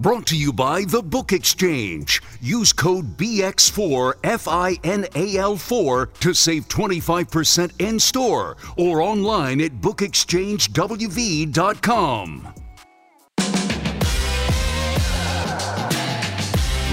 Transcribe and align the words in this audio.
Brought 0.00 0.26
to 0.26 0.36
you 0.36 0.52
by 0.52 0.84
The 0.84 1.02
Book 1.02 1.32
Exchange. 1.32 2.22
Use 2.40 2.72
code 2.72 3.16
BX4FINAL4 3.16 6.12
to 6.20 6.34
save 6.34 6.68
25% 6.68 7.72
in 7.80 7.98
store 7.98 8.56
or 8.76 9.02
online 9.02 9.60
at 9.60 9.80
bookexchangewv.com. 9.80 12.54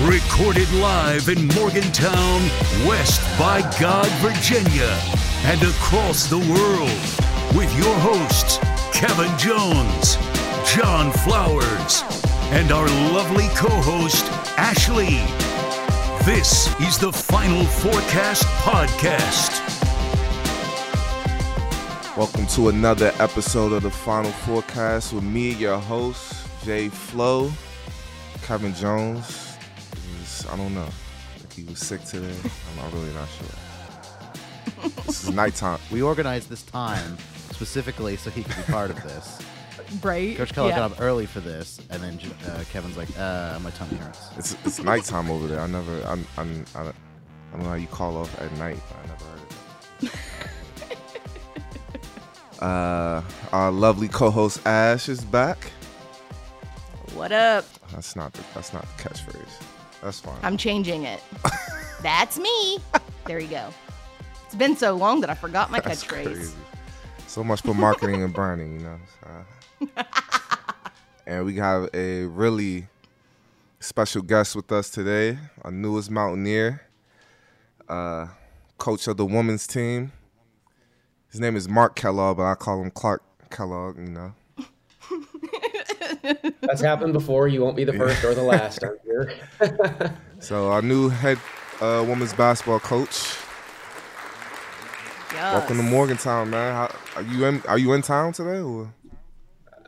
Recorded 0.02 0.72
live 0.74 1.30
in 1.30 1.48
Morgantown, 1.50 2.42
West 2.88 3.22
by 3.38 3.62
God, 3.80 4.10
Virginia, 4.18 5.00
and 5.44 5.62
across 5.62 6.26
the 6.26 6.40
world 6.40 6.90
with 7.56 7.72
your 7.78 7.94
hosts, 8.00 8.58
Kevin 8.92 9.38
Jones, 9.38 10.18
John 10.68 11.12
Flowers, 11.12 12.02
and 12.52 12.71
our 12.71 12.88
lovely 13.14 13.48
co 13.55 13.70
host, 13.70 14.25
Ashley. 14.58 15.20
This 16.26 16.67
is 16.81 16.98
the 16.98 17.12
Final 17.12 17.63
Fourcast 17.63 18.44
Podcast. 18.62 19.62
Welcome 22.17 22.48
to 22.48 22.70
another 22.70 23.12
episode 23.20 23.73
of 23.73 23.84
the 23.84 23.91
Final 23.91 24.31
Fourcast 24.31 25.13
with 25.13 25.23
me, 25.23 25.53
your 25.53 25.77
host, 25.77 26.48
Jay 26.63 26.89
Flow. 26.89 27.52
Kevin 28.44 28.73
Jones. 28.75 29.58
is- 30.22 30.45
I 30.52 30.55
don't 30.58 30.73
know. 30.73 30.84
I 30.84 31.38
think 31.39 31.53
he 31.53 31.64
was 31.64 31.80
sick 31.80 32.03
today. 32.05 32.27
I'm 32.70 32.84
not 32.84 32.94
really 32.94 33.14
not 33.14 33.27
sure. 33.30 34.89
this 35.05 35.23
is 35.23 35.31
nighttime. 35.31 35.80
We 35.91 36.02
organized 36.02 36.50
this 36.50 36.62
time 36.64 37.17
specifically 37.52 38.17
so 38.17 38.30
he 38.30 38.44
could 38.44 38.55
be 38.55 38.72
part 38.72 38.91
of 38.91 39.02
this. 39.03 39.39
Right? 40.02 40.35
Coach 40.38 40.53
Keller 40.53 40.70
yeah. 40.70 40.77
got 40.77 40.91
up 40.91 41.02
early 41.02 41.25
for 41.25 41.39
this, 41.39 41.80
and 41.89 42.02
then 42.02 42.20
uh, 42.48 42.63
Kevin's 42.71 42.98
like, 42.98 43.09
uh, 43.20 43.59
my 43.62 43.70
tummy 43.71 43.98
hurts. 43.98 44.30
It's 44.38 44.58
it's 44.66 44.81
nighttime 44.81 45.30
over 45.30 45.48
there. 45.48 45.59
I 45.59 45.67
never. 45.67 46.02
I'm. 46.03 46.25
I'm 46.38 46.66
I, 46.75 46.83
don't- 46.83 46.95
I 47.53 47.58
don't 47.58 47.64
know 47.64 47.69
how 47.69 47.75
you 47.75 47.88
call 47.88 48.17
off 48.17 48.42
at 48.42 48.52
night. 48.58 48.77
I 48.92 49.08
never 49.08 49.25
heard 49.25 49.42
of 50.02 50.14
it. 52.59 52.61
uh, 52.61 53.22
our 53.53 53.72
lovely 53.72 54.09
co-host 54.09 54.66
Ash 54.66 55.08
is 55.08 55.23
back. 55.23 55.72
What 57.14 57.31
up? 57.31 57.64
That's 57.94 58.16
not 58.16 58.33
the. 58.33 58.44
That's 58.53 58.73
not 58.73 58.81
the 58.97 59.03
catchphrase. 59.03 59.64
That's 60.02 60.20
fine. 60.20 60.38
I'm 60.44 60.58
changing 60.58 61.03
it. 61.03 61.22
That's 62.02 62.38
me. 62.38 62.80
There 63.25 63.39
you 63.39 63.47
go. 63.47 63.73
It's 64.45 64.55
been 64.55 64.75
so 64.75 64.95
long 64.95 65.22
that 65.22 65.30
I 65.30 65.33
forgot 65.33 65.72
my 65.72 65.80
That's 65.80 66.03
catchphrase. 66.03 66.23
crazy. 66.25 66.53
So 67.28 67.44
much 67.44 67.62
for 67.62 67.73
marketing 67.73 68.23
and 68.23 68.34
branding, 68.34 68.80
you 68.80 68.86
know. 68.86 68.98
So- 69.22 70.04
and 71.28 71.45
we 71.45 71.56
have 71.58 71.90
a 71.94 72.23
really 72.26 72.88
special 73.80 74.22
guest 74.22 74.56
with 74.56 74.72
us 74.72 74.90
today, 74.90 75.38
our 75.64 75.72
newest 75.72 76.09
Mountaineer, 76.09 76.82
uh, 77.90 78.28
coach 78.78 79.08
of 79.08 79.17
the 79.17 79.26
women's 79.26 79.67
team. 79.67 80.12
His 81.30 81.40
name 81.42 81.56
is 81.58 81.67
Mark 81.67 81.95
Kellogg, 81.95 82.38
but 82.38 82.44
I 82.44 82.56
call 82.56 82.82
him 82.82 82.90
Clark 82.92 83.22
Kellogg, 83.50 83.98
you 83.98 84.06
know. 84.10 84.34
That's 86.62 86.82
happened 86.82 87.14
before. 87.14 87.48
You 87.48 87.62
won't 87.62 87.76
be 87.76 87.84
the 87.84 87.94
first 87.94 88.23
or 88.23 88.34
the 88.34 88.42
last, 88.44 88.84
I'm 88.84 88.98
sure. 89.06 89.32
So 90.39 90.70
our 90.70 90.82
new 90.82 91.10
head 91.10 91.39
uh, 91.82 92.04
women's 92.08 92.34
basketball 92.34 92.80
coach. 92.80 93.36
Yes. 95.36 95.53
Welcome 95.53 95.78
to 95.78 95.83
Morgantown, 95.83 96.50
man. 96.50 96.73
How, 96.73 96.95
are 97.17 97.22
you 97.22 97.44
in? 97.44 97.61
Are 97.67 97.78
you 97.78 97.91
in 97.91 98.02
town 98.02 98.31
today? 98.31 98.61
Or? 98.61 98.94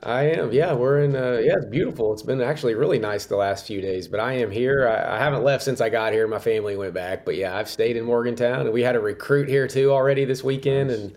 I 0.04 0.24
am. 0.24 0.52
Yeah, 0.52 0.74
we're 0.74 1.00
in. 1.00 1.16
Uh, 1.16 1.40
yeah, 1.42 1.54
it's 1.56 1.66
beautiful. 1.68 2.12
It's 2.12 2.22
been 2.22 2.42
actually 2.42 2.76
really 2.76 3.00
nice 3.00 3.28
the 3.28 3.38
last 3.38 3.66
few 3.66 3.80
days, 3.80 4.10
but 4.10 4.20
I 4.20 4.34
am 4.34 4.52
here. 4.52 4.90
I, 4.90 5.16
I 5.16 5.20
haven't 5.20 5.46
left 5.46 5.64
since 5.64 5.80
I 5.80 5.88
got 5.88 6.12
here. 6.12 6.28
My 6.28 6.38
family 6.38 6.76
went 6.76 6.94
back, 6.94 7.24
but 7.24 7.38
yeah, 7.38 7.56
I've 7.56 7.70
stayed 7.70 7.96
in 7.96 8.04
Morgantown, 8.04 8.66
and 8.66 8.74
we 8.74 8.82
had 8.82 8.98
a 8.98 9.00
recruit 9.00 9.48
here 9.48 9.70
too 9.70 9.90
already 9.90 10.26
this 10.26 10.44
weekend, 10.44 10.92
and 10.92 11.16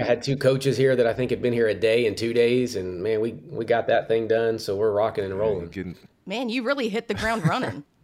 I 0.00 0.04
had 0.04 0.22
two 0.22 0.38
coaches 0.38 0.78
here 0.78 0.96
that 0.96 1.06
I 1.06 1.12
think 1.12 1.30
had 1.30 1.42
been 1.42 1.52
here 1.52 1.68
a 1.68 1.74
day 1.74 2.06
and 2.06 2.16
two 2.16 2.32
days, 2.32 2.74
and 2.74 3.02
man, 3.02 3.20
we 3.20 3.32
we 3.32 3.66
got 3.66 3.86
that 3.88 4.08
thing 4.08 4.28
done. 4.28 4.58
So 4.58 4.76
we're 4.76 4.92
rocking 4.92 5.24
and 5.24 5.38
rolling. 5.38 5.94
Man, 6.24 6.48
you 6.48 6.62
really 6.62 6.88
hit 6.88 7.06
the 7.06 7.14
ground 7.14 7.46
running. 7.46 7.84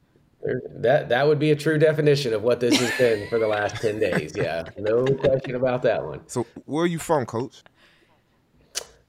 That 0.77 1.09
that 1.09 1.27
would 1.27 1.39
be 1.39 1.51
a 1.53 1.57
true 1.57 1.79
definition 1.79 2.35
of 2.35 2.43
what 2.43 2.61
this 2.61 2.79
has 2.79 2.97
been 2.99 3.29
for 3.29 3.39
the 3.39 3.47
last 3.49 3.77
ten 3.77 3.99
days. 3.99 4.35
Yeah, 4.37 4.65
no 4.77 5.05
question 5.07 5.55
about 5.55 5.83
that 5.83 6.05
one. 6.05 6.21
so 6.27 6.47
where 6.67 6.85
are 6.85 6.87
you 6.87 6.99
from, 6.99 7.25
Coach? 7.25 7.63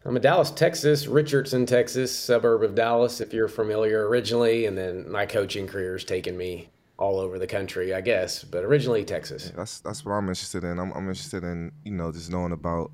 I'm 0.06 0.16
in 0.16 0.22
Dallas, 0.22 0.52
Texas, 0.52 1.08
Richardson, 1.08 1.66
Texas, 1.66 2.16
suburb 2.16 2.62
of 2.62 2.76
Dallas, 2.76 3.22
if 3.22 3.34
you're 3.34 3.48
familiar 3.48 4.08
originally. 4.08 4.68
And 4.68 4.78
then 4.78 5.10
my 5.10 5.26
coaching 5.26 5.66
career 5.66 5.94
has 5.94 6.04
taken 6.04 6.38
me 6.38 6.70
all 6.98 7.20
over 7.20 7.40
the 7.40 7.48
country, 7.48 7.92
I 7.94 8.02
guess, 8.02 8.44
but 8.44 8.64
originally 8.64 9.04
Texas. 9.04 9.52
That's 9.56 9.80
that's 9.80 10.06
what 10.06 10.14
I'm 10.14 10.30
interested 10.30 10.64
in. 10.64 10.80
I'm, 10.80 10.92
I'm 10.94 11.10
interested 11.10 11.44
in 11.44 11.72
you 11.84 11.92
know 11.92 12.12
just 12.12 12.32
knowing 12.32 12.52
about 12.52 12.92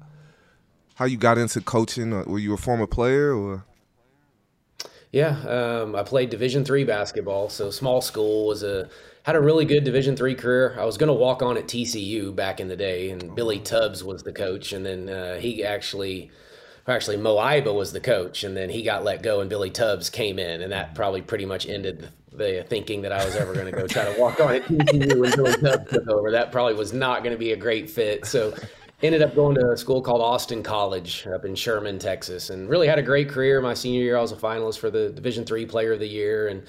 how 0.96 1.06
you 1.06 1.18
got 1.18 1.38
into 1.38 1.62
coaching. 1.62 2.14
Uh, 2.14 2.24
were 2.26 2.40
you 2.40 2.54
a 2.54 2.58
former 2.58 2.88
player 2.88 3.36
or? 3.36 3.66
Yeah, 5.12 5.38
um, 5.42 5.96
I 5.96 6.04
played 6.04 6.30
Division 6.30 6.64
three 6.64 6.86
basketball, 6.86 7.50
so 7.50 7.70
small 7.70 8.02
school 8.02 8.48
was 8.48 8.64
a 8.64 8.90
had 9.24 9.36
a 9.36 9.42
really 9.42 9.66
good 9.66 9.84
Division 9.84 10.16
three 10.16 10.36
career. 10.36 10.76
I 10.80 10.86
was 10.86 10.98
going 10.98 11.10
to 11.10 11.14
walk 11.14 11.42
on 11.42 11.58
at 11.58 11.66
TCU 11.66 12.34
back 12.34 12.60
in 12.60 12.70
the 12.70 12.78
day, 12.78 13.12
and 13.12 13.36
Billy 13.36 13.60
Tubbs 13.60 14.04
was 14.04 14.24
the 14.24 14.32
coach, 14.32 14.72
and 14.74 14.86
then 14.86 15.10
uh, 15.10 15.38
he 15.38 15.64
actually. 15.64 16.32
Actually, 16.88 17.18
Moe 17.18 17.36
Iba 17.36 17.74
was 17.76 17.94
the 17.94 18.00
coach, 18.00 18.44
and 18.44 18.58
then 18.58 18.68
he 18.68 18.82
got 18.82 19.04
let 19.04 19.22
go, 19.22 19.40
and 19.40 19.50
Billy 19.52 19.70
Tubbs 19.70 20.10
came 20.10 20.40
in, 20.40 20.64
and 20.64 20.72
that 20.72 20.96
probably 20.96 21.22
pretty 21.22 21.46
much 21.46 21.68
ended 21.68 22.10
the 22.34 22.66
thinking 22.68 23.04
that 23.04 23.12
I 23.12 23.24
was 23.24 23.36
ever 23.36 23.54
going 23.54 23.68
to 23.68 23.72
go 23.72 23.86
try 23.86 24.12
to 24.12 24.20
walk 24.20 24.40
on 24.40 24.56
at 24.56 24.64
TCU 24.64 25.20
when 25.20 25.32
Billy 25.32 25.54
Tubbs 25.58 25.92
took 25.92 26.08
over. 26.08 26.32
That 26.32 26.52
probably 26.52 26.74
was 26.74 26.92
not 26.92 27.24
going 27.24 27.34
to 27.34 27.40
be 27.40 27.52
a 27.52 27.56
great 27.56 27.88
fit. 27.88 28.26
So, 28.26 28.56
ended 29.04 29.22
up 29.22 29.36
going 29.36 29.56
to 29.56 29.72
a 29.72 29.78
school 29.78 30.02
called 30.02 30.22
Austin 30.22 30.62
College 30.64 31.28
up 31.34 31.46
in 31.46 31.56
Sherman, 31.56 32.00
Texas, 32.00 32.50
and 32.50 32.70
really 32.70 32.88
had 32.88 33.00
a 33.00 33.04
great 33.04 33.30
career. 33.30 33.62
My 33.62 33.74
senior 33.74 34.02
year, 34.02 34.18
I 34.18 34.22
was 34.22 34.32
a 34.32 34.36
finalist 34.36 34.80
for 34.80 34.90
the 34.90 35.10
Division 35.10 35.46
three 35.46 35.66
Player 35.66 35.94
of 35.94 36.00
the 36.00 36.08
Year, 36.08 36.48
and 36.48 36.64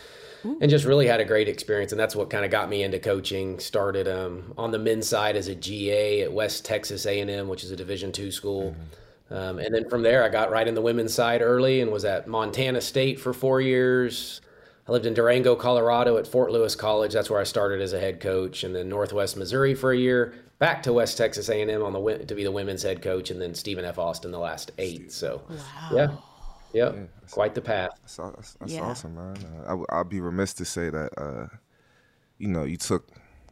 and 0.44 0.68
just 0.68 0.84
really 0.84 1.06
had 1.06 1.20
a 1.20 1.24
great 1.24 1.48
experience. 1.48 1.92
And 1.92 2.00
that's 2.00 2.16
what 2.16 2.28
kind 2.28 2.44
of 2.44 2.50
got 2.50 2.68
me 2.68 2.82
into 2.82 2.98
coaching. 2.98 3.58
Started 3.58 4.08
um, 4.08 4.52
on 4.58 4.70
the 4.70 4.78
men's 4.78 5.08
side 5.08 5.36
as 5.36 5.48
a 5.48 5.54
GA 5.54 6.22
at 6.22 6.32
West 6.32 6.64
Texas 6.64 7.06
A 7.06 7.20
and 7.20 7.30
M, 7.30 7.48
which 7.48 7.64
is 7.64 7.70
a 7.70 7.76
Division 7.76 8.12
two 8.12 8.30
school. 8.30 8.74
Um, 9.30 9.58
and 9.58 9.74
then 9.74 9.88
from 9.88 10.02
there, 10.02 10.24
I 10.24 10.28
got 10.28 10.50
right 10.50 10.68
in 10.68 10.74
the 10.74 10.82
women's 10.82 11.14
side 11.14 11.40
early 11.40 11.80
and 11.80 11.90
was 11.90 12.04
at 12.04 12.26
Montana 12.26 12.80
State 12.80 13.18
for 13.18 13.32
four 13.32 13.60
years. 13.60 14.40
I 14.86 14.92
lived 14.92 15.06
in 15.06 15.14
Durango, 15.14 15.54
Colorado 15.54 16.18
at 16.18 16.26
Fort 16.26 16.50
Lewis 16.50 16.74
College. 16.74 17.12
That's 17.12 17.30
where 17.30 17.40
I 17.40 17.44
started 17.44 17.80
as 17.80 17.92
a 17.92 18.00
head 18.00 18.20
coach, 18.20 18.64
and 18.64 18.74
then 18.74 18.88
Northwest 18.88 19.36
Missouri 19.36 19.74
for 19.74 19.92
a 19.92 19.96
year. 19.96 20.34
Back 20.62 20.84
to 20.84 20.92
West 20.92 21.18
Texas 21.18 21.48
A&M 21.48 21.82
on 21.82 21.92
the 21.92 22.24
to 22.24 22.34
be 22.36 22.44
the 22.44 22.52
women's 22.52 22.84
head 22.84 23.02
coach, 23.02 23.32
and 23.32 23.42
then 23.42 23.52
Stephen 23.52 23.84
F. 23.84 23.98
Austin 23.98 24.30
the 24.30 24.38
last 24.38 24.70
eight. 24.78 25.10
So, 25.10 25.42
yeah, 25.92 26.14
yeah, 26.72 26.92
quite 27.32 27.56
the 27.56 27.60
path. 27.60 27.90
That's, 28.02 28.16
that's, 28.16 28.52
that's 28.54 28.72
Yeah. 28.72 28.82
awesome, 28.82 29.16
man. 29.16 29.36
Uh, 29.38 29.62
I 29.64 29.68
w- 29.70 29.86
I'd 29.90 30.08
be 30.08 30.20
remiss 30.20 30.54
to 30.54 30.64
say 30.64 30.88
that 30.88 31.10
uh, 31.20 31.48
you 32.38 32.46
know 32.46 32.62
you 32.62 32.76
took 32.76 33.08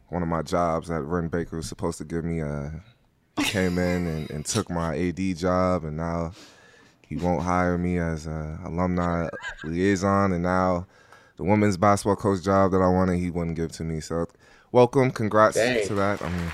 one 0.07 0.21
of 0.21 0.29
my 0.29 0.41
jobs 0.41 0.87
that 0.87 1.01
Wren 1.01 1.27
Baker 1.27 1.57
was 1.57 1.67
supposed 1.67 1.97
to 1.97 2.05
give 2.05 2.23
me. 2.23 2.39
Uh, 2.41 2.69
came 3.43 3.77
in 3.77 4.07
and, 4.07 4.29
and 4.29 4.45
took 4.45 4.69
my 4.69 4.97
AD 4.97 5.35
job, 5.35 5.83
and 5.83 5.97
now 5.97 6.31
he 7.05 7.17
won't 7.17 7.43
hire 7.43 7.77
me 7.77 7.97
as 7.97 8.25
a 8.25 8.57
alumni 8.63 9.27
liaison, 9.65 10.31
and 10.31 10.43
now 10.43 10.87
the 11.35 11.43
women's 11.43 11.75
basketball 11.75 12.15
coach 12.15 12.41
job 12.41 12.71
that 12.71 12.81
I 12.81 12.87
wanted, 12.87 13.19
he 13.19 13.31
wouldn't 13.31 13.57
give 13.57 13.73
to 13.73 13.83
me. 13.83 13.99
So, 13.99 14.27
welcome, 14.71 15.11
congrats 15.11 15.55
Dang. 15.57 15.85
to 15.87 15.95
that. 15.95 16.21
I 16.21 16.29
mean, 16.29 16.51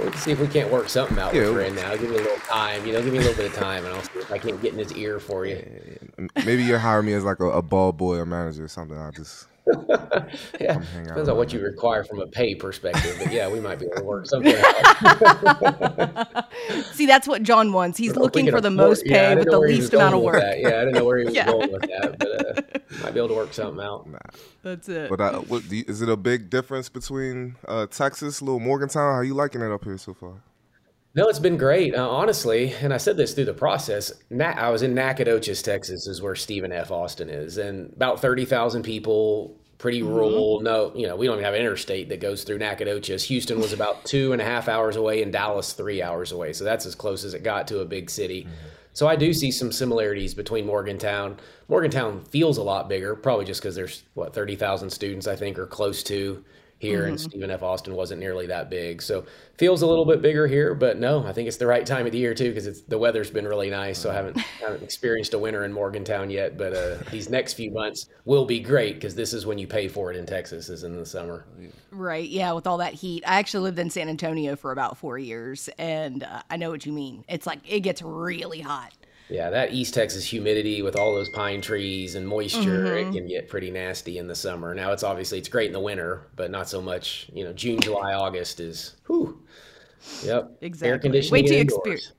Let's 0.00 0.20
see 0.22 0.30
if 0.32 0.40
we 0.40 0.46
can't 0.48 0.70
work 0.70 0.88
something 0.88 1.18
out 1.18 1.34
Yeah. 1.34 1.42
with 1.48 1.56
Wren 1.56 1.74
now. 1.74 1.96
Give 1.96 2.10
me 2.10 2.16
a 2.16 2.20
little 2.20 2.36
time, 2.38 2.84
you 2.86 2.92
know, 2.92 3.02
give 3.02 3.12
me 3.12 3.18
a 3.18 3.22
little 3.22 3.36
bit 3.36 3.46
of 3.50 3.54
time, 3.54 3.84
and 3.84 3.94
I'll 3.94 4.02
see 4.02 4.10
if 4.18 4.30
I 4.32 4.38
can't 4.38 4.60
get 4.60 4.72
in 4.72 4.78
his 4.78 4.92
ear 4.94 5.18
for 5.18 5.46
you. 5.46 5.58
maybe 6.44 6.62
you'll 6.64 6.78
hire 6.78 7.02
me 7.02 7.12
as 7.14 7.24
like 7.24 7.40
a, 7.40 7.46
a 7.46 7.62
ball 7.62 7.92
boy 7.92 8.16
or 8.16 8.26
manager 8.26 8.64
or 8.64 8.68
something. 8.68 8.96
I 8.96 9.10
just 9.10 9.46
Yeah, 10.60 10.80
hang 10.80 11.04
depends 11.04 11.28
on 11.28 11.36
what 11.36 11.52
you 11.52 11.60
require 11.60 12.04
from 12.04 12.20
a 12.20 12.26
pay 12.26 12.54
perspective, 12.54 13.16
but 13.22 13.32
yeah, 13.32 13.48
we 13.48 13.58
might 13.60 13.78
be 13.78 13.86
able 13.86 13.96
to 13.96 14.04
work 14.04 14.26
something 14.26 14.54
out. 14.80 16.44
See, 16.92 17.06
that's 17.06 17.26
what 17.26 17.42
John 17.42 17.72
wants. 17.72 17.98
He's 17.98 18.16
looking 18.16 18.46
for 18.50 18.60
the 18.60 18.68
afford- 18.68 18.74
most 18.88 19.04
pay 19.04 19.34
didn't 19.34 19.38
with 19.38 19.48
the 19.50 19.58
where 19.58 19.68
he 19.68 19.74
was 19.76 19.80
least 19.86 19.94
amount 19.94 20.14
of 20.14 20.22
work. 20.22 20.40
that. 20.40 20.60
Yeah, 20.60 20.68
I 20.68 20.70
didn't 20.84 20.94
know 20.94 21.04
where 21.04 21.18
he 21.18 21.24
was 21.24 21.34
Yeah. 21.36 21.46
going 21.46 21.72
with 21.72 21.82
that, 21.82 22.18
but 22.18 22.28
uh, 22.30 23.02
might 23.02 23.12
be 23.14 23.18
able 23.20 23.28
to 23.28 23.34
work 23.34 23.52
something 23.52 23.84
out. 23.84 24.08
That's 24.62 24.88
it. 24.88 25.10
But 25.10 25.20
uh, 25.20 25.38
what, 25.40 25.68
do 25.68 25.76
you, 25.76 25.84
is 25.88 26.00
it 26.02 26.08
a 26.08 26.16
big 26.16 26.48
difference 26.50 26.88
between 26.88 27.56
uh, 27.66 27.86
Texas, 27.86 28.40
little 28.42 28.60
Morgantown? 28.60 29.02
How 29.12 29.18
are 29.18 29.24
you 29.24 29.34
liking 29.34 29.60
it 29.62 29.70
up 29.72 29.84
here 29.84 29.98
so 29.98 30.14
far? 30.14 30.42
No, 31.16 31.28
it's 31.28 31.38
been 31.38 31.56
great, 31.56 31.94
uh, 31.94 32.06
honestly. 32.08 32.74
And 32.74 32.92
I 32.92 32.98
said 32.98 33.16
this 33.16 33.32
through 33.32 33.46
the 33.46 33.54
process. 33.54 34.12
Na- 34.28 34.54
I 34.54 34.68
was 34.68 34.82
in 34.82 34.94
Nacogdoches, 34.94 35.62
Texas, 35.62 36.06
is 36.06 36.20
where 36.20 36.34
Stephen 36.34 36.72
F. 36.72 36.90
Austin 36.90 37.30
is, 37.30 37.56
and 37.56 37.90
about 37.94 38.20
thirty 38.20 38.44
thousand 38.44 38.82
people. 38.82 39.56
Pretty 39.78 40.02
rural. 40.02 40.60
No, 40.60 40.90
you 40.94 41.06
know, 41.06 41.16
we 41.16 41.26
don't 41.26 41.34
even 41.34 41.44
have 41.44 41.52
an 41.52 41.60
interstate 41.60 42.08
that 42.08 42.20
goes 42.20 42.44
through 42.44 42.58
Nacogdoches. 42.58 43.24
Houston 43.24 43.60
was 43.60 43.74
about 43.74 44.04
two 44.06 44.32
and 44.32 44.40
a 44.40 44.44
half 44.44 44.68
hours 44.68 44.96
away, 44.96 45.22
and 45.22 45.32
Dallas 45.32 45.72
three 45.72 46.02
hours 46.02 46.32
away. 46.32 46.52
So 46.52 46.64
that's 46.64 46.86
as 46.86 46.94
close 46.94 47.24
as 47.24 47.34
it 47.34 47.42
got 47.42 47.66
to 47.68 47.80
a 47.80 47.84
big 47.84 48.08
city. 48.10 48.46
So 48.94 49.06
I 49.06 49.16
do 49.16 49.34
see 49.34 49.50
some 49.50 49.72
similarities 49.72 50.32
between 50.34 50.64
Morgantown. 50.66 51.38
Morgantown 51.68 52.24
feels 52.24 52.56
a 52.56 52.62
lot 52.62 52.88
bigger, 52.88 53.14
probably 53.14 53.44
just 53.44 53.60
because 53.60 53.74
there's 53.74 54.02
what 54.14 54.34
thirty 54.34 54.56
thousand 54.56 54.90
students 54.90 55.26
I 55.26 55.36
think 55.36 55.58
are 55.58 55.66
close 55.66 56.02
to 56.04 56.44
here, 56.78 57.06
and 57.06 57.18
Stephen 57.18 57.50
F. 57.50 57.62
Austin 57.62 57.94
wasn't 57.94 58.20
nearly 58.20 58.46
that 58.46 58.68
big. 58.68 59.00
So 59.00 59.24
feels 59.56 59.82
a 59.82 59.86
little 59.86 60.04
bit 60.04 60.20
bigger 60.20 60.46
here, 60.46 60.74
but 60.74 60.98
no, 60.98 61.24
I 61.24 61.32
think 61.32 61.48
it's 61.48 61.56
the 61.56 61.66
right 61.66 61.86
time 61.86 62.04
of 62.06 62.12
the 62.12 62.18
year 62.18 62.34
too 62.34 62.50
because 62.50 62.66
it's 62.66 62.82
the 62.82 62.98
weather's 62.98 63.30
been 63.30 63.46
really 63.46 63.70
nice. 63.70 63.98
So 63.98 64.10
I 64.10 64.14
haven't 64.14 64.36
haven't 64.36 64.82
experienced 64.82 65.34
a 65.34 65.38
winter 65.38 65.64
in 65.64 65.72
Morgantown 65.72 66.28
yet, 66.28 66.58
but 66.58 66.74
uh, 66.74 66.96
these 67.10 67.30
next 67.30 67.54
few 67.54 67.70
months 67.70 68.08
will 68.24 68.44
be 68.44 68.60
great 68.60 68.94
because 68.94 69.14
this 69.14 69.32
is 69.32 69.46
when 69.46 69.58
you 69.58 69.66
pay 69.66 69.88
for 69.88 70.10
it 70.10 70.16
in 70.16 70.26
Texas, 70.26 70.68
is 70.68 70.82
in 70.82 70.96
the 70.96 71.06
summer. 71.06 71.46
Right. 71.90 72.28
Yeah. 72.28 72.52
With 72.52 72.66
all 72.66 72.78
that 72.78 72.94
heat. 72.94 73.24
I 73.26 73.38
actually 73.38 73.62
lived 73.64 73.78
in 73.78 73.88
San 73.90 74.08
Antonio 74.08 74.56
for 74.56 74.72
about 74.72 74.98
four 74.98 75.18
years, 75.18 75.68
and 75.78 76.22
uh, 76.24 76.42
I 76.50 76.56
know 76.56 76.70
what 76.70 76.84
you 76.84 76.92
mean. 76.92 77.24
It's 77.28 77.46
like 77.46 77.60
it 77.66 77.80
gets 77.80 78.02
really 78.02 78.60
hot. 78.60 78.92
Yeah, 79.28 79.50
that 79.50 79.72
East 79.72 79.92
Texas 79.92 80.24
humidity 80.24 80.82
with 80.82 80.94
all 80.94 81.12
those 81.12 81.28
pine 81.28 81.60
trees 81.60 82.14
and 82.14 82.26
moisture, 82.26 82.96
it 82.96 83.04
mm-hmm. 83.04 83.12
can 83.12 83.26
get 83.26 83.48
pretty 83.48 83.72
nasty 83.72 84.18
in 84.18 84.28
the 84.28 84.34
summer. 84.36 84.72
Now 84.74 84.92
it's 84.92 85.02
obviously 85.02 85.38
it's 85.38 85.48
great 85.48 85.66
in 85.66 85.72
the 85.72 85.80
winter, 85.80 86.28
but 86.36 86.50
not 86.50 86.68
so 86.68 86.80
much. 86.80 87.28
You 87.32 87.44
know, 87.44 87.52
June, 87.52 87.80
July, 87.80 88.14
August 88.14 88.60
is 88.60 88.94
whew. 89.06 89.42
Yep. 90.24 90.58
Exactly. 90.60 90.88
Air 90.88 90.98
conditioning. 90.98 91.32
Wait 91.32 91.46
till 91.46 91.54
you 91.56 91.60
and 91.62 91.70
exper- 91.70 91.86
indoors. 91.86 92.12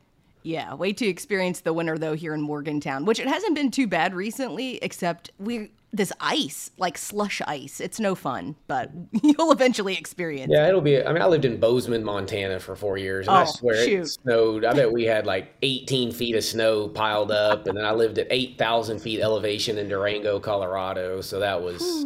Yeah, 0.44 0.74
wait 0.76 0.98
to 0.98 1.06
experience 1.06 1.62
the 1.62 1.74
winter 1.74 1.98
though 1.98 2.14
here 2.14 2.34
in 2.34 2.42
Morgantown, 2.42 3.06
which 3.06 3.20
it 3.20 3.28
hasn't 3.28 3.56
been 3.56 3.72
too 3.72 3.88
bad 3.88 4.14
recently, 4.14 4.78
except 4.82 5.32
we 5.40 5.72
this 5.94 6.12
ice, 6.20 6.70
like 6.78 6.98
slush 6.98 7.42
ice. 7.48 7.80
It's 7.80 8.00
no 8.00 8.14
fun, 8.14 8.56
but 8.68 8.92
you'll 9.24 9.52
eventually 9.52 9.96
experience. 9.98 10.52
Yeah, 10.54 10.68
it'll 10.68 10.82
be. 10.82 11.04
I 11.04 11.14
mean, 11.14 11.22
I 11.22 11.28
lived 11.28 11.46
in 11.46 11.60
Bozeman, 11.60 12.04
Montana 12.04 12.60
for 12.60 12.76
four 12.76 12.98
years, 12.98 13.28
and 13.28 13.38
I 13.38 13.44
Oh, 13.44 13.46
swear 13.46 13.86
shoot. 13.86 14.02
it 14.02 14.08
snowed. 14.08 14.66
I 14.66 14.74
bet 14.74 14.92
we 14.92 15.06
had 15.06 15.26
like 15.26 15.54
18 15.62 16.12
feet 16.12 16.36
of 16.36 16.44
snow 16.44 16.88
piled 16.90 17.32
up, 17.32 17.68
and 17.68 17.78
then 17.78 17.86
I 17.86 17.92
lived 17.94 18.18
at 18.20 18.28
8,000 18.30 19.00
feet 19.00 19.22
elevation 19.22 19.78
in 19.78 19.88
Durango, 19.88 20.40
Colorado. 20.40 21.22
So 21.22 21.40
that 21.40 21.62
was. 21.62 22.06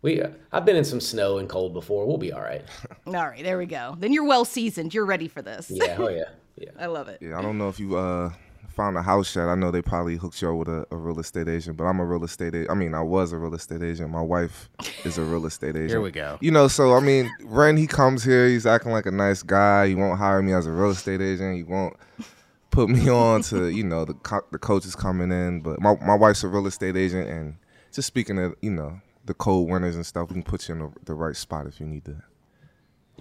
We, 0.00 0.22
I've 0.52 0.64
been 0.64 0.76
in 0.76 0.84
some 0.84 1.00
snow 1.00 1.38
and 1.38 1.48
cold 1.48 1.74
before. 1.74 2.06
We'll 2.06 2.18
be 2.18 2.32
all 2.32 2.40
right. 2.40 2.64
All 3.08 3.14
right, 3.14 3.42
there 3.42 3.58
we 3.58 3.66
go. 3.66 3.96
Then 3.98 4.12
you're 4.12 4.26
well 4.26 4.44
seasoned. 4.44 4.94
You're 4.94 5.06
ready 5.06 5.26
for 5.26 5.42
this. 5.42 5.72
Yeah. 5.74 5.96
Oh 5.98 6.08
yeah. 6.20 6.22
Yeah. 6.56 6.70
I 6.78 6.86
love 6.86 7.08
it. 7.08 7.18
Yeah, 7.20 7.36
I 7.36 7.42
don't 7.42 7.58
know 7.58 7.68
if 7.68 7.80
you 7.80 7.96
uh 7.96 8.30
found 8.78 8.96
a 8.96 9.02
house 9.02 9.34
yet. 9.34 9.48
I 9.48 9.56
know 9.56 9.72
they 9.72 9.82
probably 9.82 10.14
hooked 10.16 10.40
you 10.40 10.52
up 10.52 10.56
with 10.56 10.68
a, 10.68 10.86
a 10.92 10.96
real 10.96 11.18
estate 11.18 11.48
agent, 11.48 11.76
but 11.76 11.82
I'm 11.84 11.98
a 11.98 12.04
real 12.04 12.22
estate 12.22 12.54
agent. 12.54 12.70
I 12.70 12.74
mean, 12.74 12.94
I 12.94 13.02
was 13.02 13.32
a 13.32 13.36
real 13.36 13.52
estate 13.52 13.82
agent. 13.82 14.08
My 14.08 14.22
wife 14.22 14.70
is 15.04 15.18
a 15.18 15.22
real 15.22 15.44
estate 15.46 15.74
agent. 15.74 15.90
Here 15.90 16.00
we 16.00 16.12
go. 16.12 16.38
You 16.40 16.52
know, 16.52 16.68
so 16.68 16.94
I 16.94 17.00
mean, 17.00 17.28
Wren, 17.42 17.76
he 17.76 17.88
comes 17.88 18.22
here, 18.22 18.46
he's 18.46 18.66
acting 18.66 18.92
like 18.92 19.04
a 19.06 19.10
nice 19.10 19.42
guy. 19.42 19.88
He 19.88 19.96
won't 19.96 20.16
hire 20.16 20.40
me 20.42 20.52
as 20.52 20.66
a 20.66 20.70
real 20.70 20.90
estate 20.90 21.20
agent. 21.20 21.56
He 21.56 21.64
won't 21.64 21.96
put 22.70 22.88
me 22.88 23.08
on 23.24 23.42
to, 23.42 23.66
you 23.66 23.82
know, 23.82 24.04
the 24.04 24.14
co- 24.14 24.46
the 24.52 24.58
coaches 24.58 24.94
coming 24.94 25.32
in. 25.32 25.60
But 25.60 25.80
my 25.80 25.96
my 26.00 26.14
wife's 26.14 26.44
a 26.44 26.48
real 26.48 26.68
estate 26.68 26.96
agent, 26.96 27.28
and 27.28 27.56
just 27.92 28.06
speaking 28.06 28.38
of, 28.38 28.54
you 28.62 28.70
know, 28.70 29.00
the 29.24 29.34
cold 29.34 29.68
winters 29.68 29.96
and 29.96 30.06
stuff, 30.06 30.28
we 30.28 30.34
can 30.34 30.44
put 30.44 30.68
you 30.68 30.76
in 30.76 30.80
the, 30.82 30.92
the 31.04 31.14
right 31.14 31.34
spot 31.34 31.66
if 31.66 31.80
you 31.80 31.86
need 31.86 32.04
to. 32.04 32.22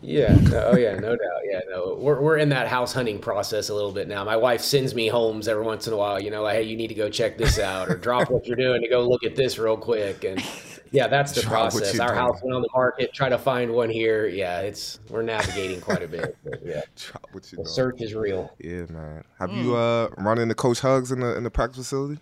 Yeah. 0.01 0.35
No, 0.35 0.71
oh, 0.73 0.77
yeah. 0.77 0.95
No 0.95 1.15
doubt. 1.15 1.41
Yeah. 1.49 1.59
No, 1.69 1.95
we're 1.99 2.21
we're 2.21 2.37
in 2.37 2.49
that 2.49 2.67
house 2.67 2.93
hunting 2.93 3.19
process 3.19 3.69
a 3.69 3.73
little 3.73 3.91
bit 3.91 4.07
now. 4.07 4.23
My 4.23 4.37
wife 4.37 4.61
sends 4.61 4.93
me 4.93 5.07
homes 5.07 5.47
every 5.47 5.63
once 5.63 5.87
in 5.87 5.93
a 5.93 5.97
while. 5.97 6.19
You 6.19 6.29
know, 6.31 6.43
like, 6.43 6.55
hey, 6.57 6.63
you 6.63 6.77
need 6.77 6.87
to 6.87 6.93
go 6.93 7.09
check 7.09 7.37
this 7.37 7.57
out, 7.59 7.89
or 7.89 7.95
drop 7.95 8.29
what 8.29 8.45
you're 8.45 8.55
doing 8.57 8.81
to 8.81 8.87
go 8.87 9.01
look 9.07 9.23
at 9.23 9.35
this 9.35 9.57
real 9.57 9.75
quick. 9.77 10.23
And 10.23 10.43
yeah, 10.91 11.07
that's 11.07 11.31
the 11.33 11.41
Drop 11.47 11.71
process. 11.71 11.99
Our 11.99 12.09
doing. 12.09 12.19
house 12.19 12.39
went 12.43 12.55
on 12.55 12.61
the 12.61 12.69
market. 12.73 13.11
Try 13.13 13.29
to 13.29 13.37
find 13.39 13.71
one 13.73 13.89
here. 13.89 14.27
Yeah, 14.27 14.59
it's 14.61 14.99
we're 15.09 15.23
navigating 15.23 15.81
quite 15.81 16.03
a 16.03 16.07
bit. 16.07 16.37
But 16.43 16.63
yeah, 16.63 16.81
Drop 16.95 17.27
what 17.31 17.51
you 17.51 17.57
the 17.57 17.63
doing. 17.63 17.67
search 17.67 18.01
is 18.01 18.13
real. 18.13 18.53
Yeah, 18.59 18.85
man. 18.89 19.23
Have 19.39 19.51
you 19.51 19.75
uh 19.75 20.09
run 20.17 20.37
into 20.37 20.55
Coach 20.55 20.79
Huggs 20.81 21.11
in 21.11 21.21
the 21.21 21.35
in 21.35 21.43
the 21.43 21.51
practice 21.51 21.77
facility? 21.77 22.19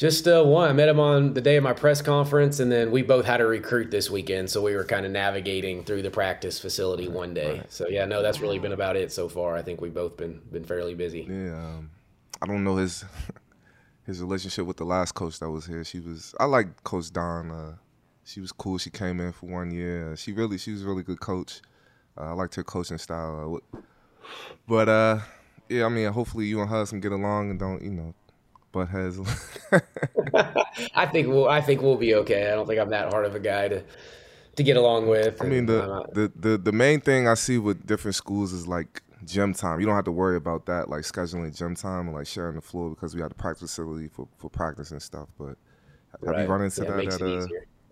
Just 0.00 0.26
uh, 0.26 0.42
one. 0.42 0.70
I 0.70 0.72
met 0.72 0.88
him 0.88 0.98
on 0.98 1.34
the 1.34 1.42
day 1.42 1.56
of 1.56 1.62
my 1.62 1.74
press 1.74 2.00
conference, 2.00 2.58
and 2.58 2.72
then 2.72 2.90
we 2.90 3.02
both 3.02 3.26
had 3.26 3.42
a 3.42 3.46
recruit 3.46 3.90
this 3.90 4.08
weekend, 4.08 4.48
so 4.48 4.62
we 4.62 4.74
were 4.74 4.82
kind 4.82 5.04
of 5.04 5.12
navigating 5.12 5.84
through 5.84 6.00
the 6.00 6.10
practice 6.10 6.58
facility 6.58 7.06
one 7.06 7.34
day. 7.34 7.64
So 7.68 7.86
yeah, 7.86 8.06
no, 8.06 8.22
that's 8.22 8.40
really 8.40 8.58
been 8.58 8.72
about 8.72 8.96
it 8.96 9.12
so 9.12 9.28
far. 9.28 9.54
I 9.54 9.60
think 9.60 9.82
we've 9.82 9.92
both 9.92 10.16
been 10.16 10.40
been 10.50 10.64
fairly 10.64 10.94
busy. 10.94 11.28
Yeah, 11.28 11.54
um, 11.54 11.90
I 12.40 12.46
don't 12.46 12.64
know 12.64 12.76
his 12.76 13.04
his 14.06 14.22
relationship 14.22 14.64
with 14.64 14.78
the 14.78 14.86
last 14.86 15.12
coach 15.12 15.38
that 15.40 15.50
was 15.50 15.66
here. 15.66 15.84
She 15.84 16.00
was 16.00 16.34
I 16.40 16.46
like 16.46 16.82
Coach 16.82 17.12
Dawn. 17.12 17.50
Uh, 17.50 17.74
she 18.24 18.40
was 18.40 18.52
cool. 18.52 18.78
She 18.78 18.88
came 18.88 19.20
in 19.20 19.32
for 19.32 19.50
one 19.50 19.70
year. 19.70 20.14
Uh, 20.14 20.16
she 20.16 20.32
really 20.32 20.56
she 20.56 20.72
was 20.72 20.82
a 20.82 20.86
really 20.86 21.02
good 21.02 21.20
coach. 21.20 21.60
Uh, 22.16 22.30
I 22.30 22.32
liked 22.32 22.54
her 22.54 22.64
coaching 22.64 22.96
style. 22.96 23.60
Uh, 23.74 23.78
but 24.66 24.88
uh, 24.88 25.18
yeah, 25.68 25.84
I 25.84 25.90
mean, 25.90 26.10
hopefully 26.10 26.46
you 26.46 26.62
and 26.62 26.70
her 26.70 26.86
can 26.86 27.00
get 27.00 27.12
along 27.12 27.50
and 27.50 27.58
don't 27.58 27.82
you 27.82 27.90
know 27.90 28.14
butt 28.72 28.88
heads. 28.88 29.18
I 30.94 31.06
think 31.06 31.28
we'll 31.28 31.48
I 31.48 31.60
think 31.60 31.82
we'll 31.82 31.96
be 31.96 32.14
okay. 32.16 32.50
I 32.50 32.54
don't 32.54 32.66
think 32.66 32.78
I'm 32.80 32.90
that 32.90 33.10
hard 33.10 33.24
of 33.26 33.34
a 33.34 33.40
guy 33.40 33.68
to 33.68 33.82
to 34.56 34.62
get 34.62 34.76
along 34.76 35.06
with. 35.08 35.42
I 35.42 35.46
mean, 35.46 35.66
the, 35.66 36.04
the 36.12 36.32
the 36.34 36.58
the 36.58 36.72
main 36.72 37.00
thing 37.00 37.28
I 37.28 37.34
see 37.34 37.58
with 37.58 37.86
different 37.86 38.14
schools 38.14 38.52
is 38.52 38.66
like 38.66 39.02
gym 39.24 39.54
time. 39.54 39.80
You 39.80 39.86
don't 39.86 39.94
have 39.94 40.04
to 40.06 40.12
worry 40.12 40.36
about 40.36 40.66
that, 40.66 40.88
like 40.88 41.02
scheduling 41.02 41.56
gym 41.56 41.74
time 41.74 42.06
and 42.08 42.14
like 42.16 42.26
sharing 42.26 42.56
the 42.56 42.60
floor 42.62 42.90
because 42.90 43.14
we 43.14 43.20
have 43.20 43.30
the 43.30 43.34
practice 43.36 43.70
facility 43.70 44.08
for, 44.08 44.26
for 44.38 44.48
practice 44.50 44.90
and 44.90 45.00
stuff. 45.02 45.28
But 45.38 45.56
have 46.26 46.34
Right. 46.34 46.42
you 46.42 46.48
run 46.48 46.62
into 46.62 46.82
Yeah, 46.82 46.90
that 46.90 47.06
at, 47.06 47.22
uh, 47.22 47.46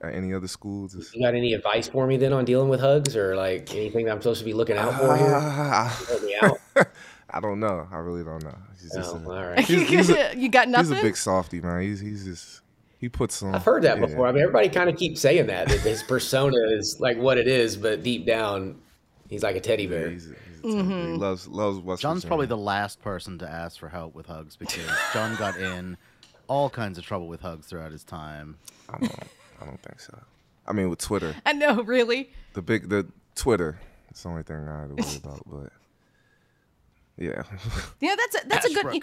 at 0.09 0.15
any 0.15 0.35
other 0.35 0.49
schools? 0.49 0.95
It's- 0.95 1.15
you 1.15 1.23
got 1.23 1.35
any 1.35 1.53
advice 1.55 1.89
for 1.89 2.07
me 2.07 2.17
then 2.17 2.33
on 2.33 2.45
dealing 2.45 2.69
with 2.69 2.81
Huggs 2.81 3.17
or 3.17 3.37
like 3.37 3.75
anything 3.75 4.07
that 4.07 4.13
I'm 4.13 4.21
supposed 4.21 4.41
to 4.41 4.45
be 4.45 4.53
looking 4.55 4.77
out 4.77 4.95
for 4.99 5.17
here? 5.17 6.87
Help 7.31 7.45
me 7.45 7.45
out. 7.45 7.45
I 7.45 7.47
don't 7.49 7.61
know. 7.61 7.89
I 7.93 7.97
really 7.99 8.25
don't 8.25 8.43
know. 8.43 8.57
He's 8.81 8.93
just 8.93 9.15
Oh, 9.15 9.19
a, 9.19 9.25
all 9.25 9.45
right. 9.51 9.61
he's, 9.61 9.89
he's 9.89 10.11
a, 10.11 10.35
you 10.37 10.49
got 10.49 10.69
nothing. 10.69 10.93
he's 10.93 11.01
a 11.01 11.03
big 11.03 11.17
softy, 11.17 11.61
man. 11.61 11.83
He's 11.83 12.01
he's 12.01 12.25
just 12.25 12.61
he 12.99 13.09
puts 13.09 13.43
on. 13.43 13.55
I've 13.55 13.65
heard 13.65 13.83
that 13.85 13.99
yeah. 13.99 14.07
before. 14.07 14.27
I 14.27 14.33
mean, 14.33 14.43
everybody 14.43 14.69
kind 14.69 14.89
of 14.91 14.97
keeps 14.97 15.21
saying 15.21 15.47
that, 15.47 15.69
that 15.69 15.81
his 15.81 16.03
persona 16.03 16.57
is 16.71 16.99
like 17.01 17.17
what 17.19 17.39
it 17.39 17.47
is, 17.49 17.77
but 17.77 18.03
deep 18.03 18.27
down, 18.27 18.81
he's 19.29 19.43
like 19.43 19.57
a 19.57 19.61
teddy 19.61 19.85
Yeah, 19.85 19.89
bear. 19.91 20.11
he's, 20.11 20.25
he's 20.25 20.35
a 20.35 20.63
he 20.63 20.75
mm-hmm. 20.75 21.15
loves 21.17 21.47
loves 21.47 21.79
West 21.79 22.03
John's 22.03 22.25
probably 22.25 22.47
the 22.47 22.57
last 22.57 23.01
person 23.01 23.39
to 23.39 23.49
ask 23.49 23.79
for 23.79 23.89
help 23.89 24.15
with 24.15 24.27
Huggs 24.27 24.57
because 24.57 24.89
John 25.13 25.37
got 25.37 25.57
in 25.57 25.97
all 26.49 26.69
kinds 26.69 26.99
of 26.99 27.05
trouble 27.05 27.29
with 27.29 27.41
Huggs 27.41 27.67
throughout 27.69 27.93
his 27.93 28.03
time. 28.03 28.57
I 28.89 28.99
don't, 28.99 29.13
I 29.61 29.65
don't 29.67 29.81
think 29.83 30.01
so. 30.01 30.19
I 30.67 30.73
mean, 30.73 30.91
with 30.91 30.99
Twitter, 30.99 31.35
I 31.47 31.53
know, 31.53 31.83
really. 31.83 32.31
the 32.55 32.63
big 32.63 32.89
the 32.89 33.07
Twitter. 33.37 33.79
It's 34.11 34.23
the 34.25 34.31
only 34.31 34.43
thing 34.43 34.67
I 34.67 34.81
had 34.81 34.89
to 34.89 34.95
worry 35.05 35.17
about. 35.23 35.43
But 35.47 35.73
yeah, 37.19 37.43
Yeah, 38.01 38.15
that's 38.17 38.45
a, 38.45 38.49
that's 38.49 38.67
a 38.67 38.75
good. 38.75 39.03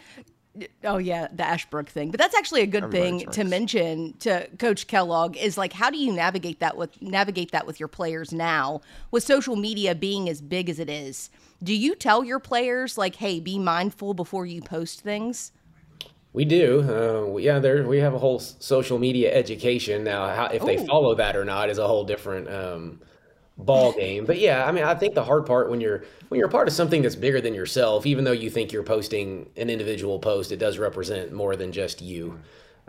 Oh 0.86 0.98
yeah, 0.98 1.28
the 1.34 1.46
Ashbrook 1.46 1.90
thing, 1.90 2.12
but 2.12 2.20
that's 2.20 2.34
actually 2.34 2.62
a 2.62 2.66
good 2.66 2.86
Everybody 2.86 3.26
thing 3.26 3.30
to 3.32 3.44
mention 3.44 4.14
to 4.20 4.48
Coach 4.58 4.88
Kellogg 4.88 5.36
is 5.36 5.58
like, 5.58 5.74
how 5.74 5.90
do 5.90 5.98
you 5.98 6.14
navigate 6.14 6.62
that 6.62 6.78
with 6.78 7.02
navigate 7.02 7.52
that 7.52 7.68
with 7.68 7.78
your 7.78 7.90
players 7.90 8.32
now 8.32 8.80
with 9.12 9.24
social 9.24 9.58
media 9.58 9.94
being 9.94 10.30
as 10.30 10.42
big 10.42 10.70
as 10.70 10.80
it 10.80 10.90
is? 10.90 11.30
Do 11.62 11.74
you 11.74 11.94
tell 11.94 12.24
your 12.24 12.40
players 12.40 12.98
like, 12.98 13.16
hey, 13.16 13.42
be 13.42 13.60
mindful 13.60 14.14
before 14.14 14.46
you 14.46 14.62
post 14.62 15.02
things? 15.02 15.52
We 16.32 16.46
do. 16.46 16.82
Uh, 16.82 17.28
we- 17.32 17.44
yeah, 17.44 17.60
there 17.60 17.86
we 17.86 17.98
have 17.98 18.14
a 18.14 18.20
whole 18.20 18.40
social 18.40 18.98
media 18.98 19.34
education 19.36 20.06
now. 20.06 20.34
How, 20.34 20.46
if 20.48 20.64
they 20.66 20.86
follow 20.86 21.16
that 21.16 21.36
or 21.36 21.44
not 21.44 21.70
is 21.70 21.80
a 21.80 21.88
whole 21.88 22.06
different 22.06 22.50
um, 22.50 23.02
ball 23.58 23.94
game. 23.94 24.26
But 24.26 24.40
yeah, 24.40 24.66
I 24.66 24.72
mean, 24.72 24.84
I 24.84 24.96
think 24.96 25.16
the 25.16 25.24
hard 25.24 25.46
part 25.46 25.70
when 25.70 25.82
you're 25.82 26.04
when 26.30 26.40
you're 26.40 26.48
a 26.48 26.52
part 26.52 26.68
of 26.68 26.74
something 26.74 27.02
that's 27.02 27.16
bigger 27.16 27.42
than 27.42 27.54
yourself, 27.54 28.06
even 28.06 28.24
though 28.24 28.32
you 28.32 28.50
think 28.50 28.72
you're 28.72 28.84
posting 28.84 29.50
an 29.58 29.70
individual 29.70 30.20
post, 30.20 30.52
it 30.52 30.58
does 30.58 30.78
represent 30.78 31.32
more 31.32 31.56
than 31.56 31.72
just 31.72 32.02
you. 32.02 32.40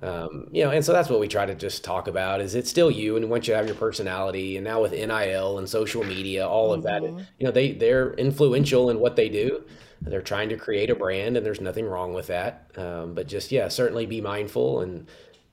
Um, 0.02 0.48
you 0.52 0.62
know, 0.62 0.70
and 0.70 0.84
so 0.84 0.92
that's 0.92 1.08
what 1.08 1.20
we 1.20 1.28
try 1.28 1.46
to 1.46 1.54
just 1.54 1.82
talk 1.82 2.06
about 2.06 2.42
is 2.42 2.54
it's 2.54 2.68
still 2.68 2.90
you, 2.90 3.16
and 3.16 3.30
once 3.30 3.48
you 3.48 3.54
have 3.54 3.66
your 3.66 3.76
personality, 3.76 4.56
and 4.56 4.64
now 4.64 4.82
with 4.82 4.92
NIL 4.92 5.58
and 5.58 5.68
social 5.68 6.04
media, 6.04 6.46
all 6.46 6.72
of 6.72 6.82
that, 6.82 7.02
you 7.02 7.46
know, 7.46 7.50
they 7.50 7.72
they're 7.72 8.12
influential 8.14 8.90
in 8.90 9.00
what 9.00 9.16
they 9.16 9.28
do. 9.28 9.64
They're 10.02 10.20
trying 10.20 10.50
to 10.50 10.56
create 10.56 10.90
a 10.90 10.94
brand, 10.94 11.38
and 11.38 11.46
there's 11.46 11.62
nothing 11.62 11.86
wrong 11.86 12.12
with 12.12 12.26
that. 12.26 12.70
Um, 12.76 13.14
but 13.14 13.26
just 13.26 13.50
yeah, 13.50 13.68
certainly 13.68 14.04
be 14.04 14.20
mindful, 14.20 14.80
and 14.80 15.06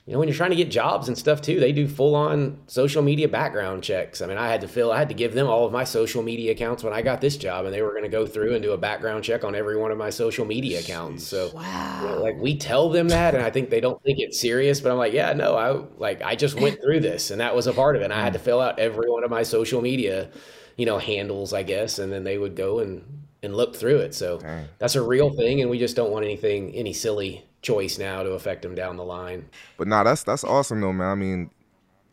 you 0.06 0.12
know, 0.12 0.20
when 0.20 0.28
you're 0.28 0.36
trying 0.36 0.50
to 0.50 0.58
get 0.58 0.70
jobs 0.70 1.08
and 1.08 1.18
stuff 1.18 1.42
too, 1.42 1.62
they 1.62 1.72
do 1.72 1.88
full 1.88 2.14
on 2.14 2.60
social 2.68 3.02
media 3.02 3.30
background 3.30 3.84
checks. 3.84 4.22
I 4.22 4.26
mean, 4.26 4.38
I 4.38 4.50
had 4.50 4.60
to 4.60 4.68
fill, 4.68 4.92
I 4.92 5.00
had 5.00 5.08
to 5.08 5.16
give 5.16 5.34
them 5.34 5.48
all 5.48 5.66
of 5.66 5.72
my 5.72 5.86
social 5.86 6.22
media 6.22 6.52
accounts 6.52 6.84
when 6.84 6.92
I 6.92 7.02
got 7.02 7.22
this 7.22 7.38
job, 7.38 7.64
and 7.64 7.74
they 7.74 7.82
were 7.82 7.92
going 7.92 8.04
to 8.04 8.10
go 8.10 8.28
through 8.28 8.54
and 8.54 8.62
do 8.62 8.74
a 8.74 8.78
background 8.78 9.24
check 9.24 9.46
on 9.46 9.56
every 9.56 9.78
one 9.78 9.92
of 9.92 9.98
my 9.98 10.10
social 10.10 10.44
media 10.44 10.82
accounts. 10.82 11.26
So 11.26 11.46
you 11.46 12.08
know, 12.08 12.20
like 12.22 12.36
we 12.38 12.58
tell 12.58 12.90
them 12.90 13.08
that, 13.10 13.34
and 13.34 13.42
I 13.42 13.50
think 13.50 13.70
they 13.70 13.80
don't 13.80 14.02
think 14.04 14.20
it's 14.20 14.42
serious. 14.42 14.82
But 14.82 14.92
I'm 14.92 14.98
like, 14.98 15.14
yeah, 15.14 15.32
no, 15.32 15.56
I 15.56 15.72
like 15.98 16.22
I 16.22 16.36
just 16.36 16.60
went 16.60 16.82
through 16.82 17.00
this, 17.00 17.32
and 17.32 17.40
that 17.40 17.56
was 17.56 17.68
a 17.68 17.74
part 17.74 17.96
of 17.96 18.02
it. 18.02 18.06
And 18.06 18.14
I 18.14 18.22
had 18.22 18.34
to 18.34 18.40
fill 18.40 18.60
out 18.60 18.80
every 18.80 19.10
one 19.10 19.24
of 19.24 19.32
my 19.32 19.44
social 19.44 19.82
media, 19.82 20.30
you 20.76 20.86
know, 20.86 20.98
handles, 20.98 21.54
I 21.54 21.64
guess, 21.64 21.98
and 22.00 22.12
then 22.12 22.26
they 22.26 22.38
would 22.38 22.58
go 22.58 22.80
and 22.80 23.24
and 23.42 23.56
look 23.56 23.74
through 23.74 24.00
it. 24.00 24.14
So 24.14 24.40
Dang. 24.40 24.68
that's 24.80 24.96
a 24.96 25.02
real 25.02 25.30
thing, 25.30 25.62
and 25.62 25.70
we 25.70 25.80
just 25.80 25.96
don't 25.96 26.12
want 26.12 26.26
anything, 26.26 26.76
any 26.76 26.92
silly 26.92 27.46
choice 27.64 27.98
now 27.98 28.22
to 28.22 28.32
affect 28.32 28.62
them 28.62 28.76
down 28.76 28.98
the 28.98 29.04
line. 29.04 29.50
but 29.78 29.88
nah, 29.88 30.04
that's 30.04 30.24
that's 30.24 30.44
awesome 30.44 30.82
though, 30.82 30.94
man. 30.94 31.10
I 31.10 31.16
mean, 31.16 31.50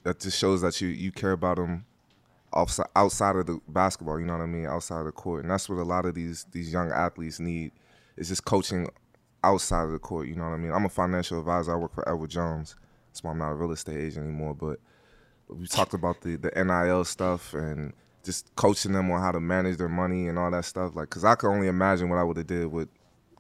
that 0.05 0.21
just 0.21 0.39
shows 0.39 0.63
that 0.63 0.81
you 0.81 0.89
you 0.89 1.13
care 1.13 1.33
about 1.33 1.57
them 1.57 1.85
outside 2.55 2.87
outside 2.97 3.37
of 3.37 3.47
the 3.47 3.61
basketball. 3.69 4.19
You 4.19 4.27
know 4.27 4.35
what 4.35 4.43
I 4.43 4.47
mean? 4.47 4.67
Outside 4.67 5.01
of 5.01 5.07
the 5.07 5.13
court, 5.13 5.43
and 5.43 5.51
that's 5.51 5.69
what 5.69 5.79
a 5.79 5.85
lot 5.85 6.07
of 6.07 6.15
these 6.15 6.47
these 6.53 6.73
young 6.73 6.91
athletes 6.91 7.41
need 7.41 7.73
is 8.17 8.29
just 8.29 8.45
coaching 8.45 8.89
outside 9.45 9.85
of 9.85 9.93
the 9.93 9.99
court. 9.99 10.29
You 10.29 10.37
know 10.37 10.45
what 10.45 10.55
I 10.55 10.57
mean? 10.57 10.73
I'm 10.73 10.85
a 10.85 10.91
financial 10.91 11.39
advisor. 11.39 11.73
I 11.73 11.77
work 11.77 11.95
for 11.95 12.09
Edward 12.09 12.31
Jones. 12.31 12.77
That's 13.09 13.23
why 13.23 13.33
I'm 13.33 13.39
not 13.39 13.51
a 13.51 13.55
real 13.55 13.73
estate 13.73 13.99
agent 13.99 14.25
anymore. 14.25 14.55
But 14.55 14.79
we 15.49 15.67
talked 15.67 15.95
about 15.95 16.21
the 16.23 16.37
the 16.37 16.51
NIL 16.51 17.05
stuff 17.05 17.55
and 17.55 17.93
just 18.23 18.55
coaching 18.55 18.93
them 18.93 19.11
on 19.11 19.21
how 19.21 19.33
to 19.33 19.41
manage 19.41 19.79
their 19.79 19.89
money 19.89 20.29
and 20.29 20.39
all 20.39 20.51
that 20.51 20.65
stuff. 20.65 20.95
Like, 20.95 21.09
cause 21.11 21.25
I 21.25 21.35
could 21.35 21.49
only 21.49 21.69
imagine 21.69 22.09
what 22.11 22.19
I 22.19 22.23
would 22.23 22.37
have 22.37 22.47
did 22.47 22.67
with 22.67 22.89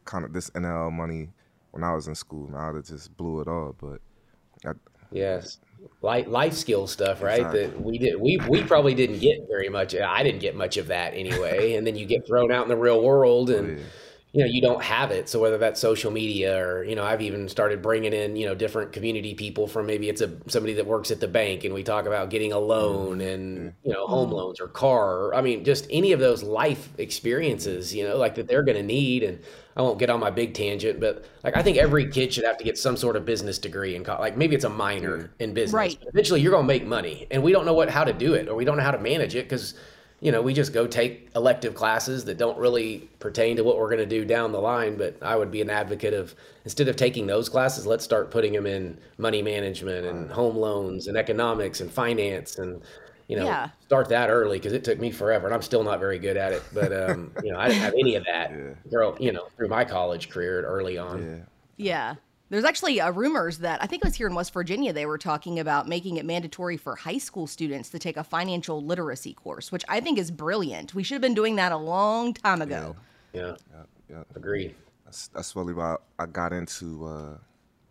kind 0.06 0.24
of 0.24 0.32
this 0.32 0.50
NIL 0.54 0.90
money 0.90 1.28
when 1.70 1.84
I 1.84 1.94
was 1.94 2.08
in 2.08 2.14
school. 2.14 2.50
I 2.56 2.66
would 2.68 2.76
have 2.76 2.86
just 2.86 3.16
blew 3.16 3.40
it 3.40 3.48
all. 3.48 3.74
But 3.80 4.00
I, 4.68 4.72
Yes. 5.12 5.58
Life, 6.02 6.26
life 6.28 6.52
skill 6.52 6.86
stuff, 6.86 7.22
right? 7.22 7.38
Exactly. 7.38 7.66
That 7.66 7.80
we 7.80 7.98
did. 7.98 8.20
We 8.20 8.38
we 8.48 8.62
probably 8.62 8.94
didn't 8.94 9.18
get 9.18 9.38
very 9.48 9.68
much. 9.68 9.94
I 9.94 10.22
didn't 10.22 10.40
get 10.40 10.54
much 10.54 10.76
of 10.76 10.88
that 10.88 11.14
anyway. 11.14 11.74
and 11.74 11.86
then 11.86 11.96
you 11.96 12.06
get 12.06 12.26
thrown 12.26 12.52
out 12.52 12.62
in 12.62 12.68
the 12.68 12.76
real 12.76 13.02
world, 13.02 13.50
oh, 13.50 13.56
and 13.56 13.78
yeah. 13.78 13.84
You 14.32 14.40
know 14.40 14.46
you 14.46 14.60
don't 14.60 14.82
have 14.82 15.10
it. 15.10 15.28
So 15.28 15.40
whether 15.40 15.58
that's 15.58 15.80
social 15.80 16.10
media 16.10 16.64
or 16.64 16.84
you 16.84 16.94
know, 16.94 17.04
I've 17.04 17.20
even 17.20 17.48
started 17.48 17.82
bringing 17.82 18.12
in 18.12 18.36
you 18.36 18.46
know 18.46 18.54
different 18.54 18.92
community 18.92 19.34
people 19.34 19.66
from 19.66 19.86
maybe 19.86 20.08
it's 20.08 20.20
a 20.20 20.30
somebody 20.46 20.74
that 20.74 20.86
works 20.86 21.10
at 21.10 21.20
the 21.20 21.26
bank, 21.26 21.64
and 21.64 21.74
we 21.74 21.82
talk 21.82 22.06
about 22.06 22.30
getting 22.30 22.52
a 22.52 22.58
loan 22.58 23.18
mm. 23.18 23.32
and 23.32 23.74
you 23.82 23.92
know 23.92 24.06
home 24.06 24.28
mm-hmm. 24.28 24.36
loans 24.36 24.60
or 24.60 24.68
car. 24.68 25.26
Or, 25.26 25.34
I 25.34 25.40
mean, 25.40 25.64
just 25.64 25.86
any 25.90 26.12
of 26.12 26.20
those 26.20 26.42
life 26.42 26.90
experiences, 26.98 27.94
you 27.94 28.06
know, 28.06 28.16
like 28.16 28.36
that 28.36 28.46
they're 28.46 28.62
going 28.62 28.76
to 28.76 28.84
need. 28.84 29.24
And 29.24 29.40
I 29.76 29.82
won't 29.82 29.98
get 29.98 30.10
on 30.10 30.20
my 30.20 30.30
big 30.30 30.54
tangent, 30.54 31.00
but 31.00 31.24
like 31.42 31.56
I 31.56 31.62
think 31.62 31.76
every 31.76 32.08
kid 32.08 32.32
should 32.32 32.44
have 32.44 32.58
to 32.58 32.64
get 32.64 32.78
some 32.78 32.96
sort 32.96 33.16
of 33.16 33.24
business 33.24 33.58
degree 33.58 33.96
in 33.96 34.04
college. 34.04 34.20
Like 34.20 34.36
maybe 34.36 34.54
it's 34.54 34.64
a 34.64 34.70
minor 34.70 35.30
in 35.40 35.54
business. 35.54 35.74
Right. 35.74 35.98
Eventually, 36.06 36.40
you're 36.40 36.52
going 36.52 36.64
to 36.64 36.68
make 36.68 36.86
money, 36.86 37.26
and 37.32 37.42
we 37.42 37.50
don't 37.50 37.66
know 37.66 37.74
what 37.74 37.90
how 37.90 38.04
to 38.04 38.12
do 38.12 38.34
it, 38.34 38.48
or 38.48 38.54
we 38.54 38.64
don't 38.64 38.76
know 38.76 38.84
how 38.84 38.90
to 38.92 38.98
manage 38.98 39.34
it 39.34 39.48
because 39.48 39.74
you 40.20 40.30
know 40.30 40.42
we 40.42 40.52
just 40.54 40.72
go 40.72 40.86
take 40.86 41.28
elective 41.34 41.74
classes 41.74 42.24
that 42.26 42.36
don't 42.38 42.58
really 42.58 43.08
pertain 43.20 43.56
to 43.56 43.64
what 43.64 43.78
we're 43.78 43.88
going 43.88 43.98
to 43.98 44.06
do 44.06 44.24
down 44.24 44.52
the 44.52 44.60
line. 44.60 44.96
But 44.96 45.16
I 45.22 45.36
would 45.36 45.50
be 45.50 45.60
an 45.62 45.70
advocate 45.70 46.14
of 46.14 46.34
instead 46.64 46.88
of 46.88 46.96
taking 46.96 47.26
those 47.26 47.48
classes, 47.48 47.86
let's 47.86 48.04
start 48.04 48.30
putting 48.30 48.52
them 48.52 48.66
in 48.66 48.98
money 49.18 49.42
management 49.42 50.06
and 50.06 50.30
home 50.30 50.56
loans 50.56 51.06
and 51.06 51.16
economics 51.16 51.80
and 51.80 51.90
finance 51.90 52.58
and 52.58 52.82
you 53.28 53.36
know 53.36 53.44
Yeah. 53.46 53.70
start 53.86 54.08
that 54.10 54.28
early 54.28 54.58
because 54.58 54.72
it 54.72 54.84
took 54.84 54.98
me 54.98 55.10
forever 55.10 55.46
and 55.46 55.54
I'm 55.54 55.62
still 55.62 55.82
not 55.84 56.00
very 56.00 56.18
good 56.18 56.36
at 56.36 56.52
it. 56.52 56.62
But 56.74 56.92
um, 56.92 57.32
you 57.42 57.52
know 57.52 57.58
I 57.58 57.68
didn't 57.68 57.82
have 57.82 57.94
any 57.94 58.16
of 58.16 58.24
that 58.26 58.52
through 58.90 59.16
you 59.20 59.32
know 59.32 59.46
through 59.56 59.68
my 59.68 59.84
college 59.84 60.28
career 60.28 60.62
early 60.64 60.98
on. 60.98 61.22
yeah. 61.22 61.44
Yeah. 61.76 62.14
There's 62.50 62.64
actually 62.64 63.00
uh, 63.00 63.12
rumors 63.12 63.58
that 63.58 63.80
I 63.82 63.86
think 63.86 64.02
it 64.02 64.06
was 64.06 64.16
here 64.16 64.26
in 64.26 64.34
West 64.34 64.52
Virginia 64.52 64.92
they 64.92 65.06
were 65.06 65.18
talking 65.18 65.60
about 65.60 65.88
making 65.88 66.16
it 66.16 66.26
mandatory 66.26 66.76
for 66.76 66.96
high 66.96 67.18
school 67.18 67.46
students 67.46 67.90
to 67.90 67.98
take 67.98 68.16
a 68.16 68.24
financial 68.24 68.84
literacy 68.84 69.34
course, 69.34 69.70
which 69.70 69.84
I 69.88 70.00
think 70.00 70.18
is 70.18 70.32
brilliant. 70.32 70.92
We 70.92 71.04
should 71.04 71.14
have 71.14 71.22
been 71.22 71.34
doing 71.34 71.56
that 71.56 71.70
a 71.70 71.76
long 71.76 72.34
time 72.34 72.60
ago. 72.60 72.96
Yeah, 73.32 73.54
yeah. 74.10 74.24
agreed. 74.34 74.74
That's 75.04 75.28
that's 75.28 75.54
really 75.54 75.74
why 75.74 75.96
I 76.18 76.26
got 76.26 76.52
into 76.52 77.06
uh, 77.06 77.38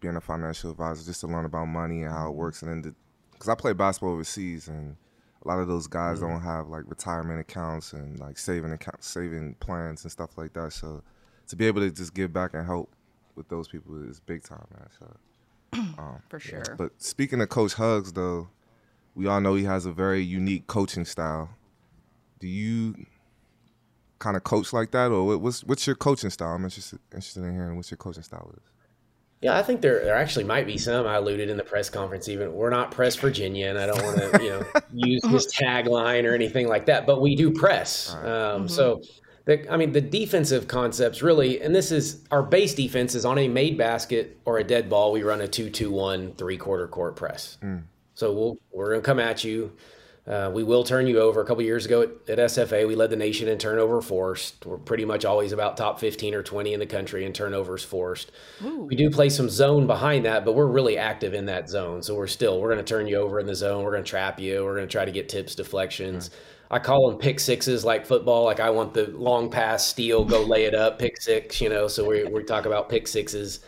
being 0.01 0.17
a 0.17 0.21
financial 0.21 0.71
advisor, 0.71 1.05
just 1.05 1.21
to 1.21 1.27
learn 1.27 1.45
about 1.45 1.65
money 1.65 2.03
and 2.03 2.11
how 2.11 2.27
it 2.27 2.35
works. 2.35 2.61
And 2.61 2.71
then, 2.83 2.95
because 3.31 3.47
I 3.47 3.55
play 3.55 3.71
basketball 3.71 4.11
overseas, 4.11 4.67
and 4.67 4.97
a 5.43 5.47
lot 5.47 5.59
of 5.59 5.69
those 5.69 5.87
guys 5.87 6.19
don't 6.19 6.41
have 6.41 6.67
like 6.67 6.83
retirement 6.87 7.39
accounts 7.39 7.93
and 7.93 8.19
like 8.19 8.37
saving 8.37 8.73
account, 8.73 9.03
saving 9.03 9.55
plans 9.61 10.03
and 10.03 10.11
stuff 10.11 10.37
like 10.37 10.51
that. 10.53 10.73
So 10.73 11.01
to 11.47 11.55
be 11.55 11.65
able 11.65 11.81
to 11.81 11.91
just 11.91 12.13
give 12.13 12.33
back 12.33 12.53
and 12.53 12.65
help 12.65 12.91
with 13.35 13.47
those 13.49 13.67
people 13.67 14.01
is 14.09 14.19
big 14.19 14.43
time, 14.43 14.65
man. 14.71 14.87
So. 14.99 15.15
For 16.29 16.39
sure. 16.39 16.75
But 16.77 16.91
speaking 17.01 17.41
of 17.41 17.49
Coach 17.49 17.73
Huggs, 17.73 18.13
though, 18.13 18.49
we 19.15 19.27
all 19.27 19.41
know 19.41 19.55
he 19.55 19.65
has 19.65 19.85
a 19.85 19.91
very 19.91 20.21
unique 20.21 20.67
coaching 20.67 21.05
style. 21.05 21.49
Do 22.39 22.47
you 22.47 22.95
kind 24.19 24.35
of 24.37 24.43
coach 24.43 24.73
like 24.73 24.91
that, 24.91 25.11
or 25.11 25.37
what's 25.37 25.63
what's 25.63 25.85
your 25.87 25.95
coaching 25.95 26.29
style? 26.29 26.55
I'm 26.55 26.63
interested 26.63 26.99
interested 27.11 27.43
in 27.43 27.53
hearing 27.53 27.75
what 27.75 27.89
your 27.91 27.97
coaching 27.97 28.23
style 28.23 28.51
is. 28.55 28.63
Yeah, 29.41 29.57
I 29.57 29.63
think 29.63 29.81
there 29.81 30.03
there 30.03 30.15
actually 30.15 30.45
might 30.45 30.65
be 30.65 30.77
some. 30.77 31.07
I 31.07 31.15
alluded 31.15 31.49
in 31.49 31.57
the 31.57 31.63
press 31.63 31.89
conference 31.89 32.27
even. 32.27 32.53
We're 32.53 32.69
not 32.69 32.91
press 32.91 33.15
Virginia, 33.15 33.69
and 33.69 33.79
I 33.79 33.85
don't 33.87 34.03
want 34.03 34.17
to 34.17 34.43
you 34.43 34.49
know 34.49 34.65
use 34.93 35.25
his 35.25 35.47
tagline 35.47 36.29
or 36.29 36.33
anything 36.33 36.67
like 36.67 36.85
that, 36.87 37.05
but 37.05 37.21
we 37.21 37.35
do 37.35 37.51
press. 37.51 38.13
Um, 38.15 38.67
So, 38.67 39.01
the, 39.49 39.73
I 39.73 39.77
mean, 39.77 39.93
the 39.93 40.01
defensive 40.01 40.67
concepts 40.67 41.23
really, 41.23 41.59
and 41.59 41.73
this 41.75 41.91
is 41.91 42.23
our 42.29 42.43
base 42.43 42.75
defense 42.75 43.15
is 43.15 43.25
on 43.25 43.39
a 43.39 43.47
made 43.47 43.79
basket 43.79 44.39
or 44.45 44.59
a 44.59 44.63
dead 44.63 44.89
ball. 44.91 45.11
We 45.11 45.23
run 45.23 45.41
a 45.41 45.47
two-two-one 45.47 46.33
three-quarter 46.33 46.87
court 46.87 47.15
press. 47.15 47.57
So 48.13 48.31
we'll, 48.31 48.57
we're 48.71 48.89
going 48.89 49.01
to 49.01 49.05
come 49.05 49.19
at 49.19 49.43
you. 49.43 49.71
Uh, 50.27 50.51
we 50.53 50.63
will 50.63 50.83
turn 50.83 51.07
you 51.07 51.19
over. 51.19 51.41
A 51.41 51.45
couple 51.45 51.63
years 51.63 51.87
ago 51.87 52.03
at, 52.03 52.09
at 52.29 52.37
SFA, 52.37 52.87
we 52.87 52.93
led 52.93 53.09
the 53.09 53.15
nation 53.15 53.47
in 53.47 53.57
turnover 53.57 53.99
forced. 54.01 54.63
We're 54.67 54.77
pretty 54.77 55.03
much 55.03 55.25
always 55.25 55.51
about 55.51 55.75
top 55.77 55.99
15 55.99 56.35
or 56.35 56.43
20 56.43 56.73
in 56.75 56.79
the 56.79 56.85
country 56.85 57.25
in 57.25 57.33
turnovers 57.33 57.83
forced. 57.83 58.31
We 58.85 58.95
do 58.95 59.09
play 59.09 59.29
some 59.29 59.49
zone 59.49 59.87
behind 59.87 60.25
that, 60.25 60.45
but 60.45 60.53
we're 60.53 60.67
really 60.67 60.99
active 60.99 61.33
in 61.33 61.47
that 61.47 61.67
zone. 61.67 62.03
So 62.03 62.13
we're 62.13 62.27
still, 62.27 62.61
we're 62.61 62.71
going 62.71 62.85
to 62.85 62.93
turn 62.93 63.07
you 63.07 63.15
over 63.15 63.39
in 63.39 63.47
the 63.47 63.55
zone. 63.55 63.83
We're 63.83 63.93
going 63.93 64.03
to 64.03 64.09
trap 64.09 64.39
you. 64.39 64.63
We're 64.63 64.75
going 64.75 64.87
to 64.87 64.91
try 64.91 65.05
to 65.05 65.11
get 65.11 65.29
tips, 65.29 65.55
deflections. 65.55 66.29
I 66.71 66.79
call 66.79 67.09
them 67.09 67.19
pick 67.19 67.39
sixes 67.39 67.83
like 67.83 68.05
football. 68.05 68.45
Like 68.45 68.59
I 68.59 68.69
want 68.69 68.93
the 68.93 69.07
long 69.07 69.49
pass, 69.49 69.87
steal, 69.87 70.23
go 70.23 70.43
lay 70.43 70.65
it 70.65 70.75
up, 70.75 70.99
pick 70.99 71.19
six, 71.21 71.59
you 71.61 71.69
know. 71.69 71.87
So 71.87 72.07
we, 72.07 72.23
we 72.25 72.43
talk 72.43 72.65
about 72.65 72.89
pick 72.89 73.07
sixes 73.07 73.61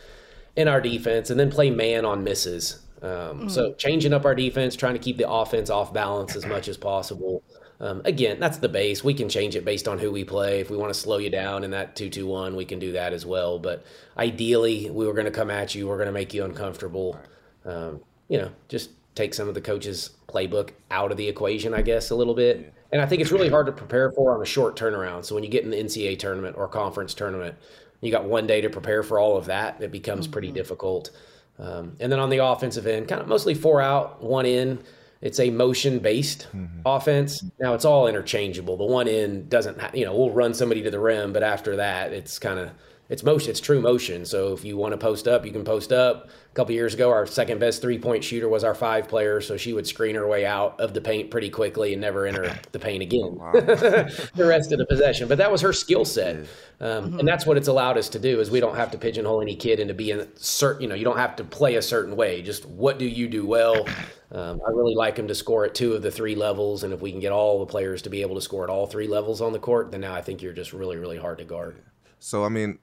in 0.55 0.67
our 0.67 0.81
defense 0.81 1.29
and 1.29 1.39
then 1.39 1.49
play 1.49 1.69
man 1.69 2.05
on 2.05 2.23
misses. 2.23 2.79
Um, 3.01 3.49
So 3.49 3.73
changing 3.73 4.13
up 4.13 4.25
our 4.25 4.35
defense, 4.35 4.75
trying 4.75 4.93
to 4.93 4.99
keep 4.99 5.17
the 5.17 5.29
offense 5.29 5.69
off 5.69 5.91
balance 5.93 6.35
as 6.35 6.45
much 6.45 6.67
as 6.67 6.77
possible. 6.77 7.41
Um, 7.79 8.03
again, 8.05 8.39
that's 8.39 8.59
the 8.59 8.69
base. 8.69 9.03
We 9.03 9.15
can 9.15 9.27
change 9.27 9.55
it 9.55 9.65
based 9.65 9.87
on 9.87 9.97
who 9.97 10.11
we 10.11 10.23
play. 10.23 10.59
If 10.59 10.69
we 10.69 10.77
want 10.77 10.93
to 10.93 10.99
slow 10.99 11.17
you 11.17 11.31
down 11.31 11.63
in 11.63 11.71
that 11.71 11.95
two-two-one, 11.95 12.55
we 12.55 12.63
can 12.63 12.77
do 12.77 12.91
that 12.91 13.11
as 13.11 13.25
well. 13.25 13.57
But 13.57 13.83
ideally, 14.15 14.91
we 14.91 15.07
were 15.07 15.13
going 15.13 15.25
to 15.25 15.31
come 15.31 15.49
at 15.49 15.73
you. 15.73 15.87
We're 15.87 15.97
going 15.97 16.05
to 16.05 16.11
make 16.11 16.31
you 16.31 16.45
uncomfortable. 16.45 17.19
Um, 17.65 18.01
you 18.27 18.37
know, 18.37 18.51
just 18.69 18.91
take 19.15 19.33
some 19.33 19.47
of 19.47 19.55
the 19.55 19.61
coach's 19.61 20.11
playbook 20.27 20.69
out 20.91 21.09
of 21.09 21.17
the 21.17 21.27
equation, 21.27 21.73
I 21.73 21.81
guess, 21.81 22.11
a 22.11 22.15
little 22.15 22.35
bit. 22.35 22.71
And 22.91 23.01
I 23.01 23.05
think 23.05 23.21
it's 23.21 23.31
really 23.31 23.49
hard 23.49 23.67
to 23.67 23.71
prepare 23.71 24.11
for 24.11 24.35
on 24.35 24.41
a 24.41 24.45
short 24.45 24.75
turnaround. 24.75 25.23
So 25.25 25.35
when 25.35 25.43
you 25.43 25.49
get 25.49 25.63
in 25.63 25.69
the 25.69 25.77
NCAA 25.77 26.19
tournament 26.19 26.57
or 26.57 26.67
conference 26.67 27.13
tournament, 27.13 27.55
you 28.01 28.11
got 28.11 28.25
one 28.25 28.47
day 28.47 28.61
to 28.61 28.69
prepare 28.69 29.03
for 29.03 29.19
all 29.19 29.37
of 29.37 29.45
that. 29.45 29.81
It 29.81 29.91
becomes 29.91 30.27
pretty 30.27 30.51
difficult. 30.51 31.11
Um, 31.59 31.95
and 31.99 32.11
then 32.11 32.19
on 32.19 32.29
the 32.29 32.39
offensive 32.39 32.87
end, 32.87 33.07
kind 33.07 33.21
of 33.21 33.27
mostly 33.27 33.53
four 33.53 33.81
out, 33.81 34.21
one 34.21 34.45
in. 34.45 34.81
It's 35.21 35.39
a 35.39 35.51
motion 35.51 35.99
based 35.99 36.47
offense. 36.83 37.43
Now 37.59 37.75
it's 37.75 37.85
all 37.85 38.07
interchangeable. 38.07 38.75
The 38.75 38.85
one 38.85 39.07
in 39.07 39.47
doesn't, 39.47 39.79
ha- 39.79 39.91
you 39.93 40.03
know, 40.03 40.15
we'll 40.15 40.31
run 40.31 40.55
somebody 40.55 40.81
to 40.81 40.89
the 40.89 40.99
rim, 40.99 41.31
but 41.31 41.43
after 41.43 41.75
that, 41.75 42.11
it's 42.11 42.39
kind 42.39 42.59
of 42.59 42.71
it's 43.11 43.23
motion. 43.23 43.49
It's 43.49 43.59
true 43.59 43.81
motion. 43.81 44.25
So 44.25 44.53
if 44.53 44.63
you 44.63 44.77
want 44.77 44.93
to 44.93 44.97
post 44.97 45.27
up, 45.27 45.45
you 45.45 45.51
can 45.51 45.65
post 45.65 45.91
up. 45.91 46.29
A 46.29 46.53
couple 46.53 46.73
years 46.73 46.93
ago, 46.93 47.11
our 47.11 47.25
second 47.27 47.59
best 47.59 47.81
three 47.81 47.99
point 47.99 48.23
shooter 48.23 48.47
was 48.47 48.63
our 48.63 48.73
five 48.73 49.09
player, 49.09 49.41
so 49.41 49.57
she 49.57 49.73
would 49.73 49.85
screen 49.85 50.15
her 50.15 50.25
way 50.25 50.45
out 50.45 50.79
of 50.79 50.93
the 50.93 51.01
paint 51.01 51.29
pretty 51.29 51.49
quickly 51.49 51.91
and 51.91 52.01
never 52.01 52.25
enter 52.25 52.57
the 52.71 52.79
paint 52.79 53.03
again. 53.03 53.37
the 53.53 54.45
rest 54.45 54.71
of 54.71 54.79
the 54.79 54.85
possession, 54.85 55.27
but 55.27 55.37
that 55.39 55.51
was 55.51 55.59
her 55.59 55.73
skill 55.73 56.05
set, 56.05 56.45
um, 56.79 57.19
and 57.19 57.27
that's 57.27 57.45
what 57.45 57.57
it's 57.57 57.67
allowed 57.67 57.97
us 57.97 58.07
to 58.09 58.19
do. 58.19 58.39
Is 58.39 58.49
we 58.49 58.61
don't 58.61 58.77
have 58.77 58.91
to 58.91 58.97
pigeonhole 58.97 59.41
any 59.41 59.57
kid 59.57 59.81
into 59.81 59.93
being 59.93 60.25
certain. 60.35 60.83
You 60.83 60.87
know, 60.87 60.95
you 60.95 61.03
don't 61.03 61.17
have 61.17 61.35
to 61.35 61.43
play 61.43 61.75
a 61.75 61.81
certain 61.81 62.15
way. 62.15 62.41
Just 62.41 62.65
what 62.65 62.97
do 62.97 63.05
you 63.05 63.27
do 63.27 63.45
well? 63.45 63.85
Um, 64.31 64.61
I 64.65 64.69
really 64.71 64.95
like 64.95 65.17
him 65.17 65.27
to 65.27 65.35
score 65.35 65.65
at 65.65 65.75
two 65.75 65.93
of 65.93 66.01
the 66.01 66.11
three 66.11 66.35
levels, 66.35 66.83
and 66.83 66.93
if 66.93 67.01
we 67.01 67.11
can 67.11 67.19
get 67.19 67.33
all 67.33 67.59
the 67.59 67.65
players 67.65 68.01
to 68.03 68.09
be 68.09 68.21
able 68.21 68.35
to 68.35 68.41
score 68.41 68.63
at 68.63 68.69
all 68.69 68.87
three 68.87 69.07
levels 69.07 69.41
on 69.41 69.51
the 69.51 69.59
court, 69.59 69.91
then 69.91 69.99
now 69.99 70.13
I 70.13 70.21
think 70.21 70.41
you're 70.41 70.53
just 70.53 70.71
really, 70.71 70.95
really 70.95 71.17
hard 71.17 71.39
to 71.39 71.43
guard. 71.43 71.75
So 72.19 72.45
I 72.45 72.49
mean, 72.49 72.79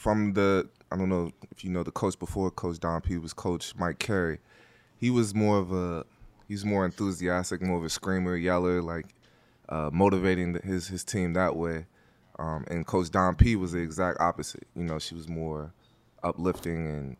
from 0.00 0.32
the 0.32 0.66
I 0.90 0.96
don't 0.96 1.10
know 1.10 1.30
if 1.50 1.62
you 1.62 1.70
know 1.70 1.82
the 1.82 1.90
coach 1.90 2.18
before 2.18 2.50
Coach 2.50 2.80
Dawn 2.80 3.02
P 3.02 3.18
was 3.18 3.34
Coach 3.34 3.74
Mike 3.76 3.98
Carey. 3.98 4.38
He 4.96 5.10
was 5.10 5.34
more 5.34 5.58
of 5.58 5.72
a 5.72 6.06
he's 6.48 6.64
more 6.64 6.86
enthusiastic, 6.86 7.60
more 7.60 7.76
of 7.76 7.84
a 7.84 7.90
screamer, 7.90 8.34
yeller, 8.34 8.80
like 8.80 9.14
uh, 9.68 9.90
motivating 9.92 10.54
the, 10.54 10.60
his 10.60 10.88
his 10.88 11.04
team 11.04 11.34
that 11.34 11.54
way. 11.54 11.84
Um, 12.38 12.64
and 12.68 12.86
Coach 12.86 13.10
Dawn 13.10 13.34
P 13.34 13.56
was 13.56 13.72
the 13.72 13.80
exact 13.80 14.18
opposite. 14.20 14.66
You 14.74 14.84
know, 14.84 14.98
she 14.98 15.14
was 15.14 15.28
more 15.28 15.74
uplifting 16.22 16.86
and 16.88 17.16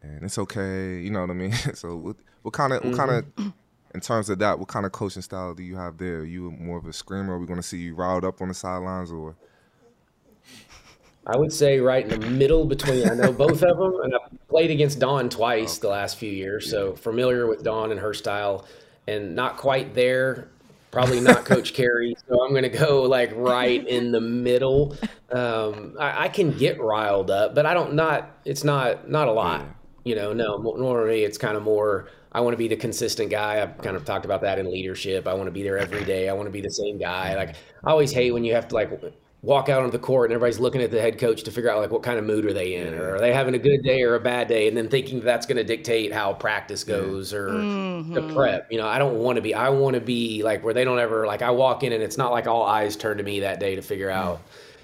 and 0.00 0.22
it's 0.22 0.38
okay. 0.38 1.00
You 1.00 1.10
know 1.10 1.22
what 1.22 1.30
I 1.30 1.34
mean? 1.34 1.52
so 1.74 1.96
what 1.96 2.16
what 2.42 2.54
kind 2.54 2.72
of 2.72 2.84
what 2.84 2.96
kind 2.96 3.10
of 3.10 3.52
in 3.92 4.00
terms 4.00 4.30
of 4.30 4.38
that, 4.38 4.60
what 4.60 4.68
kind 4.68 4.86
of 4.86 4.92
coaching 4.92 5.22
style 5.22 5.52
do 5.52 5.64
you 5.64 5.74
have 5.74 5.98
there? 5.98 6.18
Are 6.18 6.24
you 6.24 6.52
more 6.52 6.78
of 6.78 6.86
a 6.86 6.92
screamer? 6.92 7.34
Are 7.34 7.40
we 7.40 7.46
going 7.46 7.58
to 7.58 7.66
see 7.66 7.78
you 7.78 7.96
riled 7.96 8.24
up 8.24 8.40
on 8.40 8.46
the 8.46 8.54
sidelines 8.54 9.10
or? 9.10 9.34
I 11.26 11.36
would 11.36 11.52
say 11.52 11.80
right 11.80 12.10
in 12.10 12.20
the 12.20 12.26
middle 12.30 12.64
between. 12.64 13.08
I 13.08 13.14
know 13.14 13.32
both 13.32 13.62
of 13.62 13.78
them, 13.78 14.00
and 14.02 14.14
I've 14.14 14.48
played 14.48 14.70
against 14.70 14.98
Dawn 14.98 15.28
twice 15.28 15.78
the 15.78 15.88
last 15.88 16.16
few 16.16 16.30
years, 16.30 16.70
so 16.70 16.94
familiar 16.94 17.46
with 17.46 17.62
Dawn 17.62 17.90
and 17.90 18.00
her 18.00 18.14
style, 18.14 18.66
and 19.06 19.34
not 19.34 19.56
quite 19.56 19.94
there. 19.94 20.48
Probably 20.90 21.20
not 21.20 21.44
Coach 21.44 21.74
Carey, 21.74 22.16
so 22.26 22.42
I'm 22.42 22.50
going 22.50 22.62
to 22.64 22.68
go 22.68 23.02
like 23.02 23.32
right 23.34 23.86
in 23.86 24.12
the 24.12 24.20
middle. 24.20 24.96
Um, 25.30 25.94
I, 26.00 26.24
I 26.24 26.28
can 26.28 26.56
get 26.56 26.80
riled 26.80 27.30
up, 27.30 27.54
but 27.54 27.66
I 27.66 27.74
don't 27.74 27.94
not. 27.94 28.30
It's 28.44 28.64
not 28.64 29.08
not 29.08 29.28
a 29.28 29.32
lot. 29.32 29.66
You 30.04 30.14
know, 30.14 30.32
no. 30.32 30.56
Normally, 30.56 31.22
it's 31.24 31.38
kind 31.38 31.56
of 31.56 31.62
more. 31.62 32.08
I 32.32 32.40
want 32.40 32.54
to 32.54 32.58
be 32.58 32.68
the 32.68 32.76
consistent 32.76 33.30
guy. 33.30 33.60
I've 33.62 33.76
kind 33.78 33.96
of 33.96 34.04
talked 34.04 34.24
about 34.24 34.40
that 34.40 34.58
in 34.58 34.70
leadership. 34.70 35.28
I 35.28 35.34
want 35.34 35.48
to 35.48 35.52
be 35.52 35.62
there 35.62 35.78
every 35.78 36.04
day. 36.04 36.28
I 36.28 36.32
want 36.32 36.46
to 36.46 36.52
be 36.52 36.60
the 36.60 36.70
same 36.70 36.96
guy. 36.98 37.36
Like 37.36 37.56
I 37.84 37.90
always 37.90 38.10
hate 38.10 38.32
when 38.32 38.44
you 38.44 38.54
have 38.54 38.68
to 38.68 38.74
like 38.74 38.90
walk 39.42 39.70
out 39.70 39.82
on 39.82 39.90
the 39.90 39.98
court 39.98 40.30
and 40.30 40.34
everybody's 40.34 40.58
looking 40.58 40.82
at 40.82 40.90
the 40.90 41.00
head 41.00 41.18
coach 41.18 41.42
to 41.44 41.50
figure 41.50 41.70
out 41.70 41.78
like 41.78 41.90
what 41.90 42.02
kind 42.02 42.18
of 42.18 42.24
mood 42.24 42.44
are 42.44 42.52
they 42.52 42.74
in? 42.74 42.92
Or 42.94 43.16
are 43.16 43.20
they 43.20 43.32
having 43.32 43.54
a 43.54 43.58
good 43.58 43.82
day 43.82 44.02
or 44.02 44.14
a 44.14 44.20
bad 44.20 44.48
day? 44.48 44.68
And 44.68 44.76
then 44.76 44.88
thinking 44.88 45.20
that's 45.20 45.46
going 45.46 45.56
to 45.56 45.64
dictate 45.64 46.12
how 46.12 46.34
practice 46.34 46.84
goes 46.84 47.32
or 47.32 47.48
mm-hmm. 47.48 48.12
the 48.12 48.34
prep. 48.34 48.70
You 48.70 48.78
know 48.78 48.86
i 48.86 48.98
don't 48.98 49.18
want 49.18 49.36
to 49.36 49.42
be 49.42 49.54
i 49.54 49.68
want 49.68 49.94
to 49.94 50.00
be 50.00 50.42
like 50.42 50.62
where 50.62 50.74
they 50.74 50.84
don't 50.84 50.98
ever 50.98 51.26
like 51.26 51.42
i 51.42 51.50
walk 51.50 51.82
in 51.82 51.92
and 51.92 52.02
it's 52.02 52.18
not 52.18 52.30
like 52.30 52.46
all 52.46 52.64
eyes 52.64 52.96
turn 52.96 53.16
to 53.16 53.22
me 53.22 53.40
that 53.40 53.60
day 53.60 53.74
to 53.74 53.82
figure 53.82 54.10
out 54.10 54.40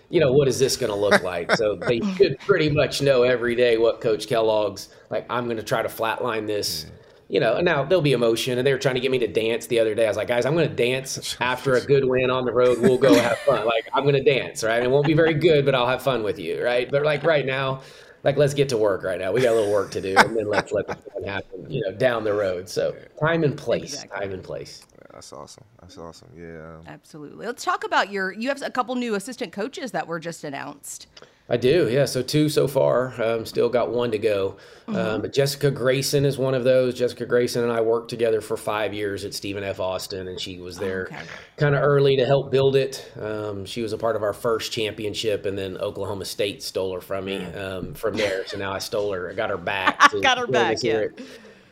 you 0.09 0.21
know 0.21 0.33
what 0.33 0.49
is 0.49 0.59
this 0.59 0.77
going 0.77 0.91
to 0.91 0.97
look 0.97 1.23
like? 1.25 1.51
So 1.53 1.75
they 1.89 2.01
should 2.15 2.39
pretty 2.39 2.71
much 2.71 3.03
know 3.03 3.25
every 3.25 3.55
day 3.55 3.77
what 3.77 4.01
coach 4.01 4.27
kellogg's 4.27 4.89
like 5.11 5.27
i'm 5.29 5.45
going 5.45 5.57
to 5.57 5.63
try 5.63 5.83
to 5.83 5.89
flatline 5.89 6.47
this 6.47 6.87
you 7.29 7.41
know, 7.41 7.61
now 7.61 7.85
there'll 7.85 8.03
be 8.03 8.13
emotion, 8.13 8.59
and 8.59 8.67
they 8.67 8.73
were 8.73 8.79
trying 8.79 8.95
to 8.95 9.01
get 9.01 9.11
me 9.11 9.19
to 9.19 9.27
dance 9.27 9.67
the 9.67 9.81
other 9.81 9.95
day. 9.95 10.05
I 10.05 10.09
was 10.09 10.17
like, 10.17 10.29
guys, 10.29 10.47
I'm 10.47 10.55
going 10.55 10.69
to 10.69 10.75
dance 10.75 11.37
after 11.41 11.75
a 11.75 11.81
good 11.81 12.05
win 12.05 12.31
on 12.31 12.45
the 12.45 12.53
road. 12.53 12.79
We'll 12.81 12.99
go 12.99 13.15
have 13.15 13.39
fun. 13.39 13.67
Like, 13.67 13.89
I'm 13.93 14.05
going 14.05 14.15
to 14.15 14.23
dance, 14.23 14.63
right? 14.63 14.83
It 14.83 14.91
won't 14.91 15.07
be 15.07 15.15
very 15.15 15.35
good, 15.35 15.65
but 15.65 15.75
I'll 15.75 15.89
have 15.89 16.03
fun 16.03 16.23
with 16.23 16.39
you, 16.39 16.63
right? 16.65 16.91
But 16.91 17.03
like 17.05 17.25
right 17.25 17.45
now, 17.45 17.83
like 18.23 18.37
let's 18.37 18.55
get 18.55 18.69
to 18.71 18.77
work 18.77 19.03
right 19.03 19.19
now. 19.21 19.33
We 19.33 19.41
got 19.41 19.53
a 19.53 19.57
little 19.57 19.73
work 19.73 19.91
to 19.93 20.01
do, 20.01 20.15
and 20.17 20.37
then 20.37 20.49
let's 20.49 20.73
let 20.73 20.87
the 20.87 20.95
fun 20.95 21.25
happen, 21.25 21.71
you 21.71 21.83
know, 21.83 21.93
down 21.93 22.25
the 22.25 22.33
road. 22.33 22.69
So 22.69 22.97
time 23.21 23.45
and 23.45 23.57
place, 23.57 23.95
Exactly. 23.95 24.21
time 24.21 24.33
and 24.33 24.43
place. 24.43 24.85
That's 25.13 25.33
awesome. 25.33 25.65
That's 25.81 25.97
awesome. 25.97 26.29
Yeah. 26.37 26.75
um, 26.77 26.85
Absolutely. 26.87 27.47
Let's 27.47 27.65
talk 27.65 27.85
about 27.85 28.11
your. 28.13 28.33
You 28.33 28.49
have 28.49 28.61
a 28.63 28.71
couple 28.71 28.95
new 28.97 29.15
assistant 29.15 29.53
coaches 29.53 29.93
that 29.93 30.07
were 30.07 30.21
just 30.21 30.45
announced. 30.45 31.07
I 31.49 31.57
do, 31.57 31.89
yeah. 31.89 32.07
So 32.07 32.23
two 32.23 32.49
so 32.49 32.67
far. 32.67 33.15
Um, 33.23 33.47
still 33.47 33.69
got 33.69 33.91
one 33.93 34.11
to 34.11 34.19
go. 34.19 34.57
Um, 34.89 35.21
but 35.23 35.33
Jessica 35.33 35.71
Grayson 35.71 36.25
is 36.25 36.39
one 36.39 36.55
of 36.55 36.65
those. 36.65 36.95
Jessica 36.95 37.25
Grayson 37.25 37.63
and 37.63 37.73
I 37.73 37.81
worked 37.81 38.11
together 38.11 38.41
for 38.41 38.57
five 38.57 38.93
years 38.93 39.25
at 39.25 39.33
Stephen 39.33 39.63
F. 39.63 39.79
Austin, 39.79 40.27
and 40.27 40.41
she 40.41 40.59
was 40.59 40.77
there 40.77 41.07
Okay. 41.07 41.23
kind 41.57 41.77
of 41.77 41.83
early 41.85 42.17
to 42.17 42.27
help 42.27 42.51
build 42.51 42.75
it. 42.75 43.13
Um, 43.21 43.65
she 43.65 43.81
was 43.81 43.93
a 43.93 43.99
part 43.99 44.17
of 44.17 44.25
our 44.25 44.33
first 44.33 44.73
championship, 44.73 45.47
and 45.47 45.57
then 45.57 45.77
Oklahoma 45.79 46.25
State 46.25 46.65
stole 46.65 46.95
her 46.95 47.01
from 47.01 47.27
me 47.27 47.45
um, 47.45 47.95
from 47.95 48.17
there. 48.17 48.45
So 48.47 48.59
now 48.59 48.73
I 48.73 48.79
stole 48.81 49.13
her. 49.13 49.31
I 49.31 49.35
got 49.35 49.51
her 49.51 49.57
back. 49.57 49.99
to 50.11 50.21
Got 50.21 50.39
her 50.39 50.47
back, 50.49 50.83
yeah. 50.83 50.95
at- 50.95 51.21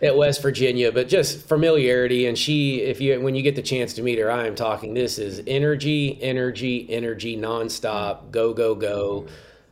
At 0.03 0.17
West 0.17 0.41
Virginia, 0.43 0.93
but 0.93 1.09
just 1.09 1.49
familiarity, 1.49 2.27
and 2.27 2.37
she, 2.39 2.81
if 2.83 3.01
you 3.01 3.21
when 3.21 3.35
you 3.35 3.43
get 3.43 3.57
the 3.57 3.63
chance 3.63 3.95
to 3.95 4.03
meet 4.03 4.19
her, 4.19 4.31
I 4.31 4.47
am 4.47 4.55
talking. 4.55 4.93
This 4.95 5.19
is 5.19 5.41
energy, 5.47 6.17
energy, 6.23 6.87
energy, 6.91 7.37
nonstop, 7.37 8.31
go, 8.31 8.53
go, 8.53 8.75
go 8.75 9.27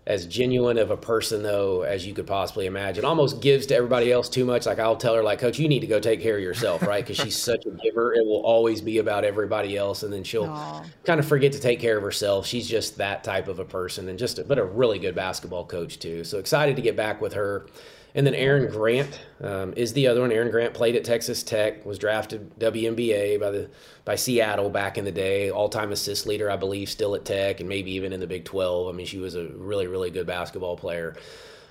as 0.06 0.26
genuine 0.26 0.78
of 0.78 0.90
a 0.90 0.96
person 0.96 1.42
though 1.42 1.82
as 1.82 2.06
you 2.06 2.12
could 2.12 2.26
possibly 2.26 2.66
imagine. 2.66 3.04
Almost 3.04 3.40
gives 3.40 3.66
to 3.66 3.76
everybody 3.76 4.10
else 4.10 4.28
too 4.28 4.44
much. 4.44 4.66
Like 4.66 4.78
i'll 4.78 4.96
tell 4.96 5.14
her 5.14 5.22
like 5.22 5.38
coach 5.38 5.58
you 5.58 5.68
need 5.68 5.80
to 5.80 5.86
go 5.86 6.00
take 6.00 6.20
care 6.20 6.36
of 6.36 6.42
yourself 6.42 6.82
right? 6.86 7.04
Because 7.06 7.22
she's 7.22 7.36
such 7.36 7.64
a 7.66 7.70
giver. 7.70 8.12
It 8.14 8.24
will 8.24 8.42
always 8.44 8.80
be 8.80 8.98
about 8.98 9.24
everybody 9.24 9.76
else 9.76 10.02
and 10.02 10.12
then 10.12 10.24
she'll 10.24 10.44
Aw. 10.50 10.84
kind 11.04 11.20
of 11.20 11.26
forget 11.26 11.52
to 11.52 11.60
take 11.60 11.78
care 11.78 11.96
of 11.96 12.02
herself. 12.02 12.46
She's 12.46 12.68
just 12.68 12.98
that 12.98 13.22
type 13.22 13.48
of 13.48 13.58
a 13.58 13.64
person 13.64 14.08
and 14.08 14.18
just 14.18 14.38
a, 14.38 14.44
but 14.44 14.58
a 14.58 14.64
really 14.64 14.98
good 14.98 15.14
basketball 15.14 15.64
coach 15.64 15.98
too. 15.98 16.24
So 16.24 16.38
excited 16.38 16.76
to 16.76 16.82
get 16.82 16.96
back 16.96 17.20
with 17.20 17.34
her 17.34 17.66
and 18.14 18.26
then 18.26 18.34
Erin 18.34 18.70
Grant 18.70 19.20
um, 19.40 19.72
is 19.74 19.92
the 19.94 20.06
other 20.06 20.20
one. 20.20 20.32
Aaron 20.32 20.50
Grant 20.50 20.74
played 20.74 20.96
at 20.96 21.04
Texas 21.04 21.42
Tech, 21.42 21.84
was 21.86 21.98
drafted 21.98 22.58
WNBA 22.58 23.40
by 23.40 23.50
the 23.50 23.70
by 24.04 24.16
Seattle 24.16 24.68
back 24.68 24.98
in 24.98 25.04
the 25.04 25.12
day. 25.12 25.50
All 25.50 25.68
time 25.68 25.92
assist 25.92 26.26
leader, 26.26 26.50
I 26.50 26.56
believe, 26.56 26.90
still 26.90 27.14
at 27.14 27.24
Tech 27.24 27.60
and 27.60 27.68
maybe 27.68 27.92
even 27.92 28.12
in 28.12 28.20
the 28.20 28.26
Big 28.26 28.44
Twelve. 28.44 28.88
I 28.88 28.96
mean, 28.96 29.06
she 29.06 29.18
was 29.18 29.34
a 29.34 29.46
really 29.48 29.86
really 29.86 30.10
good 30.10 30.26
basketball 30.26 30.76
player. 30.76 31.16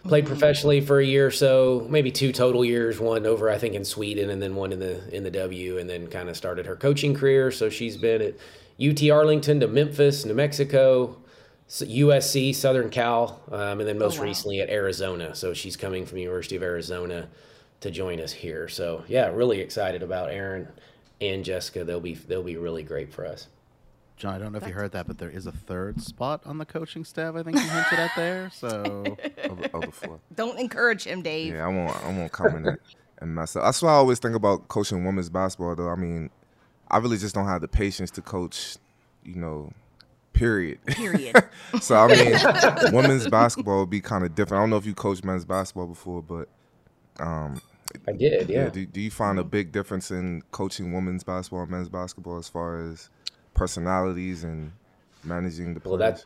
Played 0.03 0.25
professionally 0.25 0.81
for 0.81 1.00
a 1.00 1.05
year 1.05 1.27
or 1.27 1.31
so, 1.31 1.86
maybe 1.88 2.10
two 2.10 2.31
total 2.31 2.65
years. 2.65 3.00
One 3.00 3.27
over 3.27 3.51
I 3.51 3.60
think 3.60 3.75
in 3.75 3.86
Sweden, 3.86 4.31
and 4.31 4.41
then 4.41 4.55
one 4.55 4.74
in 4.74 4.79
the 4.79 5.15
in 5.15 5.24
the 5.24 5.29
W, 5.29 5.77
and 5.77 5.88
then 5.88 6.07
kind 6.07 6.27
of 6.27 6.36
started 6.36 6.65
her 6.65 6.75
coaching 6.75 7.13
career. 7.13 7.51
So 7.51 7.69
she's 7.69 7.98
been 7.98 8.19
at 8.19 8.33
UT 8.81 9.07
Arlington 9.12 9.60
to 9.60 9.67
Memphis, 9.67 10.25
New 10.25 10.33
Mexico, 10.33 11.20
USC, 11.71 12.53
Southern 12.53 12.89
Cal, 12.89 13.41
um, 13.51 13.79
and 13.79 13.87
then 13.87 13.97
most 13.97 14.19
wow. 14.19 14.25
recently 14.25 14.59
at 14.59 14.69
Arizona. 14.69 15.33
So 15.33 15.53
she's 15.53 15.77
coming 15.77 16.05
from 16.05 16.17
the 16.17 16.21
University 16.21 16.55
of 16.55 16.63
Arizona 16.63 17.27
to 17.79 17.91
join 17.91 18.19
us 18.19 18.31
here. 18.31 18.67
So 18.67 19.03
yeah, 19.07 19.27
really 19.27 19.59
excited 19.59 20.03
about 20.03 20.31
Erin 20.31 20.67
and 21.21 21.45
Jessica. 21.45 21.83
They'll 21.83 21.99
be 21.99 22.15
they'll 22.15 22.43
be 22.43 22.57
really 22.57 22.83
great 22.83 23.13
for 23.13 23.25
us. 23.25 23.47
John, 24.17 24.36
I 24.36 24.38
don't 24.38 24.51
know 24.51 24.60
if 24.60 24.67
you 24.67 24.73
heard 24.73 24.91
that, 24.91 25.07
but 25.07 25.17
there 25.17 25.31
is 25.31 25.47
a 25.47 25.51
third 25.51 25.99
spot 25.99 26.41
on 26.45 26.60
the 26.60 26.65
coaching 26.65 27.03
staff. 27.03 27.36
I 27.36 27.41
think 27.41 27.57
you 27.57 27.63
hinted 27.63 27.99
at 27.99 28.12
there. 28.15 28.51
So 28.53 29.03
Over, 29.49 29.69
over. 29.73 30.19
Don't 30.36 30.60
encourage 30.60 31.05
him, 31.05 31.21
Dave. 31.23 31.53
Yeah, 31.53 31.65
I 31.65 31.69
won't. 31.69 31.95
I 32.03 32.10
won't 32.10 32.31
comment 32.31 32.67
and, 32.67 32.77
and 33.19 33.34
mess 33.34 33.55
up. 33.55 33.63
That's 33.63 33.81
why 33.81 33.89
I 33.89 33.93
always 33.93 34.19
think 34.19 34.36
about 34.36 34.67
coaching 34.67 35.03
women's 35.03 35.29
basketball. 35.29 35.75
Though 35.75 35.89
I 35.89 35.95
mean, 35.95 36.29
I 36.89 36.97
really 36.97 37.17
just 37.17 37.34
don't 37.34 37.47
have 37.47 37.62
the 37.62 37.67
patience 37.67 38.12
to 38.12 38.21
coach. 38.21 38.77
You 39.23 39.36
know, 39.36 39.73
period. 40.41 40.86
Period. 40.88 41.36
so 41.82 41.95
I 41.95 42.08
mean, 42.08 42.93
women's 42.93 43.27
basketball 43.27 43.82
would 43.82 43.89
be 43.89 44.01
kind 44.01 44.23
of 44.25 44.36
different. 44.36 44.60
I 44.60 44.63
don't 44.63 44.69
know 44.71 44.77
if 44.77 44.86
you 44.86 44.95
coached 44.95 45.23
men's 45.23 45.45
basketball 45.45 45.88
before, 45.88 46.23
but 46.23 46.49
I 48.08 48.13
did, 48.13 48.49
yeah. 48.49 48.69
do, 48.69 48.86
do 48.86 49.01
you 49.01 49.12
find 49.12 49.39
a 49.39 49.43
big 49.43 49.71
difference 49.71 50.12
in 50.12 50.43
coaching 50.51 50.93
women's 50.93 51.23
basketball 51.23 51.62
and 51.62 51.71
men's 51.71 51.89
basketball 51.89 52.38
as 52.38 52.47
far 52.47 52.82
as 52.89 53.10
personalities 53.54 54.43
and 54.43 54.71
managing 55.23 55.73
the 55.73 55.82
Well, 55.84 55.97
players? 55.97 56.21
that 56.21 56.25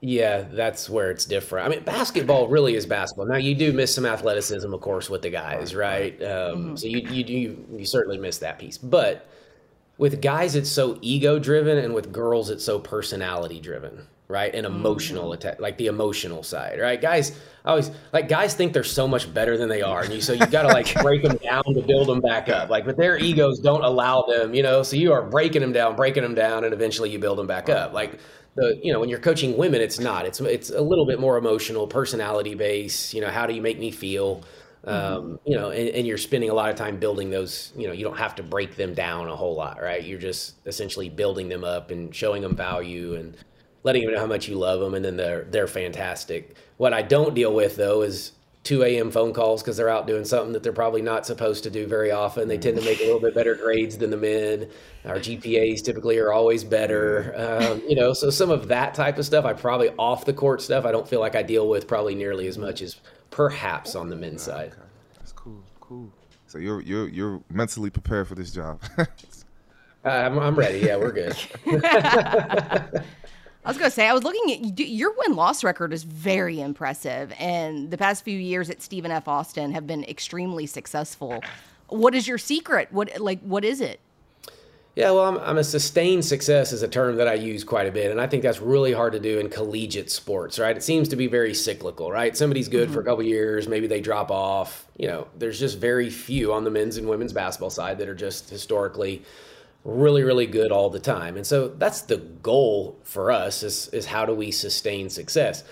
yeah, 0.00 0.42
that's 0.42 0.90
where 0.90 1.10
it's 1.10 1.24
different. 1.24 1.66
I 1.66 1.70
mean, 1.70 1.84
basketball 1.84 2.48
really 2.48 2.74
is 2.74 2.84
basketball. 2.86 3.26
Now 3.26 3.36
you 3.36 3.54
do 3.54 3.72
miss 3.72 3.94
some 3.94 4.04
athleticism, 4.04 4.72
of 4.74 4.80
course, 4.82 5.08
with 5.08 5.22
the 5.22 5.30
guys, 5.30 5.74
right? 5.74 6.20
Um, 6.22 6.76
So 6.76 6.86
you 6.88 7.00
you 7.00 7.24
do 7.24 7.66
you 7.78 7.86
certainly 7.86 8.18
miss 8.18 8.38
that 8.38 8.58
piece, 8.58 8.76
but 8.78 9.26
with 9.96 10.20
guys 10.20 10.54
it's 10.54 10.70
so 10.70 10.98
ego 11.00 11.38
driven, 11.38 11.78
and 11.78 11.94
with 11.94 12.12
girls 12.12 12.50
it's 12.50 12.64
so 12.64 12.78
personality 12.78 13.60
driven, 13.60 14.06
right? 14.28 14.54
And 14.54 14.66
mm-hmm. 14.66 14.76
emotional 14.76 15.32
attack, 15.32 15.60
like 15.60 15.78
the 15.78 15.86
emotional 15.86 16.42
side, 16.42 16.80
right? 16.80 17.00
Guys, 17.00 17.38
I 17.64 17.70
always 17.70 17.90
like 18.12 18.28
guys 18.28 18.54
think 18.54 18.72
they're 18.72 18.84
so 18.84 19.06
much 19.06 19.32
better 19.32 19.56
than 19.56 19.68
they 19.68 19.82
are, 19.82 20.02
and 20.02 20.12
you 20.12 20.20
so 20.20 20.32
you 20.32 20.46
got 20.46 20.62
to 20.62 20.68
like 20.68 20.94
break 21.02 21.22
them 21.22 21.36
down 21.36 21.64
to 21.64 21.82
build 21.82 22.08
them 22.08 22.20
back 22.20 22.48
up. 22.48 22.70
Like, 22.70 22.84
but 22.84 22.96
their 22.96 23.18
egos 23.18 23.58
don't 23.60 23.84
allow 23.84 24.22
them, 24.22 24.54
you 24.54 24.62
know. 24.62 24.82
So 24.82 24.96
you 24.96 25.12
are 25.12 25.22
breaking 25.22 25.62
them 25.62 25.72
down, 25.72 25.96
breaking 25.96 26.22
them 26.22 26.34
down, 26.34 26.64
and 26.64 26.74
eventually 26.74 27.10
you 27.10 27.18
build 27.18 27.38
them 27.38 27.46
back 27.46 27.68
up. 27.68 27.92
Like 27.92 28.18
the 28.56 28.78
you 28.82 28.92
know 28.92 29.00
when 29.00 29.08
you're 29.08 29.20
coaching 29.20 29.56
women, 29.56 29.80
it's 29.80 30.00
not. 30.00 30.26
It's 30.26 30.40
it's 30.40 30.70
a 30.70 30.80
little 30.80 31.06
bit 31.06 31.20
more 31.20 31.36
emotional, 31.36 31.86
personality 31.86 32.54
based. 32.54 33.14
You 33.14 33.20
know, 33.20 33.30
how 33.30 33.46
do 33.46 33.54
you 33.54 33.62
make 33.62 33.78
me 33.78 33.90
feel? 33.90 34.42
Um, 34.86 35.38
you 35.46 35.56
know, 35.56 35.70
and, 35.70 35.88
and 35.90 36.06
you're 36.06 36.18
spending 36.18 36.50
a 36.50 36.54
lot 36.54 36.70
of 36.70 36.76
time 36.76 36.98
building 36.98 37.30
those. 37.30 37.72
You 37.76 37.86
know, 37.86 37.92
you 37.92 38.04
don't 38.04 38.18
have 38.18 38.34
to 38.36 38.42
break 38.42 38.76
them 38.76 38.94
down 38.94 39.28
a 39.28 39.36
whole 39.36 39.54
lot, 39.54 39.80
right? 39.80 40.02
You're 40.02 40.18
just 40.18 40.56
essentially 40.66 41.08
building 41.08 41.48
them 41.48 41.64
up 41.64 41.90
and 41.90 42.14
showing 42.14 42.42
them 42.42 42.54
value 42.56 43.14
and 43.14 43.36
letting 43.82 44.02
them 44.02 44.14
know 44.14 44.20
how 44.20 44.26
much 44.26 44.48
you 44.48 44.56
love 44.56 44.80
them, 44.80 44.94
and 44.94 45.04
then 45.04 45.16
they're 45.16 45.44
they're 45.44 45.66
fantastic. 45.66 46.56
What 46.76 46.92
I 46.92 47.02
don't 47.02 47.34
deal 47.34 47.54
with 47.54 47.76
though 47.76 48.02
is 48.02 48.32
2 48.64 48.82
a.m. 48.82 49.10
phone 49.10 49.34
calls 49.34 49.62
because 49.62 49.76
they're 49.76 49.90
out 49.90 50.06
doing 50.06 50.24
something 50.24 50.52
that 50.54 50.62
they're 50.62 50.72
probably 50.72 51.02
not 51.02 51.26
supposed 51.26 51.62
to 51.64 51.70
do 51.70 51.86
very 51.86 52.10
often. 52.10 52.48
They 52.48 52.56
tend 52.56 52.78
to 52.78 52.82
make 52.82 52.98
a 53.00 53.04
little 53.04 53.20
bit 53.20 53.34
better 53.34 53.54
grades 53.54 53.98
than 53.98 54.10
the 54.10 54.16
men. 54.16 54.70
Our 55.04 55.16
GPAs 55.16 55.82
typically 55.84 56.18
are 56.18 56.32
always 56.32 56.64
better. 56.64 57.34
Um, 57.36 57.82
you 57.86 57.94
know, 57.94 58.14
so 58.14 58.30
some 58.30 58.50
of 58.50 58.68
that 58.68 58.94
type 58.94 59.18
of 59.18 59.26
stuff, 59.26 59.44
I 59.44 59.52
probably 59.52 59.90
off 59.98 60.24
the 60.24 60.32
court 60.32 60.62
stuff, 60.62 60.86
I 60.86 60.92
don't 60.92 61.06
feel 61.06 61.20
like 61.20 61.34
I 61.36 61.42
deal 61.42 61.68
with 61.68 61.86
probably 61.86 62.14
nearly 62.14 62.48
as 62.48 62.56
much 62.56 62.80
as 62.80 62.96
perhaps 63.34 63.96
on 63.96 64.08
the 64.08 64.14
men's 64.14 64.42
side. 64.42 64.72
That's 65.16 65.32
cool. 65.32 65.60
Cool. 65.80 66.08
So 66.46 66.58
you're 66.58 66.80
you're 66.80 67.08
you're 67.08 67.42
mentally 67.50 67.90
prepared 67.90 68.28
for 68.28 68.36
this 68.36 68.50
job. 68.52 68.80
Uh, 70.06 70.10
I'm, 70.10 70.38
I'm 70.38 70.54
ready. 70.54 70.80
Yeah, 70.80 70.96
we're 70.96 71.12
good. 71.12 71.34
I 71.66 73.00
was 73.64 73.78
going 73.78 73.88
to 73.88 73.90
say, 73.90 74.06
I 74.06 74.12
was 74.12 74.22
looking 74.22 74.52
at 74.52 74.78
your 74.78 75.14
win 75.16 75.34
loss 75.34 75.64
record 75.64 75.94
is 75.94 76.02
very 76.02 76.60
impressive, 76.60 77.32
and 77.38 77.90
the 77.90 77.96
past 77.96 78.22
few 78.22 78.38
years 78.38 78.68
at 78.68 78.82
Stephen 78.82 79.10
F. 79.10 79.26
Austin 79.26 79.72
have 79.72 79.86
been 79.86 80.04
extremely 80.04 80.66
successful. 80.66 81.42
What 81.88 82.14
is 82.14 82.28
your 82.28 82.36
secret? 82.36 82.88
What 82.92 83.18
like 83.18 83.40
what 83.40 83.64
is 83.64 83.80
it? 83.80 83.98
Yeah, 84.94 85.10
well, 85.10 85.24
I'm, 85.24 85.38
I'm 85.38 85.58
a 85.58 85.64
sustained 85.64 86.24
success 86.24 86.72
is 86.72 86.82
a 86.82 86.88
term 86.88 87.16
that 87.16 87.26
I 87.26 87.34
use 87.34 87.64
quite 87.64 87.88
a 87.88 87.90
bit, 87.90 88.12
and 88.12 88.20
I 88.20 88.28
think 88.28 88.44
that's 88.44 88.60
really 88.60 88.92
hard 88.92 89.12
to 89.14 89.18
do 89.18 89.40
in 89.40 89.48
collegiate 89.48 90.08
sports, 90.08 90.56
right? 90.58 90.76
It 90.76 90.84
seems 90.84 91.08
to 91.08 91.16
be 91.16 91.26
very 91.26 91.52
cyclical, 91.52 92.12
right? 92.12 92.36
Somebody's 92.36 92.68
good 92.68 92.90
for 92.90 93.00
a 93.00 93.02
mm-hmm. 93.02 93.10
couple 93.10 93.24
years, 93.24 93.66
maybe 93.66 93.88
they 93.88 94.00
drop 94.00 94.30
off. 94.30 94.86
You 94.96 95.08
know, 95.08 95.26
there's 95.36 95.58
just 95.58 95.78
very 95.78 96.10
few 96.10 96.52
on 96.52 96.62
the 96.62 96.70
men's 96.70 96.96
and 96.96 97.08
women's 97.08 97.32
basketball 97.32 97.70
side 97.70 97.98
that 97.98 98.08
are 98.08 98.14
just 98.14 98.50
historically 98.50 99.24
really, 99.84 100.22
really 100.22 100.46
good 100.46 100.70
all 100.70 100.90
the 100.90 101.00
time. 101.00 101.36
And 101.36 101.46
so 101.46 101.68
that's 101.68 102.02
the 102.02 102.18
goal 102.18 102.98
for 103.02 103.30
us 103.30 103.62
is 103.62 103.88
is 103.88 104.06
how 104.06 104.24
do 104.24 104.32
we 104.32 104.50
sustain 104.50 105.10
success? 105.10 105.64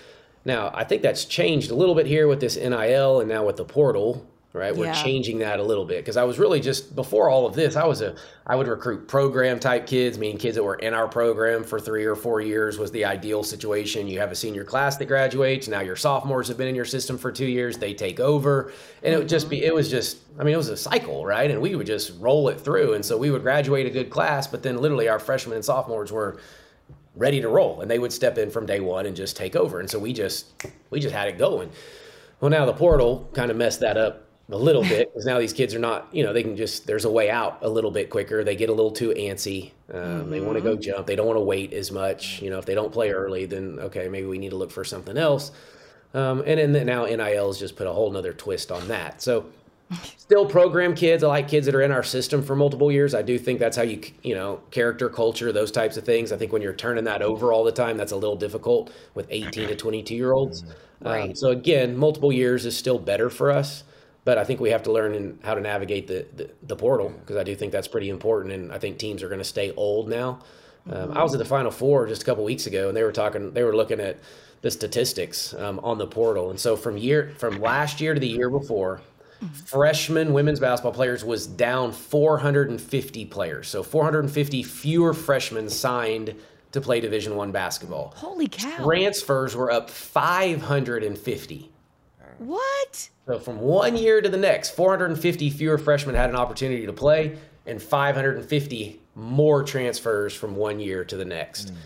Now, 0.45 0.71
I 0.73 0.83
think 0.83 1.01
that's 1.01 1.25
changed 1.25 1.71
a 1.71 1.75
little 1.75 1.95
bit 1.95 2.05
here 2.05 2.27
with 2.27 2.41
this 2.41 2.57
NIL 2.57 3.21
and 3.21 3.29
now 3.29 3.45
with 3.45 3.55
the 3.55 3.65
portal, 3.65 4.27
right? 4.53 4.75
We're 4.75 4.85
Yeah. 4.85 5.03
changing 5.03 5.39
that 5.39 5.59
a 5.59 5.63
little 5.63 5.83
bit 5.83 5.97
because 5.97 6.15
I 6.15 6.23
was 6.23 6.37
really 6.37 6.59
just 6.59 6.95
before 6.95 7.27
all 7.27 7.47
of 7.47 7.55
this, 7.55 7.75
I 7.75 7.87
was 7.87 8.01
a 8.01 8.13
I 8.45 8.55
would 8.55 8.67
recruit 8.67 9.07
program 9.07 9.59
type 9.59 9.87
kids, 9.87 10.19
meaning 10.19 10.37
kids 10.37 10.55
that 10.55 10.63
were 10.63 10.75
in 10.75 10.93
our 10.93 11.07
program 11.07 11.63
for 11.63 11.79
three 11.79 12.05
or 12.05 12.15
four 12.15 12.39
years 12.39 12.77
was 12.77 12.91
the 12.91 13.03
ideal 13.03 13.43
situation. 13.43 14.07
You 14.07 14.19
have 14.19 14.31
a 14.31 14.35
senior 14.35 14.63
class 14.63 14.97
that 14.97 15.05
graduates, 15.05 15.67
now 15.67 15.79
your 15.79 15.95
sophomores 15.95 16.47
have 16.49 16.57
been 16.57 16.67
in 16.67 16.75
your 16.75 16.85
system 16.85 17.17
for 17.17 17.31
two 17.31 17.47
years, 17.47 17.77
they 17.77 17.95
take 17.95 18.19
over, 18.19 18.71
and 19.01 19.13
it 19.13 19.17
would 19.17 19.29
just 19.29 19.49
be 19.49 19.57
mm-hmm. 19.57 19.67
it 19.67 19.73
was 19.73 19.89
just 19.89 20.17
I 20.37 20.43
mean 20.43 20.53
it 20.53 20.57
was 20.57 20.69
a 20.69 20.77
cycle, 20.77 21.25
right? 21.25 21.49
And 21.49 21.59
we 21.59 21.75
would 21.75 21.87
just 21.87 22.13
roll 22.19 22.47
it 22.49 22.61
through, 22.61 22.93
and 22.93 23.03
so 23.03 23.17
we 23.17 23.31
would 23.31 23.41
graduate 23.41 23.87
a 23.87 23.89
good 23.89 24.11
class, 24.11 24.45
but 24.45 24.61
then 24.61 24.77
literally 24.77 25.09
our 25.09 25.19
freshmen 25.19 25.55
and 25.55 25.65
sophomores 25.65 26.11
were 26.11 26.37
ready 27.15 27.41
to 27.41 27.47
roll, 27.47 27.81
and 27.81 27.89
they 27.89 27.97
would 27.97 28.13
step 28.13 28.37
in 28.37 28.51
from 28.51 28.67
day 28.67 28.79
one 28.81 29.07
and 29.07 29.15
just 29.15 29.35
take 29.35 29.55
over. 29.55 29.79
And 29.79 29.89
so 29.89 29.97
we 29.97 30.13
just 30.13 30.45
we 30.91 30.99
just 30.99 31.15
had 31.15 31.27
it 31.27 31.39
going. 31.39 31.71
Well, 32.39 32.51
now 32.51 32.65
the 32.65 32.73
portal 32.73 33.29
kind 33.33 33.49
of 33.49 33.57
messed 33.57 33.79
that 33.79 33.97
up 33.97 34.27
a 34.53 34.57
little 34.57 34.83
bit 34.83 35.09
because 35.11 35.25
now 35.25 35.39
these 35.39 35.53
kids 35.53 35.73
are 35.75 35.79
not, 35.79 36.07
you 36.11 36.23
know, 36.23 36.31
they 36.31 36.43
can 36.43 36.55
just 36.55 36.87
there's 36.87 37.05
a 37.05 37.11
way 37.11 37.29
out 37.29 37.59
a 37.61 37.69
little 37.69 37.91
bit 37.91 38.09
quicker. 38.09 38.43
They 38.43 38.55
get 38.55 38.69
a 38.69 38.73
little 38.73 38.91
too 38.91 39.09
antsy. 39.09 39.71
Um, 39.91 39.99
mm-hmm. 39.99 40.29
They 40.31 40.39
want 40.39 40.57
to 40.57 40.61
go 40.61 40.75
jump. 40.75 41.07
They 41.07 41.15
don't 41.15 41.27
want 41.27 41.37
to 41.37 41.43
wait 41.43 41.73
as 41.73 41.91
much. 41.91 42.41
You 42.41 42.49
know, 42.49 42.59
if 42.59 42.65
they 42.65 42.75
don't 42.75 42.91
play 42.91 43.11
early, 43.11 43.45
then 43.45 43.79
okay, 43.79 44.07
maybe 44.07 44.27
we 44.27 44.37
need 44.37 44.51
to 44.51 44.57
look 44.57 44.71
for 44.71 44.83
something 44.83 45.17
else. 45.17 45.51
Um, 46.13 46.43
and 46.45 46.73
then 46.75 46.85
now 46.85 47.05
NILs 47.05 47.59
just 47.59 47.75
put 47.75 47.87
a 47.87 47.91
whole 47.91 48.11
nother 48.11 48.33
twist 48.33 48.71
on 48.71 48.87
that. 48.87 49.21
So 49.21 49.45
still 50.17 50.45
program 50.45 50.93
kids. 50.93 51.23
I 51.23 51.27
like 51.27 51.47
kids 51.47 51.65
that 51.65 51.75
are 51.75 51.81
in 51.81 51.91
our 51.91 52.03
system 52.03 52.43
for 52.43 52.55
multiple 52.55 52.91
years. 52.91 53.15
I 53.15 53.23
do 53.23 53.39
think 53.39 53.59
that's 53.59 53.75
how 53.75 53.83
you, 53.83 54.01
you 54.21 54.35
know, 54.35 54.61
character, 54.69 55.09
culture, 55.09 55.51
those 55.51 55.71
types 55.71 55.97
of 55.97 56.03
things. 56.03 56.31
I 56.31 56.37
think 56.37 56.51
when 56.51 56.61
you're 56.61 56.73
turning 56.73 57.03
that 57.05 57.21
over 57.21 57.51
all 57.51 57.63
the 57.63 57.71
time, 57.71 57.97
that's 57.97 58.11
a 58.11 58.17
little 58.17 58.35
difficult 58.35 58.91
with 59.15 59.27
18 59.29 59.69
to 59.69 59.75
22 59.75 60.15
year 60.15 60.33
olds. 60.33 60.61
Mm-hmm. 60.61 61.07
Right. 61.07 61.29
Um, 61.29 61.35
so 61.35 61.49
again, 61.49 61.97
multiple 61.97 62.31
years 62.31 62.65
is 62.65 62.77
still 62.77 62.99
better 62.99 63.29
for 63.29 63.51
us. 63.51 63.83
But 64.25 64.37
I 64.37 64.45
think 64.45 64.61
we 64.61 64.69
have 64.69 64.83
to 64.83 64.91
learn 64.91 65.39
how 65.43 65.53
to 65.53 65.61
navigate 65.61 66.07
the, 66.07 66.25
the, 66.35 66.49
the 66.63 66.75
portal 66.75 67.09
because 67.09 67.35
I 67.35 67.43
do 67.43 67.55
think 67.55 67.73
that's 67.73 67.89
pretty 67.89 68.09
important. 68.09 68.53
And 68.53 68.71
I 68.71 68.79
think 68.79 68.97
teams 68.97 69.21
are 69.21 69.27
going 69.27 69.39
to 69.39 69.45
stay 69.45 69.73
old 69.75 70.07
now. 70.07 70.39
Um, 70.89 71.11
I 71.11 71.23
was 71.23 71.33
at 71.33 71.39
the 71.39 71.45
Final 71.45 71.71
Four 71.71 72.07
just 72.07 72.23
a 72.23 72.25
couple 72.25 72.43
weeks 72.43 72.67
ago, 72.67 72.89
and 72.89 72.97
they 72.97 73.03
were 73.03 73.11
talking. 73.11 73.53
They 73.53 73.63
were 73.63 73.75
looking 73.75 73.99
at 73.99 74.19
the 74.61 74.71
statistics 74.71 75.53
um, 75.53 75.79
on 75.79 75.97
the 75.97 76.07
portal, 76.07 76.49
and 76.49 76.59
so 76.59 76.75
from 76.75 76.97
year 76.97 77.33
from 77.37 77.61
last 77.61 78.01
year 78.01 78.13
to 78.13 78.19
the 78.19 78.27
year 78.27 78.49
before, 78.49 79.01
freshman 79.65 80.33
women's 80.33 80.59
basketball 80.59 80.91
players 80.91 81.23
was 81.23 81.47
down 81.47 81.93
450 81.93 83.25
players. 83.25 83.69
So 83.69 83.81
450 83.81 84.63
fewer 84.63 85.13
freshmen 85.13 85.69
signed 85.69 86.35
to 86.73 86.81
play 86.81 86.99
Division 86.99 87.35
One 87.37 87.53
basketball. 87.53 88.13
Holy 88.17 88.47
cow! 88.47 88.83
Transfers 88.83 89.55
were 89.55 89.71
up 89.71 89.89
550. 89.89 91.69
What? 92.39 93.09
So 93.25 93.39
from 93.39 93.59
one 93.59 93.95
year 93.95 94.21
to 94.21 94.29
the 94.29 94.37
next, 94.37 94.71
450 94.71 95.49
fewer 95.49 95.77
freshmen 95.77 96.15
had 96.15 96.29
an 96.29 96.35
opportunity 96.35 96.85
to 96.85 96.93
play, 96.93 97.37
and 97.65 97.81
550 97.81 98.99
more 99.15 99.63
transfers 99.63 100.33
from 100.33 100.55
one 100.55 100.79
year 100.79 101.03
to 101.05 101.15
the 101.15 101.25
next. 101.25 101.73
Mm. 101.73 101.77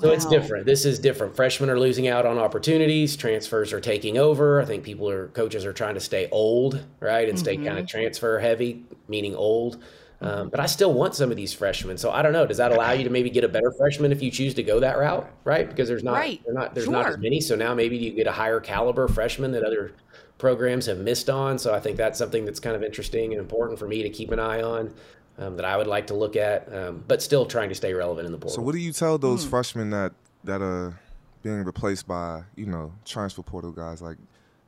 So 0.00 0.10
it's 0.10 0.26
different. 0.26 0.66
This 0.66 0.84
is 0.84 0.98
different. 0.98 1.36
Freshmen 1.36 1.70
are 1.70 1.78
losing 1.78 2.08
out 2.08 2.26
on 2.26 2.38
opportunities. 2.38 3.16
Transfers 3.16 3.72
are 3.72 3.80
taking 3.80 4.18
over. 4.18 4.60
I 4.60 4.64
think 4.64 4.82
people 4.82 5.08
are 5.08 5.28
coaches 5.28 5.64
are 5.64 5.72
trying 5.72 5.94
to 5.94 6.00
stay 6.00 6.28
old, 6.30 6.84
right, 7.00 7.28
and 7.28 7.38
mm-hmm. 7.38 7.44
stay 7.44 7.56
kind 7.56 7.78
of 7.78 7.86
transfer 7.86 8.38
heavy, 8.38 8.84
meaning 9.08 9.34
old. 9.34 9.82
Um, 10.24 10.48
but 10.48 10.58
I 10.58 10.64
still 10.64 10.94
want 10.94 11.14
some 11.14 11.30
of 11.30 11.36
these 11.36 11.52
freshmen. 11.52 11.98
So 11.98 12.10
I 12.10 12.22
don't 12.22 12.32
know. 12.32 12.46
Does 12.46 12.56
that 12.56 12.72
allow 12.72 12.92
you 12.92 13.04
to 13.04 13.10
maybe 13.10 13.28
get 13.28 13.44
a 13.44 13.48
better 13.48 13.70
freshman 13.70 14.10
if 14.10 14.22
you 14.22 14.30
choose 14.30 14.54
to 14.54 14.62
go 14.62 14.80
that 14.80 14.96
route, 14.96 15.30
right? 15.44 15.68
Because 15.68 15.86
there's 15.86 16.02
not, 16.02 16.14
right. 16.14 16.42
not 16.48 16.74
there's 16.74 16.86
sure. 16.86 16.94
not 16.94 17.06
as 17.06 17.18
many. 17.18 17.42
So 17.42 17.54
now 17.54 17.74
maybe 17.74 17.98
you 17.98 18.10
get 18.10 18.26
a 18.26 18.32
higher 18.32 18.58
caliber 18.58 19.06
freshman 19.06 19.52
that 19.52 19.62
other 19.64 19.92
programs 20.38 20.86
have 20.86 20.96
missed 20.96 21.28
on. 21.28 21.58
So 21.58 21.74
I 21.74 21.80
think 21.80 21.98
that's 21.98 22.18
something 22.18 22.46
that's 22.46 22.58
kind 22.58 22.74
of 22.74 22.82
interesting 22.82 23.32
and 23.32 23.40
important 23.40 23.78
for 23.78 23.86
me 23.86 24.02
to 24.02 24.08
keep 24.08 24.32
an 24.32 24.38
eye 24.38 24.62
on 24.62 24.94
um, 25.36 25.56
that 25.56 25.66
I 25.66 25.76
would 25.76 25.88
like 25.88 26.06
to 26.06 26.14
look 26.14 26.36
at, 26.36 26.72
um, 26.74 27.04
but 27.06 27.20
still 27.20 27.44
trying 27.44 27.68
to 27.68 27.74
stay 27.74 27.92
relevant 27.92 28.24
in 28.24 28.32
the 28.32 28.38
portal. 28.38 28.56
So, 28.56 28.62
what 28.62 28.72
do 28.72 28.78
you 28.78 28.92
tell 28.92 29.18
those 29.18 29.44
hmm. 29.44 29.50
freshmen 29.50 29.90
that 29.90 30.12
that 30.44 30.62
are 30.62 30.98
being 31.42 31.64
replaced 31.64 32.08
by 32.08 32.44
you 32.56 32.64
know 32.64 32.92
transfer 33.04 33.42
portal 33.42 33.72
guys? 33.72 34.00
Like, 34.00 34.16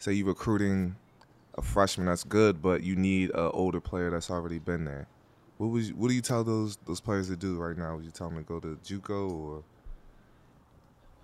say 0.01 0.13
you're 0.13 0.27
recruiting 0.27 0.97
a 1.57 1.63
freshman 1.63 2.09
that's 2.09 2.25
good, 2.25 2.61
but 2.61 2.83
you 2.83 2.95
need 2.95 3.31
an 3.31 3.51
older 3.55 3.81
player 3.81 4.11
that's 4.11 4.31
already 4.31 4.59
been 4.59 4.85
there. 4.85 5.07
What 5.59 5.69
would 5.71 5.85
you, 5.85 5.95
what 5.95 6.09
do 6.09 6.15
you 6.15 6.21
tell 6.21 6.45
those 6.45 6.77
those 6.87 7.01
players 7.01 7.29
to 7.29 7.37
do 7.37 7.57
right 7.57 7.77
now? 7.77 7.97
Would 7.97 8.05
you 8.05 8.11
tell 8.11 8.29
them 8.29 8.39
to 8.39 8.45
go 8.45 8.61
to 8.61 8.79
JUCO 8.85 9.33
or? 9.33 9.65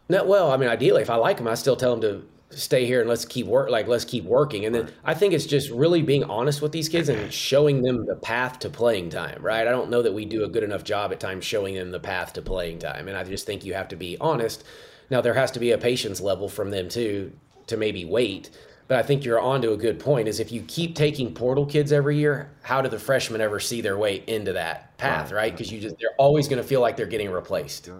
No, 0.09 0.25
well, 0.25 0.51
I 0.51 0.57
mean, 0.57 0.68
ideally, 0.68 1.03
if 1.03 1.11
I 1.11 1.16
like 1.16 1.38
them, 1.38 1.49
I 1.49 1.55
still 1.55 1.77
tell 1.77 1.97
them 1.97 2.01
to 2.03 2.27
stay 2.57 2.85
here 2.87 3.01
and 3.01 3.09
let's 3.09 3.25
keep 3.25 3.47
work 3.47 3.71
like 3.71 3.88
let's 3.88 4.05
keep 4.05 4.25
working. 4.25 4.64
And 4.66 4.75
then 4.75 4.92
i 5.05 5.14
think 5.14 5.33
it's 5.33 5.47
just 5.47 5.71
really 5.71 6.03
being 6.03 6.25
honest 6.25 6.61
with 6.61 6.73
these 6.73 6.88
kids 6.88 7.09
and 7.09 7.33
showing 7.49 7.83
them 7.83 8.05
the 8.07 8.16
path 8.16 8.59
to 8.61 8.71
playing 8.71 9.11
time 9.11 9.40
right? 9.42 9.66
I 9.66 9.71
don't 9.71 9.90
know 9.90 10.03
that 10.03 10.12
we 10.12 10.25
do 10.25 10.45
a 10.45 10.49
good 10.49 10.62
enough 10.62 10.85
job 10.85 11.12
at 11.12 11.21
times 11.21 11.45
showing 11.45 11.75
them 11.75 11.90
the 11.90 12.01
path 12.01 12.35
to 12.35 12.42
playing 12.42 12.81
time. 12.81 13.09
And 13.09 13.16
i 13.16 13.25
just 13.25 13.47
think 13.47 13.64
you 13.64 13.75
have 13.75 13.88
to 13.88 13.97
be 13.97 14.16
honest. 14.21 14.64
Now 15.11 15.21
there 15.21 15.35
has 15.35 15.51
to 15.53 15.61
be 15.61 15.71
a 15.71 15.79
patience 15.79 16.21
level 16.21 16.49
from 16.49 16.71
them 16.71 16.88
too 16.88 17.33
to 17.68 17.77
maybe 17.77 18.05
wait 18.05 18.51
but 18.88 18.99
i 18.99 19.03
think 19.03 19.25
you're 19.25 19.40
on 19.40 19.62
to 19.62 19.73
a 19.73 19.77
good 19.77 19.99
point 19.99 20.29
is 20.29 20.40
if 20.40 20.53
you 20.53 20.62
keep 20.62 20.95
taking 20.95 21.33
portal 21.35 21.66
kids 21.66 21.92
every 21.92 22.16
year 22.16 22.51
how 22.62 22.81
do 22.81 22.88
the 22.88 22.99
freshmen 22.99 23.40
ever 23.40 23.61
see 23.61 23.81
their 23.81 23.99
way 23.99 24.23
into 24.27 24.53
that 24.53 24.92
path 25.03 25.33
right. 25.33 25.53
because 25.53 25.71
you 25.73 25.81
just 25.81 25.99
they're 25.99 26.14
always 26.16 26.49
going 26.49 26.62
to 26.62 26.66
feel 26.66 26.81
like 26.81 26.97
they're 26.97 27.07
getting 27.07 27.31
replaced. 27.31 27.90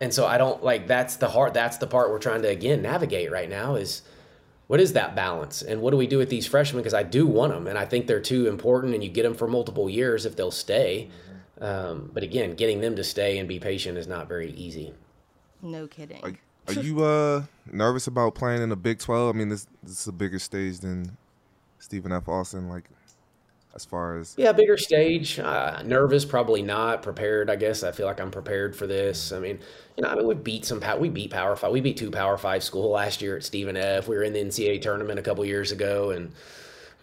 And 0.00 0.12
so 0.12 0.26
I 0.26 0.38
don't 0.38 0.62
like 0.62 0.86
that's 0.86 1.16
the 1.16 1.28
heart 1.28 1.54
that's 1.54 1.78
the 1.78 1.86
part 1.86 2.10
we're 2.10 2.18
trying 2.18 2.42
to 2.42 2.48
again 2.48 2.82
navigate 2.82 3.30
right 3.30 3.48
now 3.48 3.74
is 3.74 4.02
what 4.68 4.80
is 4.80 4.94
that 4.94 5.14
balance? 5.14 5.62
And 5.62 5.80
what 5.80 5.92
do 5.92 5.96
we 5.96 6.08
do 6.08 6.18
with 6.18 6.28
these 6.28 6.46
freshmen? 6.46 6.82
Because 6.82 6.94
I 6.94 7.04
do 7.04 7.26
want 7.26 7.52
them 7.52 7.66
and 7.66 7.78
I 7.78 7.84
think 7.84 8.06
they're 8.06 8.20
too 8.20 8.46
important 8.46 8.94
and 8.94 9.02
you 9.02 9.10
get 9.10 9.22
them 9.22 9.34
for 9.34 9.48
multiple 9.48 9.88
years 9.88 10.26
if 10.26 10.36
they'll 10.36 10.50
stay. 10.50 11.10
Um, 11.60 12.10
but 12.12 12.22
again 12.22 12.54
getting 12.54 12.80
them 12.80 12.96
to 12.96 13.04
stay 13.04 13.38
and 13.38 13.48
be 13.48 13.58
patient 13.58 13.96
is 13.98 14.06
not 14.06 14.28
very 14.28 14.52
easy. 14.52 14.92
No 15.62 15.86
kidding 15.86 16.38
are, 16.68 16.72
you 16.74 17.02
uh 17.02 17.42
nervous 17.72 18.06
about 18.06 18.34
playing 18.34 18.62
in 18.62 18.68
the 18.68 18.76
Big 18.76 18.98
12 18.98 19.34
I 19.34 19.38
mean 19.38 19.48
this, 19.48 19.66
this 19.82 20.00
is 20.00 20.08
a 20.08 20.12
bigger 20.12 20.38
stage 20.38 20.78
than 20.80 21.16
Stephen 21.78 22.12
F. 22.12 22.28
Austin 22.28 22.68
like 22.68 22.84
as 23.74 23.84
far 23.84 24.18
as 24.18 24.34
yeah 24.38 24.52
bigger 24.52 24.78
stage. 24.78 25.38
Uh, 25.38 25.82
nervous 25.84 26.24
probably 26.24 26.62
not. 26.62 27.02
Prepared 27.02 27.50
i 27.50 27.56
guess. 27.56 27.82
I 27.82 27.92
feel 27.92 28.06
like 28.06 28.20
i'm 28.20 28.30
prepared 28.30 28.74
for 28.74 28.86
this. 28.86 29.32
I 29.32 29.38
mean 29.38 29.58
you 29.96 30.02
know 30.02 30.08
i 30.08 30.14
mean 30.14 30.26
we 30.26 30.34
beat 30.34 30.64
some 30.64 30.82
we 30.98 31.08
beat 31.08 31.30
power 31.30 31.56
five 31.56 31.72
we 31.72 31.80
beat 31.80 31.96
two 31.96 32.10
power 32.10 32.36
five 32.36 32.62
school 32.62 32.90
last 32.90 33.22
year 33.22 33.36
at 33.36 33.44
stephen 33.44 33.76
f. 33.76 34.08
We 34.08 34.16
were 34.16 34.22
in 34.22 34.32
the 34.32 34.40
ncaa 34.40 34.80
tournament 34.80 35.18
a 35.18 35.22
couple 35.22 35.44
years 35.44 35.72
ago 35.72 36.10
and 36.10 36.32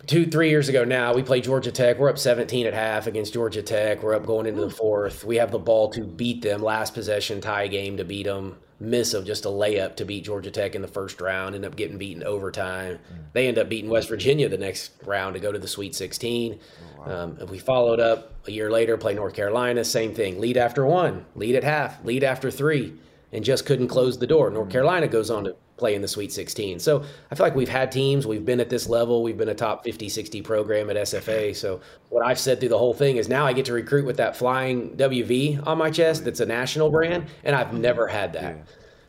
two 0.06 0.26
three 0.26 0.50
years 0.50 0.70
ago 0.70 0.84
now 0.84 1.14
we 1.14 1.24
play 1.24 1.40
georgia 1.40 1.72
tech 1.72 1.98
we're 1.98 2.10
up 2.10 2.18
17 2.18 2.66
at 2.66 2.74
half 2.74 3.08
against 3.08 3.34
georgia 3.34 3.62
tech 3.62 4.04
we're 4.04 4.14
up 4.14 4.26
going 4.26 4.46
into 4.46 4.62
the 4.62 4.70
fourth 4.70 5.24
we 5.24 5.38
have 5.38 5.52
the 5.52 5.60
ball 5.60 5.90
to 5.90 6.04
beat 6.04 6.42
them 6.42 6.62
last 6.62 6.94
possession 6.94 7.40
tie 7.40 7.68
game 7.68 7.98
to 7.98 8.04
beat 8.04 8.26
them 8.26 8.58
miss 8.84 9.14
of 9.14 9.26
just 9.26 9.46
a 9.46 9.50
layup 9.50 9.96
to 9.96 10.06
beat 10.06 10.24
Georgia 10.26 10.52
Tech 10.52 10.76
in 10.76 10.82
the 10.82 10.88
first 10.88 11.22
round, 11.22 11.56
end 11.56 11.66
up 11.66 11.76
getting 11.76 11.98
beaten 11.98 12.24
overtime. 12.24 12.96
Mm. 12.96 13.18
They 13.32 13.48
end 13.48 13.58
up 13.58 13.70
beating 13.70 13.90
West 13.90 14.10
Virginia 14.10 14.50
the 14.50 14.58
next 14.58 14.92
round 15.06 15.34
to 15.36 15.40
go 15.40 15.52
to 15.52 15.60
the 15.60 15.68
Sweet 15.68 15.96
16. 15.96 16.60
Oh, 16.60 17.02
wow. 17.02 17.24
um, 17.24 17.38
if 17.40 17.50
we 17.50 17.60
followed 17.60 18.00
up 18.00 18.34
a 18.48 18.52
year 18.52 18.70
later, 18.70 18.98
play 18.98 19.14
North 19.14 19.34
Carolina, 19.34 19.84
same 19.84 20.14
thing. 20.14 20.40
Lead 20.40 20.58
after 20.58 20.86
one, 20.86 21.26
lead 21.36 21.56
at 21.56 21.64
half, 21.64 22.04
lead 22.04 22.24
after 22.24 22.52
three, 22.52 22.94
and 23.32 23.44
just 23.44 23.66
couldn't 23.66 23.88
close 23.88 24.20
the 24.20 24.28
door. 24.28 24.50
North 24.50 24.68
mm. 24.68 24.74
Carolina 24.74 25.08
goes 25.08 25.32
on 25.32 25.46
to 25.46 25.56
play 25.78 25.96
in 25.96 26.02
the 26.02 26.08
Sweet 26.08 26.32
16. 26.32 26.80
So 26.80 27.04
I 27.32 27.36
feel 27.36 27.46
like 27.46 27.56
we've 27.56 27.70
had 27.70 27.92
teams, 27.92 28.28
we've 28.28 28.46
been 28.46 28.60
at 28.60 28.70
this 28.70 28.88
level, 28.88 29.24
we've 29.24 29.38
been 29.38 29.50
a 29.50 29.56
top 29.56 29.84
50, 29.84 30.08
60 30.08 30.42
program 30.42 30.90
at 30.90 30.96
SFA. 30.96 31.56
So 31.56 31.82
what 32.10 32.26
I've 32.26 32.40
said 32.40 32.60
through 32.60 32.70
the 32.70 32.78
whole 32.78 32.94
thing 32.94 33.18
is 33.18 33.28
now 33.28 33.46
I 33.46 33.54
get 33.54 33.66
to 33.66 33.74
recruit 33.74 34.06
with 34.06 34.18
that 34.18 34.36
flying 34.36 34.96
WV 34.96 35.66
on 35.66 35.78
my 35.78 35.90
chest 35.90 36.26
that's 36.26 36.40
a 36.40 36.46
national 36.46 36.90
brand, 36.92 37.26
and 37.44 37.56
I've 37.56 37.74
never 37.74 38.08
had 38.08 38.34
that. 38.34 38.56
Yeah. 38.56 38.64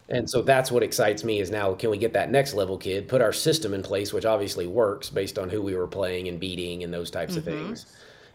And 0.08 0.28
so 0.28 0.42
that's 0.42 0.70
what 0.70 0.82
excites 0.82 1.24
me 1.24 1.40
is 1.40 1.50
now 1.50 1.72
can 1.74 1.90
we 1.90 1.96
get 1.96 2.12
that 2.12 2.30
next 2.30 2.54
level 2.54 2.76
kid, 2.76 3.08
put 3.08 3.22
our 3.22 3.32
system 3.32 3.72
in 3.72 3.82
place, 3.82 4.12
which 4.12 4.26
obviously 4.26 4.66
works 4.66 5.08
based 5.08 5.38
on 5.38 5.48
who 5.48 5.62
we 5.62 5.74
were 5.74 5.86
playing 5.86 6.28
and 6.28 6.38
beating 6.38 6.82
and 6.82 6.92
those 6.92 7.10
types 7.10 7.36
mm-hmm. 7.36 7.38
of 7.38 7.44
things. 7.44 7.86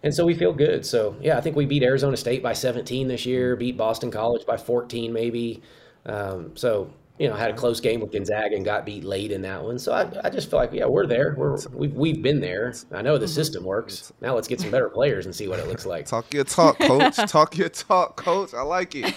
And 0.01 0.13
so 0.13 0.25
we 0.25 0.33
feel 0.33 0.53
good. 0.53 0.85
So 0.85 1.15
yeah, 1.21 1.37
I 1.37 1.41
think 1.41 1.55
we 1.55 1.65
beat 1.65 1.83
Arizona 1.83 2.17
State 2.17 2.41
by 2.41 2.53
17 2.53 3.07
this 3.07 3.25
year, 3.25 3.55
beat 3.55 3.77
Boston 3.77 4.09
College 4.09 4.45
by 4.45 4.57
14 4.57 5.13
maybe. 5.13 5.61
Um, 6.05 6.55
so 6.55 6.89
you 7.19 7.27
know, 7.27 7.35
had 7.35 7.51
a 7.51 7.53
close 7.53 7.81
game 7.81 7.99
with 7.99 8.13
Gonzaga 8.13 8.55
and 8.55 8.63
got 8.63 8.85
beat 8.85 9.03
late 9.03 9.33
in 9.33 9.41
that 9.41 9.61
one. 9.61 9.77
So 9.77 9.91
I, 9.91 10.09
I 10.23 10.29
just 10.29 10.49
feel 10.49 10.57
like, 10.57 10.71
yeah, 10.71 10.85
we're 10.85 11.05
there. 11.05 11.35
We're 11.37 11.57
we've, 11.73 11.93
we've 11.93 12.21
been 12.21 12.39
there. 12.39 12.73
I 12.93 13.01
know 13.01 13.17
the 13.17 13.25
mm-hmm. 13.25 13.33
system 13.33 13.65
works. 13.65 14.13
Now 14.21 14.35
let's 14.35 14.47
get 14.47 14.61
some 14.61 14.71
better 14.71 14.89
players 14.89 15.25
and 15.25 15.35
see 15.35 15.49
what 15.49 15.59
it 15.59 15.67
looks 15.67 15.85
like. 15.85 16.05
Talk 16.05 16.33
your 16.33 16.45
talk, 16.45 16.79
coach. 16.79 17.15
talk 17.27 17.57
your 17.57 17.67
talk, 17.67 18.15
coach. 18.15 18.53
I 18.53 18.61
like 18.61 18.95
it. 18.95 19.13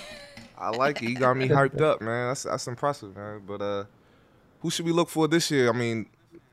I 0.59 0.71
like 0.71 1.01
it. 1.01 1.11
You 1.11 1.17
got 1.17 1.37
me 1.37 1.49
hyped 1.49 1.81
up, 1.81 2.01
man. 2.01 2.29
That's 2.31 2.43
that's 2.43 2.67
impressive, 2.67 3.17
man. 3.17 3.43
But 3.47 3.63
uh, 3.63 3.85
who 4.61 4.71
should 4.71 4.85
we 4.85 4.93
look 4.93 5.09
for 5.09 5.29
this 5.29 5.49
year? 5.53 5.69
I 5.69 5.73
mean, 5.73 6.07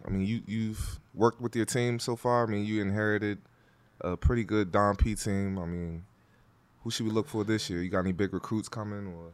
I 0.06 0.12
mean, 0.12 0.28
you 0.28 0.42
you've 0.46 1.00
worked 1.16 1.42
with 1.42 1.56
your 1.56 1.66
team 1.66 1.98
so 1.98 2.16
far. 2.16 2.44
I 2.44 2.46
mean, 2.46 2.64
you 2.64 2.80
inherited 2.80 3.40
a 4.02 4.16
pretty 4.16 4.44
good 4.44 4.72
Dawn 4.72 4.96
P 4.96 5.16
team. 5.16 5.58
I 5.58 5.66
mean, 5.66 6.06
who 6.84 6.92
should 6.92 7.08
we 7.08 7.12
look 7.12 7.28
for 7.28 7.44
this 7.44 7.72
year? 7.72 7.82
You 7.82 7.90
got 7.90 8.02
any 8.02 8.12
big 8.12 8.36
recruits 8.36 8.70
coming 8.70 9.08
or? 9.08 9.32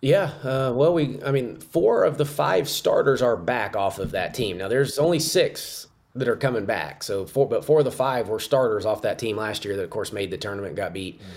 Yeah, 0.00 0.32
uh, 0.42 0.72
well, 0.74 0.92
we, 0.92 1.22
I 1.24 1.30
mean, 1.30 1.60
four 1.60 2.02
of 2.02 2.18
the 2.18 2.24
five 2.24 2.68
starters 2.68 3.22
are 3.22 3.36
back 3.36 3.76
off 3.76 4.00
of 4.00 4.10
that 4.10 4.34
team. 4.34 4.58
Now, 4.58 4.66
there's 4.66 4.98
only 4.98 5.20
six 5.20 5.86
that 6.14 6.26
are 6.26 6.36
coming 6.36 6.66
back. 6.66 7.04
So, 7.04 7.24
four, 7.24 7.48
but 7.48 7.64
four 7.64 7.78
of 7.78 7.84
the 7.84 7.92
five 7.92 8.28
were 8.28 8.40
starters 8.40 8.84
off 8.84 9.02
that 9.02 9.18
team 9.18 9.36
last 9.36 9.64
year 9.64 9.76
that, 9.76 9.84
of 9.84 9.90
course, 9.90 10.12
made 10.12 10.30
the 10.32 10.38
tournament, 10.38 10.74
got 10.74 10.92
beat 10.92 11.20
mm-hmm. 11.20 11.30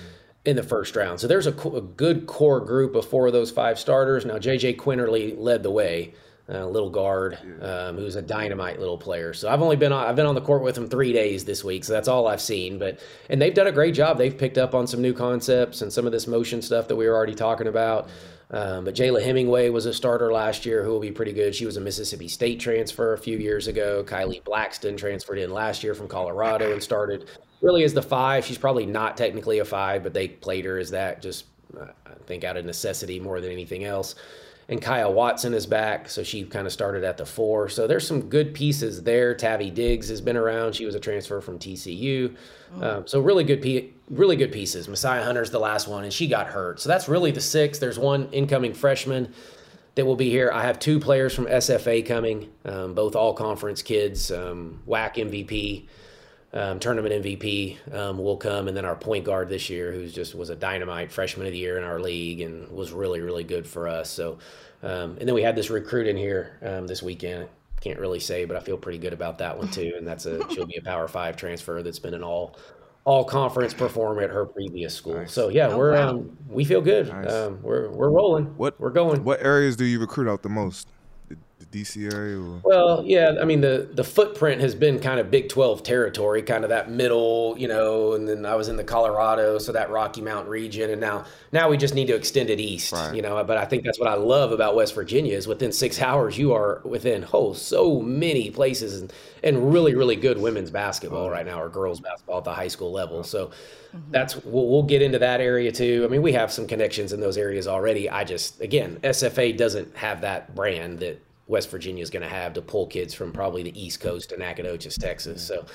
in 0.46 0.56
the 0.56 0.64
first 0.64 0.96
round. 0.96 1.20
So, 1.20 1.28
there's 1.28 1.46
a, 1.46 1.54
a, 1.70 1.82
good 1.82 2.26
core 2.26 2.60
group 2.60 2.96
of 2.96 3.08
four 3.08 3.28
of 3.28 3.34
those 3.34 3.52
five 3.52 3.78
starters. 3.78 4.26
Now, 4.26 4.40
JJ 4.40 4.78
Quinerly 4.78 5.36
led 5.38 5.62
the 5.62 5.72
way. 5.72 6.14
uh, 6.48 6.66
little 6.68 6.90
guard, 6.90 7.38
um, 7.62 7.98
who's 7.98 8.16
a 8.16 8.22
dynamite 8.22 8.80
little 8.80 8.98
player. 8.98 9.34
So 9.34 9.50
I've 9.50 9.62
only 9.62 9.76
been 9.76 9.92
on, 9.92 10.06
I've 10.06 10.16
been 10.16 10.28
on 10.28 10.36
the 10.36 10.42
court 10.42 10.62
with 10.62 10.78
him 10.78 10.88
three 10.88 11.12
days 11.12 11.44
this 11.44 11.64
week, 11.64 11.84
so 11.84 11.94
that's 11.94 12.08
all 12.08 12.28
I've 12.28 12.42
seen. 12.42 12.78
But 12.78 13.00
and 13.30 13.42
they've 13.42 13.54
done 13.54 13.68
a 13.68 13.72
great 13.72 13.96
job. 13.96 14.18
They've 14.18 14.38
picked 14.38 14.58
up 14.58 14.76
on 14.76 14.86
some 14.86 15.02
new 15.02 15.14
concepts 15.14 15.82
and 15.82 15.92
some 15.92 16.06
of 16.06 16.12
this 16.12 16.28
motion 16.28 16.62
stuff 16.62 16.88
that 16.88 16.96
we 16.96 17.08
were 17.08 17.16
already 17.16 17.36
talking 17.36 17.68
about. 17.68 18.10
Um, 18.52 18.86
but 18.86 18.96
Jayla 18.96 19.24
Hemingway 19.24 19.70
was 19.70 19.86
a 19.86 19.94
starter 19.94 20.32
last 20.32 20.66
year, 20.66 20.84
who 20.84 20.92
will 20.92 21.00
be 21.00 21.12
pretty 21.12 21.34
good. 21.34 21.56
She 21.56 21.66
was 21.66 21.78
a 21.78 21.82
Mississippi 21.82 22.28
State 22.28 22.60
transfer 22.60 23.14
a 23.14 23.18
few 23.18 23.38
years 23.38 23.68
ago. 23.68 24.04
Kylee 24.04 24.44
Blacksten 24.44 24.98
transferred 24.98 25.40
in 25.40 25.52
last 25.52 25.84
year 25.84 25.96
from 25.96 26.08
Colorado 26.08 26.72
and 26.72 26.82
started 26.82 27.30
really 27.62 27.84
as 27.84 27.94
the 27.94 28.02
five. 28.02 28.46
She's 28.46 28.58
probably 28.58 28.86
not 28.86 29.18
technically 29.18 29.60
a 29.60 29.66
five, 29.66 30.04
but 30.04 30.14
they 30.14 30.28
played 30.28 30.66
her 30.66 30.78
as 30.78 30.92
that 30.92 31.22
just 31.22 31.46
uh, 31.80 31.88
I 32.06 32.14
think 32.28 32.44
out 32.44 32.58
of 32.58 32.66
necessity 32.66 33.20
more 33.20 33.42
than 33.42 33.52
anything 33.52 33.84
else 33.84 34.16
and 34.67 34.82
Kyah 34.82 35.13
Watson 35.13 35.54
is 35.54 35.67
back, 35.67 36.10
so 36.10 36.23
she 36.23 36.43
kind 36.43 36.65
of 36.65 36.73
started 36.73 37.04
at 37.04 37.17
the 37.17 37.25
four. 37.25 37.69
So 37.69 37.86
there's 37.86 38.08
some 38.08 38.30
good 38.30 38.54
pieces 38.54 39.04
there. 39.04 39.36
Tavy 39.36 39.69
Diggs 39.69 40.10
has 40.10 40.21
been 40.21 40.38
around; 40.38 40.73
she 40.73 40.86
was 40.86 40.95
a 40.95 40.99
transfer 40.99 41.39
from 41.39 41.60
TCU. 41.60 42.36
Um, 42.82 43.06
so 43.06 43.19
really 43.19 43.43
good, 43.43 43.62
pe- 43.62 43.89
really 44.10 44.36
good 44.36 44.51
pieces. 44.51 44.88
Messiah 44.88 45.23
Hunter's 45.23 45.51
the 45.51 45.60
last 45.60 45.88
one, 45.88 46.04
and 46.04 46.12
she 46.12 46.28
got 46.28 46.47
hurt. 46.47 46.80
So 46.80 46.89
that's 46.89 47.08
really 47.08 47.32
the 47.32 47.41
six. 47.41 47.78
There's 47.78 47.99
one 47.99 48.28
incoming 48.32 48.73
freshman 48.73 49.34
that 49.93 50.06
will 50.06 50.15
be 50.15 50.30
here. 50.30 50.51
I 50.51 50.63
have 50.63 50.80
two 50.80 50.99
players 50.99 51.34
from 51.34 51.45
SFA 51.45 52.06
coming, 52.06 52.51
um, 52.65 52.95
both 52.95 53.15
all 53.15 53.34
conference 53.34 53.82
kids, 53.82 54.32
um, 54.32 54.82
WAC 54.88 55.15
MVP 55.15 55.86
um, 56.56 56.80
tournament 56.80 57.24
MVP 57.24 57.94
um, 57.94 58.18
will 58.18 58.38
come, 58.38 58.68
and 58.68 58.76
then 58.76 58.86
our 58.86 58.96
point 58.96 59.26
guard 59.26 59.50
this 59.50 59.70
year, 59.70 59.91
who's 59.91 60.13
just 60.13 60.34
was 60.34 60.50
a 60.50 60.56
dynamite 60.56 61.12
freshman 61.12 61.46
of 61.46 61.52
the 61.52 61.60
year 61.60 61.78
in 61.78 61.84
our 61.84 62.00
league 62.00 62.41
and 62.41 62.68
was 62.70 62.91
really 62.91 63.20
really 63.22 63.44
good 63.44 63.68
for 63.68 63.88
us. 63.88 64.10
So, 64.10 64.39
um, 64.82 65.18
and 65.20 65.28
then 65.28 65.36
we 65.36 65.44
had 65.44 65.56
this 65.56 65.70
recruit 65.70 66.08
in 66.08 66.18
here 66.18 66.58
um, 66.63 66.88
this 66.88 67.04
weekend. 67.04 67.50
Can't 67.82 68.00
really 68.00 68.20
say, 68.22 68.46
but 68.46 68.58
I 68.58 68.62
feel 68.62 68.78
pretty 68.78 68.98
good 68.98 69.13
about 69.13 69.38
that 69.39 69.58
one 69.58 69.70
too. 69.70 69.94
And 69.98 70.08
that's 70.08 70.26
a 70.26 70.50
she'll 70.54 70.65
be 70.65 70.78
a 70.78 70.82
Power 70.82 71.08
Five 71.08 71.36
transfer 71.38 71.84
that's 71.84 72.00
been 72.00 72.13
an 72.15 72.24
all 72.24 72.58
all 73.04 73.24
conference 73.24 73.74
performer 73.74 74.22
at 74.24 74.32
her 74.32 74.46
previous 74.46 74.96
school. 74.96 75.13
Nice. 75.15 75.34
So 75.34 75.50
yeah, 75.50 75.68
Oh, 75.68 75.78
we're 75.78 75.91
wow. 75.94 76.10
um, 76.10 76.38
we 76.50 76.63
feel 76.65 76.82
good. 76.82 77.10
Nice. 77.10 77.32
Um, 77.32 77.62
we're 77.62 77.89
we're 77.91 78.10
rolling. 78.10 78.46
What 78.58 78.80
we're 78.80 78.89
going. 78.89 79.24
What 79.24 79.44
areas 79.46 79.76
do 79.76 79.86
you 79.86 80.00
recruit 80.00 80.28
out 80.32 80.41
the 80.41 80.50
most? 80.50 80.88
The, 81.60 81.65
the 81.65 81.82
DC 81.82 82.13
area 82.13 82.39
or 82.39 82.62
Well, 82.63 83.04
yeah, 83.06 83.36
I 83.41 83.46
mean 83.46 83.62
the 83.62 83.89
the 83.94 84.04
footprint 84.04 84.62
has 84.62 84.76
been 84.76 85.00
kind 85.00 85.20
of 85.20 85.32
Big 85.32 85.50
12 85.50 85.84
territory, 85.84 86.41
kind 86.41 86.63
of 86.63 86.70
that 86.70 86.89
middle, 86.89 87.56
you 87.58 87.68
know, 87.68 88.13
and 88.13 88.28
then 88.28 88.46
I 88.46 88.56
was 88.56 88.68
in 88.68 88.78
the 88.78 88.84
Colorado, 88.84 89.58
so 89.58 89.72
that 89.72 89.89
Rocky 89.89 90.22
Mountain 90.22 90.50
region 90.52 90.89
and 90.89 91.02
now 91.02 91.26
now 91.52 91.70
we 91.70 91.78
just 91.78 91.94
need 91.96 92.08
to 92.08 92.15
extend 92.15 92.50
it 92.50 92.60
east, 92.60 92.91
Right. 92.91 93.15
you 93.15 93.22
know, 93.22 93.44
but 93.44 93.58
I 93.58 93.65
think 93.65 93.84
that's 93.84 94.00
what 94.00 94.10
I 94.10 94.15
love 94.15 94.52
about 94.52 94.76
West 94.76 94.96
Virginia 94.96 95.36
is 95.36 95.48
within 95.48 95.72
6 95.72 96.02
hours 96.02 96.38
you 96.38 96.54
are 96.54 96.82
within 96.84 97.26
oh 97.34 97.54
so 97.54 98.02
many 98.02 98.50
places 98.52 99.02
and 99.02 99.13
and 99.44 99.72
really 99.72 99.96
really 99.96 100.15
good 100.15 100.38
women's 100.38 100.72
basketball 100.72 101.30
right 101.30 101.46
now 101.46 101.62
or 101.62 101.70
girls 101.70 102.00
basketball 102.00 102.39
at 102.39 102.44
the 102.44 102.54
high 102.54 102.68
school 102.68 102.91
level. 102.91 103.24
So 103.24 103.48
mm-hmm. 103.48 104.12
that's 104.12 104.36
we'll, 104.44 104.68
we'll 104.68 104.84
get 104.84 105.02
into 105.02 105.20
that 105.20 105.41
area 105.41 105.72
too. 105.72 106.04
I 106.06 106.12
mean, 106.12 106.22
we 106.22 106.34
have 106.34 106.52
some 106.52 106.68
connections 106.68 107.13
in 107.13 107.20
those 107.20 107.38
areas 107.38 107.68
already. 107.68 108.10
I 108.10 108.24
just 108.24 108.62
again, 108.62 109.00
SFA 109.04 109.56
doesn't 109.58 109.96
have 109.96 110.22
that 110.22 110.54
brand 110.56 111.00
that 111.00 111.22
West 111.48 111.70
Virginia 111.70 112.02
is 112.02 112.10
going 112.10 112.24
to 112.24 112.30
have 112.30 112.54
to 112.54 112.62
pull 112.62 112.88
kids 112.88 113.14
from 113.14 113.32
probably 113.32 113.64
the 113.64 113.80
East 113.80 114.00
Coast 114.00 114.30
to 114.30 114.38
Nacogdoches, 114.38 114.98
Texas. 114.98 115.46
So, 115.46 115.66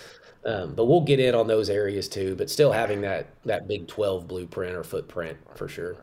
um, 0.44 0.74
but 0.74 0.86
we'll 0.86 1.02
get 1.02 1.20
in 1.20 1.34
on 1.34 1.46
those 1.46 1.70
areas 1.70 2.08
too. 2.08 2.34
But 2.34 2.50
still 2.50 2.72
having 2.72 3.00
that 3.02 3.28
that 3.44 3.68
Big 3.68 3.86
Twelve 3.86 4.26
blueprint 4.26 4.74
or 4.74 4.82
footprint 4.82 5.38
for 5.54 5.68
sure. 5.68 5.96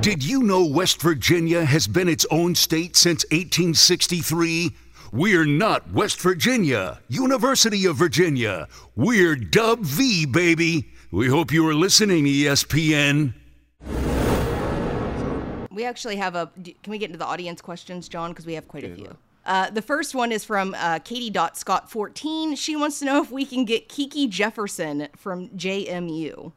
Did 0.00 0.22
you 0.22 0.42
know 0.42 0.64
West 0.64 1.00
Virginia 1.00 1.64
has 1.64 1.86
been 1.86 2.08
its 2.08 2.26
own 2.30 2.54
state 2.54 2.96
since 2.96 3.24
1863? 3.24 4.70
We're 5.10 5.46
not 5.46 5.90
West 5.92 6.20
Virginia, 6.20 7.00
University 7.08 7.86
of 7.86 7.96
Virginia. 7.96 8.68
We're 8.94 9.34
Dub 9.34 9.80
V, 9.80 10.26
baby. 10.26 10.92
We 11.10 11.28
hope 11.28 11.50
you 11.50 11.66
are 11.68 11.74
listening, 11.74 12.24
ESPN. 12.24 13.32
We 15.76 15.84
actually 15.84 16.16
have 16.16 16.34
a. 16.34 16.50
Can 16.56 16.90
we 16.90 16.96
get 16.96 17.10
into 17.10 17.18
the 17.18 17.26
audience 17.26 17.60
questions, 17.60 18.08
John? 18.08 18.30
Because 18.30 18.46
we 18.46 18.54
have 18.54 18.66
quite 18.66 18.84
a 18.84 18.94
few. 18.94 19.14
Uh, 19.44 19.68
the 19.68 19.82
first 19.82 20.14
one 20.14 20.32
is 20.32 20.42
from 20.42 20.74
uh, 20.78 21.00
Katie 21.00 21.28
Dot 21.28 21.58
Scott 21.58 21.90
14. 21.90 22.56
She 22.56 22.74
wants 22.74 22.98
to 23.00 23.04
know 23.04 23.22
if 23.22 23.30
we 23.30 23.44
can 23.44 23.66
get 23.66 23.86
Kiki 23.86 24.26
Jefferson 24.26 25.08
from 25.14 25.50
JMU. 25.50 26.50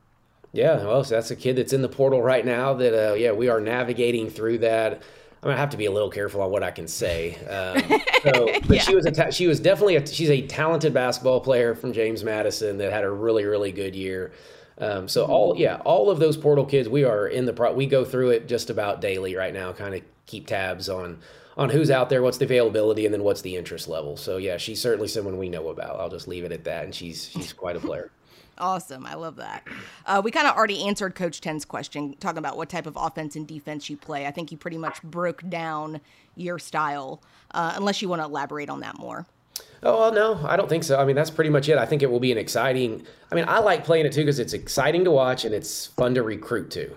Yeah, 0.54 0.78
well, 0.78 1.04
so 1.04 1.16
that's 1.16 1.32
a 1.32 1.36
kid 1.36 1.58
that's 1.58 1.74
in 1.74 1.82
the 1.82 1.90
portal 1.90 2.24
right 2.24 2.46
now. 2.46 2.74
That 2.74 3.12
uh, 3.12 3.14
yeah, 3.16 3.34
we 3.34 3.50
are 3.50 3.60
navigating 3.60 4.30
through 4.30 4.60
that. 4.60 4.94
I'm 4.94 5.50
gonna 5.50 5.58
have 5.58 5.72
to 5.72 5.78
be 5.78 5.86
a 5.86 5.92
little 5.92 6.10
careful 6.10 6.42
on 6.42 6.50
what 6.50 6.64
I 6.64 6.72
can 6.72 6.88
say. 6.88 7.36
Um, 7.46 8.02
so, 8.24 8.48
but 8.68 8.82
she 8.82 8.96
was 8.96 9.06
a 9.06 9.12
ta- 9.12 9.32
she 9.32 9.48
was 9.48 9.60
definitely 9.60 9.98
a, 9.98 10.08
she's 10.08 10.30
a 10.30 10.48
talented 10.48 10.94
basketball 10.94 11.42
player 11.42 11.76
from 11.76 11.92
James 11.92 12.24
Madison 12.24 12.78
that 12.78 12.94
had 12.94 13.04
a 13.04 13.12
really 13.12 13.44
really 13.44 13.74
good 13.74 13.98
year. 13.98 14.32
Um, 14.80 15.08
so 15.08 15.26
all 15.26 15.58
yeah, 15.58 15.78
all 15.84 16.10
of 16.10 16.20
those 16.20 16.38
portal 16.38 16.66
kids, 16.66 16.88
we 16.88 17.04
are 17.04 17.28
in 17.28 17.46
the 17.46 17.54
pro. 17.54 17.74
We 17.74 17.86
go 17.86 18.06
through 18.06 18.32
it 18.32 18.48
just 18.48 18.70
about 18.70 19.02
daily 19.02 19.36
right 19.36 19.54
now, 19.54 19.74
kind 19.74 19.96
of 19.96 20.02
keep 20.26 20.48
tabs 20.48 20.90
on 20.90 21.20
on 21.58 21.70
who's 21.70 21.92
out 21.92 22.10
there, 22.10 22.22
what's 22.22 22.38
the 22.38 22.46
availability, 22.46 23.06
and 23.06 23.14
then 23.14 23.24
what's 23.24 23.42
the 23.42 23.58
interest 23.58 23.90
level. 23.90 24.16
So 24.16 24.38
yeah, 24.38 24.58
she's 24.58 24.82
certainly 24.82 25.10
someone 25.10 25.38
we 25.38 25.50
know 25.50 25.68
about. 25.68 26.00
I'll 26.00 26.10
just 26.10 26.28
leave 26.28 26.46
it 26.46 26.54
at 26.54 26.64
that, 26.64 26.86
and 26.86 26.96
she's 26.96 27.30
she's 27.30 27.54
quite 27.54 27.76
a 27.76 27.80
player. 27.80 28.12
Awesome. 28.60 29.06
I 29.06 29.14
love 29.14 29.38
that. 29.38 29.66
Uh, 30.06 30.22
we 30.22 30.32
kind 30.32 30.46
of 30.46 30.54
already 30.54 30.84
answered 30.84 31.16
Coach 31.16 31.40
Ten's 31.40 31.64
question, 31.64 32.16
talking 32.20 32.40
about 32.40 32.58
what 32.58 32.68
type 32.68 32.88
of 32.88 32.98
offense 32.98 33.38
and 33.38 33.48
defense 33.48 33.90
you 33.90 33.96
play. 33.96 34.28
I 34.28 34.32
think 34.32 34.52
you 34.52 34.58
pretty 34.58 34.78
much 34.78 35.02
broke 35.02 35.50
down 35.50 36.02
your 36.36 36.60
style, 36.60 37.24
uh, 37.52 37.72
unless 37.78 38.02
you 38.02 38.10
want 38.10 38.22
to 38.22 38.26
elaborate 38.26 38.70
on 38.70 38.82
that 38.82 39.00
more. 39.00 39.26
Oh 39.82 40.00
well, 40.00 40.12
no, 40.12 40.48
I 40.48 40.56
don't 40.58 40.68
think 40.68 40.84
so. 40.84 41.00
I 41.00 41.06
mean, 41.06 41.16
that's 41.16 41.30
pretty 41.30 41.50
much 41.50 41.70
it. 41.70 41.78
I 41.78 41.86
think 41.86 42.04
it 42.04 42.12
will 42.12 42.20
be 42.20 42.32
an 42.32 42.38
exciting. 42.38 43.06
I 43.32 43.36
mean, 43.36 43.46
I 43.48 43.60
like 43.60 43.86
playing 43.86 44.06
it 44.06 44.12
too 44.12 44.22
because 44.22 44.40
it's 44.40 44.54
exciting 44.54 45.06
to 45.06 45.12
watch 45.12 45.46
and 45.46 45.56
it's 45.56 45.88
fun 45.88 46.16
to 46.16 46.24
recruit 46.24 46.72
to, 46.72 46.94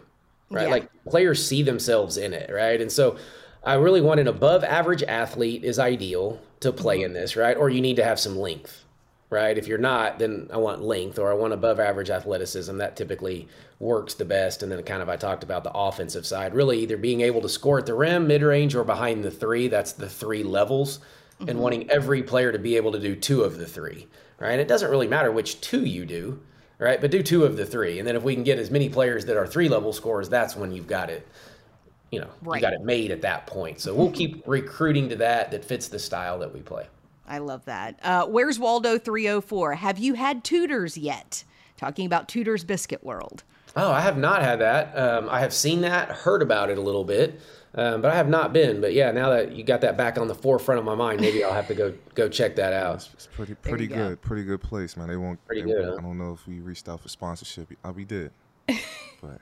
right? 0.50 0.64
Yeah. 0.64 0.70
Like 0.70 0.90
players 1.04 1.46
see 1.46 1.62
themselves 1.62 2.16
in 2.16 2.32
it, 2.32 2.50
right? 2.52 2.80
And 2.80 2.90
so, 2.90 3.16
I 3.64 3.74
really 3.74 4.00
want 4.00 4.20
an 4.20 4.26
above 4.26 4.64
average 4.64 5.02
athlete 5.04 5.64
is 5.64 5.78
ideal 5.78 6.40
to 6.60 6.72
play 6.72 6.98
mm-hmm. 6.98 7.06
in 7.06 7.12
this, 7.12 7.36
right? 7.36 7.56
Or 7.56 7.70
you 7.70 7.80
need 7.80 7.96
to 7.96 8.04
have 8.04 8.18
some 8.18 8.36
length, 8.36 8.84
right? 9.30 9.56
If 9.56 9.68
you're 9.68 9.78
not, 9.78 10.18
then 10.18 10.48
I 10.52 10.56
want 10.56 10.82
length 10.82 11.18
or 11.18 11.30
I 11.30 11.34
want 11.34 11.52
above 11.52 11.78
average 11.78 12.10
athleticism. 12.10 12.76
That 12.78 12.96
typically 12.96 13.48
works 13.78 14.14
the 14.14 14.24
best. 14.24 14.62
And 14.62 14.72
then 14.72 14.82
kind 14.82 15.02
of 15.02 15.08
I 15.08 15.16
talked 15.16 15.44
about 15.44 15.62
the 15.62 15.72
offensive 15.72 16.26
side, 16.26 16.54
really 16.54 16.80
either 16.80 16.96
being 16.96 17.20
able 17.20 17.40
to 17.42 17.48
score 17.48 17.78
at 17.78 17.86
the 17.86 17.94
rim, 17.94 18.26
mid 18.26 18.42
range, 18.42 18.74
or 18.74 18.84
behind 18.84 19.22
the 19.22 19.30
three. 19.30 19.68
That's 19.68 19.92
the 19.92 20.08
three 20.08 20.42
levels. 20.42 20.98
And 21.48 21.58
wanting 21.58 21.90
every 21.90 22.22
player 22.22 22.52
to 22.52 22.58
be 22.58 22.76
able 22.76 22.92
to 22.92 22.98
do 23.00 23.14
two 23.16 23.42
of 23.42 23.58
the 23.58 23.66
three, 23.66 24.06
right? 24.38 24.58
It 24.58 24.68
doesn't 24.68 24.90
really 24.90 25.08
matter 25.08 25.30
which 25.32 25.60
two 25.60 25.84
you 25.84 26.04
do, 26.06 26.40
right? 26.78 27.00
But 27.00 27.10
do 27.10 27.22
two 27.22 27.44
of 27.44 27.56
the 27.56 27.66
three. 27.66 27.98
And 27.98 28.06
then 28.06 28.16
if 28.16 28.22
we 28.22 28.34
can 28.34 28.44
get 28.44 28.58
as 28.58 28.70
many 28.70 28.88
players 28.88 29.24
that 29.26 29.36
are 29.36 29.46
three 29.46 29.68
level 29.68 29.92
scores, 29.92 30.28
that's 30.28 30.56
when 30.56 30.72
you've 30.72 30.86
got 30.86 31.10
it 31.10 31.26
you 32.12 32.20
know, 32.20 32.28
Right. 32.42 32.60
you 32.60 32.60
got 32.60 32.74
it 32.74 32.82
made 32.82 33.10
at 33.10 33.22
that 33.22 33.46
point. 33.46 33.80
So 33.80 33.94
we'll 33.94 34.10
keep 34.10 34.42
recruiting 34.46 35.08
to 35.08 35.16
that 35.16 35.50
that 35.50 35.64
fits 35.64 35.88
the 35.88 35.98
style 35.98 36.38
that 36.40 36.52
we 36.52 36.60
play. 36.60 36.86
I 37.26 37.38
love 37.38 37.64
that. 37.64 37.98
Uh, 38.02 38.26
where's 38.26 38.58
Waldo 38.58 38.98
304? 38.98 39.76
Have 39.76 39.98
you 39.98 40.12
had 40.14 40.44
Tudor's 40.44 40.98
yet? 40.98 41.42
Talking 41.78 42.04
about 42.04 42.28
Tudor's 42.28 42.64
Biscuit 42.64 43.02
World. 43.02 43.44
Oh, 43.74 43.90
I 43.90 44.00
have 44.02 44.18
not 44.18 44.42
had 44.42 44.58
that. 44.60 44.94
Um, 44.96 45.28
I 45.30 45.40
have 45.40 45.54
seen 45.54 45.80
that, 45.80 46.10
heard 46.10 46.42
about 46.42 46.68
it 46.68 46.76
a 46.76 46.82
little 46.82 47.04
bit, 47.04 47.40
um, 47.74 48.02
but 48.02 48.10
I 48.10 48.14
have 48.16 48.28
not 48.28 48.52
been. 48.52 48.80
But 48.80 48.92
yeah, 48.92 49.10
now 49.12 49.30
that 49.30 49.52
you 49.52 49.64
got 49.64 49.80
that 49.80 49.96
back 49.96 50.18
on 50.18 50.28
the 50.28 50.34
forefront 50.34 50.78
of 50.78 50.84
my 50.84 50.94
mind, 50.94 51.20
maybe 51.20 51.42
I'll 51.44 51.52
have 51.54 51.68
to 51.68 51.74
go 51.74 51.94
go 52.14 52.28
check 52.28 52.56
that 52.56 52.72
out. 52.72 53.08
It's 53.14 53.28
pretty 53.34 53.54
pretty 53.54 53.84
you 53.84 53.90
go. 53.90 54.08
good, 54.08 54.22
pretty 54.22 54.44
good 54.44 54.60
place, 54.60 54.96
man. 54.96 55.08
They 55.08 55.16
won't. 55.16 55.44
Pretty 55.46 55.62
they 55.62 55.68
good, 55.68 55.86
won't- 55.86 55.90
huh? 55.90 55.96
I 55.98 56.02
don't 56.02 56.18
know 56.18 56.32
if 56.32 56.46
we 56.46 56.60
reached 56.60 56.88
out 56.88 57.00
for 57.00 57.08
sponsorship. 57.08 57.68
Uh, 57.84 57.92
we 57.94 58.04
did, 58.04 58.30
but 58.68 59.40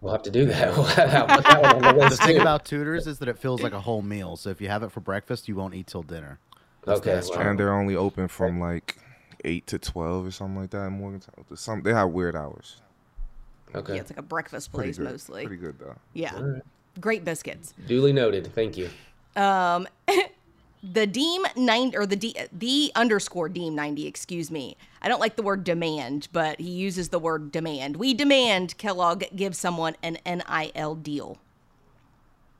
We'll 0.00 0.12
have 0.12 0.22
to 0.24 0.30
do 0.30 0.44
that. 0.44 0.68
We'll 0.76 0.84
have 0.84 1.10
that, 1.12 1.28
put 1.30 1.44
that 1.46 1.62
one 1.62 1.84
on 1.84 1.96
the 1.98 2.08
The 2.10 2.16
thing 2.18 2.38
about 2.38 2.66
Tudor's 2.66 3.06
is 3.06 3.18
that 3.20 3.28
it 3.28 3.38
feels 3.38 3.62
like 3.62 3.72
a 3.72 3.80
whole 3.80 4.02
meal. 4.02 4.36
So 4.36 4.50
if 4.50 4.60
you 4.60 4.68
have 4.68 4.82
it 4.82 4.92
for 4.92 5.00
breakfast, 5.00 5.48
you 5.48 5.56
won't 5.56 5.74
eat 5.74 5.86
till 5.86 6.02
dinner. 6.02 6.38
okay, 6.86 7.14
that's 7.14 7.30
well, 7.30 7.40
and 7.40 7.58
they're 7.58 7.72
only 7.72 7.96
open 7.96 8.28
from 8.28 8.60
like 8.60 8.98
eight 9.46 9.66
to 9.68 9.78
twelve 9.78 10.26
or 10.26 10.30
something 10.30 10.60
like 10.60 10.70
that 10.70 10.86
in 10.88 10.92
Morgantown. 10.92 11.44
Some 11.54 11.82
they 11.82 11.94
have 11.94 12.10
weird 12.10 12.36
hours. 12.36 12.82
okay. 13.74 13.94
Yeah, 13.94 14.00
it's 14.02 14.10
like 14.10 14.18
a 14.18 14.22
breakfast 14.22 14.72
place 14.72 14.98
good, 14.98 15.04
mostly. 15.10 15.46
Pretty 15.46 15.60
good 15.60 15.78
though. 15.78 15.96
Yeah. 16.12 16.38
Great 17.00 17.24
biscuits. 17.24 17.74
Duly 17.86 18.12
noted. 18.12 18.52
Thank 18.54 18.76
you. 18.76 18.88
Um, 19.36 19.86
The 20.92 21.06
Deem 21.06 21.46
90 21.56 21.96
or 21.96 22.04
the 22.04 22.14
D, 22.14 22.36
the 22.52 22.92
underscore 22.94 23.48
Deem 23.48 23.74
90, 23.74 24.06
excuse 24.06 24.50
me. 24.50 24.76
I 25.00 25.08
don't 25.08 25.18
like 25.18 25.34
the 25.36 25.42
word 25.42 25.64
demand, 25.64 26.28
but 26.30 26.60
he 26.60 26.68
uses 26.68 27.08
the 27.08 27.18
word 27.18 27.50
demand. 27.50 27.96
We 27.96 28.12
demand 28.12 28.76
Kellogg 28.76 29.24
give 29.34 29.56
someone 29.56 29.96
an 30.02 30.18
NIL 30.26 30.94
deal. 30.96 31.38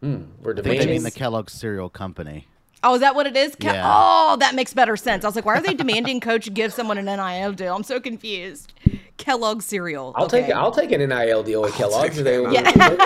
We're 0.01 0.11
I 0.13 0.21
think 0.23 0.43
they 0.43 0.63
demanding. 0.63 0.89
mean 0.89 1.03
the 1.03 1.11
Kellogg 1.11 1.51
cereal 1.51 1.91
company. 1.91 2.47
Oh, 2.83 2.95
is 2.95 3.01
that 3.03 3.15
what 3.15 3.27
it 3.27 3.37
is? 3.37 3.57
Ke- 3.57 3.65
Yeah. 3.65 3.83
Oh, 3.85 4.37
that 4.41 4.55
makes 4.55 4.73
better 4.73 4.97
sense. 4.97 5.23
I 5.25 5.29
was 5.29 5.37
like, 5.37 5.45
why 5.45 5.57
are 5.57 5.63
they 5.63 5.75
demanding 5.75 6.21
coach 6.21 6.53
give 6.55 6.73
someone 6.73 6.97
an 6.97 7.05
NIL 7.05 7.53
deal? 7.53 7.77
I'm 7.77 7.83
so 7.83 8.01
confused. 8.01 8.73
Kellogg 9.19 9.61
cereal. 9.61 10.15
I'll 10.17 10.25
okay. 10.27 10.47
take 10.47 10.55
I'll 10.55 10.73
take 10.73 10.93
an 10.93 11.07
NIL 11.07 11.43
deal 11.43 11.61
with 11.61 11.75
Kellogg's. 11.75 12.23
They 12.23 12.41
Yeah. 12.43 12.97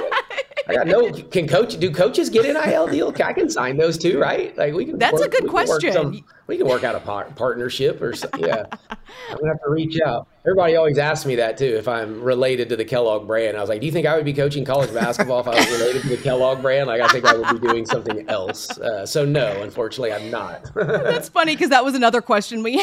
I 0.68 0.74
got 0.74 0.87
no. 0.87 1.11
Can 1.11 1.48
coach 1.48 1.78
do 1.78 1.90
coaches 1.90 2.28
get 2.28 2.44
NIL 2.44 2.87
deal? 2.88 3.14
I 3.24 3.33
can 3.33 3.48
sign 3.48 3.76
those 3.78 3.96
too, 3.96 4.18
right? 4.18 4.57
Like 4.57 4.74
we 4.74 4.85
can. 4.85 4.98
That's 4.98 5.20
a 5.20 5.28
good 5.28 5.44
we 5.44 5.48
question. 5.48 5.92
some- 5.92 6.24
we 6.46 6.57
can 6.57 6.66
work 6.66 6.83
out 6.83 6.94
a 6.94 7.00
par- 7.00 7.31
partnership 7.37 8.00
or 8.00 8.14
something. 8.14 8.44
Yeah, 8.44 8.64
I'm 8.90 9.37
gonna 9.37 9.48
have 9.48 9.62
to 9.62 9.70
reach 9.70 10.00
out. 10.00 10.28
Everybody 10.46 10.76
always 10.76 10.96
asks 10.96 11.26
me 11.26 11.37
that 11.37 11.59
too 11.59 11.66
if 11.66 11.87
I'm 11.87 12.22
related 12.22 12.70
to 12.70 12.76
the 12.76 12.87
Kellogg 12.87 13.26
brand. 13.26 13.57
I 13.57 13.61
was 13.61 13.68
like, 13.68 13.81
do 13.81 13.87
you 13.87 13.92
think 13.92 14.07
I 14.07 14.16
would 14.16 14.24
be 14.24 14.33
coaching 14.33 14.64
college 14.64 14.92
basketball 14.92 15.40
if 15.40 15.46
I 15.46 15.57
was 15.57 15.70
related 15.70 16.02
to 16.02 16.09
the 16.09 16.16
Kellogg 16.16 16.62
brand? 16.62 16.87
Like, 16.87 17.02
I 17.02 17.09
think 17.09 17.26
I 17.26 17.37
would 17.37 17.61
be 17.61 17.66
doing 17.68 17.85
something 17.85 18.26
else. 18.31 18.78
Uh, 18.78 19.04
so 19.04 19.26
no, 19.26 19.61
unfortunately, 19.62 20.12
I'm 20.12 20.31
not. 20.31 20.70
That's 20.74 21.28
funny 21.28 21.54
because 21.54 21.68
that 21.68 21.85
was 21.85 21.94
another 21.94 22.22
question 22.22 22.62
we. 22.62 22.83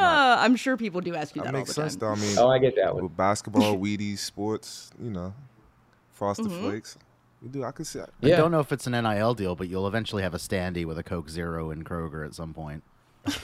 Uh, 0.00 0.36
I'm 0.40 0.56
sure 0.56 0.76
people 0.76 1.00
do 1.00 1.14
ask 1.14 1.34
you 1.36 1.42
that, 1.42 1.48
That 1.48 1.54
all 1.54 1.60
makes 1.60 1.70
the 1.70 1.74
sense, 1.82 1.96
time. 1.96 2.00
though. 2.00 2.12
I 2.24 2.26
mean, 2.26 2.38
oh, 2.38 2.48
I 2.48 2.58
get 2.58 2.76
that 2.76 2.94
one. 2.94 3.04
with 3.04 3.16
basketball, 3.16 3.76
Wheaties, 3.76 4.18
sports, 4.18 4.90
you 5.02 5.10
know, 5.10 5.34
Frosted 6.12 6.46
Mm-hmm. 6.46 6.68
Flakes. 6.68 6.98
We 7.42 7.48
do. 7.48 7.64
I 7.64 7.70
could 7.70 7.86
see. 7.86 8.00
I 8.00 8.04
Yeah. 8.20 8.36
don't 8.36 8.50
know 8.50 8.60
if 8.60 8.70
it's 8.72 8.86
an 8.86 8.92
NIL 8.92 9.34
deal, 9.34 9.54
but 9.56 9.68
you'll 9.68 9.88
eventually 9.88 10.22
have 10.22 10.34
a 10.34 10.38
standee 10.38 10.84
with 10.84 10.98
a 10.98 11.02
Coke 11.02 11.30
Zero 11.30 11.70
in 11.70 11.84
Kroger 11.84 12.26
at 12.26 12.34
some 12.34 12.52
point. 12.52 12.82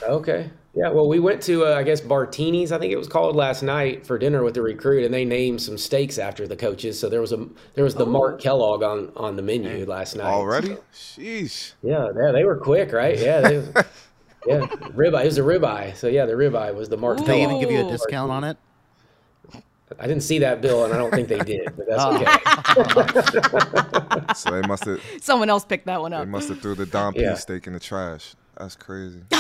Okay. 0.03 0.51
Yeah. 0.75 0.90
Well, 0.90 1.07
we 1.09 1.19
went 1.19 1.42
to, 1.42 1.66
uh, 1.66 1.75
I 1.75 1.83
guess, 1.83 2.01
Bartini's, 2.01 2.73
I 2.73 2.79
think 2.79 2.92
it 2.92 2.97
was 2.97 3.09
called 3.09 3.37
last 3.37 3.62
night 3.62 4.07
for 4.07 4.19
dinner 4.19 4.42
with 4.42 4.55
the 4.55 4.62
recruit, 4.62 5.05
and 5.05 5.12
they 5.14 5.25
named 5.27 5.61
some 5.62 5.77
steaks 5.79 6.19
after 6.19 6.47
the 6.49 6.57
coaches. 6.57 6.99
So 6.99 7.09
there 7.11 7.21
was 7.21 7.33
a 7.33 7.47
there 7.75 7.85
was 7.85 7.95
the 7.95 8.07
Mark 8.07 8.40
Kellogg 8.40 8.83
on 8.83 9.12
on 9.16 9.37
the 9.37 9.42
menu 9.42 9.85
last 9.87 10.16
night. 10.16 10.27
Already? 10.27 10.77
Sheesh. 10.95 11.73
Yeah. 11.83 12.09
Yeah. 12.16 12.33
They 12.33 12.45
were 12.45 12.57
quick, 12.57 12.92
right? 12.92 13.19
Yeah. 13.19 13.40
They, 13.42 13.83
yeah. 14.47 14.61
Ribeye. 14.61 15.23
It 15.23 15.27
was 15.27 15.39
a 15.39 15.43
ribeye. 15.43 15.97
So 15.97 16.07
yeah, 16.09 16.27
the 16.27 16.33
ribeye 16.35 16.75
was 16.75 16.89
the 16.89 16.97
Mark 16.97 17.19
Did 17.19 17.27
they 17.27 17.43
even 17.43 17.61
give 17.61 17.71
you 17.71 17.87
a 17.87 17.91
discount 17.91 18.31
on 18.31 18.45
it? 18.45 18.57
I 20.01 20.07
didn't 20.09 20.25
see 20.25 20.41
that 20.41 20.61
bill, 20.61 20.85
and 20.85 20.93
I 20.93 20.99
don't 20.99 21.13
think 21.13 21.29
they 21.29 21.39
did, 21.39 21.65
but 21.77 21.87
that's 21.89 22.03
Oh. 22.05 22.17
okay. 22.17 22.27
So 24.35 24.51
they 24.51 24.67
must 24.67 24.85
have 24.85 25.01
Someone 25.21 25.49
else 25.49 25.65
picked 25.65 25.87
that 25.87 26.01
one 26.01 26.13
up. 26.13 26.25
they 26.25 26.31
must 26.31 26.49
have 26.49 26.61
threw 26.61 26.75
the 26.75 26.87
Dawn 26.87 27.13
P 27.13 27.21
Yeah. 27.23 27.35
steak 27.35 27.67
in 27.69 27.73
the 27.73 27.81
trash. 27.81 28.35
That's 28.57 28.75
crazy. 28.77 29.23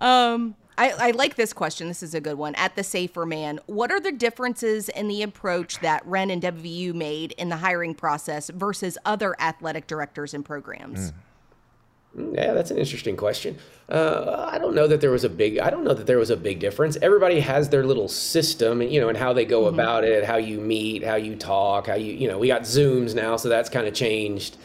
Um, 0.00 0.54
I, 0.78 0.90
I 0.92 1.10
like 1.12 1.36
this 1.36 1.52
question. 1.52 1.88
This 1.88 2.02
is 2.02 2.14
a 2.14 2.20
good 2.20 2.38
one. 2.38 2.54
At 2.54 2.74
the 2.76 2.82
Safer 2.82 3.26
Man, 3.26 3.60
what 3.66 3.90
are 3.90 4.00
the 4.00 4.12
differences 4.12 4.88
in 4.88 5.08
the 5.08 5.22
approach 5.22 5.78
that 5.80 6.04
Wren 6.06 6.30
and 6.30 6.40
WVU 6.42 6.94
made 6.94 7.32
in 7.32 7.48
the 7.50 7.56
hiring 7.56 7.94
process 7.94 8.48
versus 8.50 8.96
other 9.04 9.36
athletic 9.40 9.86
directors 9.86 10.32
and 10.32 10.44
programs? 10.44 11.12
Yeah, 12.16 12.54
that's 12.54 12.70
an 12.70 12.78
interesting 12.78 13.16
question. 13.16 13.56
Uh, 13.88 14.48
I 14.50 14.58
don't 14.58 14.74
know 14.74 14.86
that 14.88 15.00
there 15.00 15.10
was 15.10 15.24
a 15.24 15.28
big. 15.28 15.58
I 15.58 15.70
don't 15.70 15.84
know 15.84 15.94
that 15.94 16.06
there 16.06 16.18
was 16.18 16.30
a 16.30 16.36
big 16.36 16.58
difference. 16.58 16.96
Everybody 17.00 17.40
has 17.40 17.68
their 17.68 17.84
little 17.84 18.08
system, 18.08 18.82
you 18.82 19.00
know, 19.00 19.08
and 19.08 19.16
how 19.16 19.32
they 19.32 19.44
go 19.44 19.66
about 19.66 20.04
it, 20.04 20.24
how 20.24 20.36
you 20.36 20.60
meet, 20.60 21.04
how 21.04 21.14
you 21.14 21.36
talk, 21.36 21.86
how 21.86 21.94
you, 21.94 22.12
you 22.12 22.26
know, 22.28 22.38
we 22.38 22.48
got 22.48 22.62
Zooms 22.62 23.14
now, 23.14 23.36
so 23.36 23.48
that's 23.48 23.68
kind 23.68 23.86
of 23.86 23.94
changed. 23.94 24.56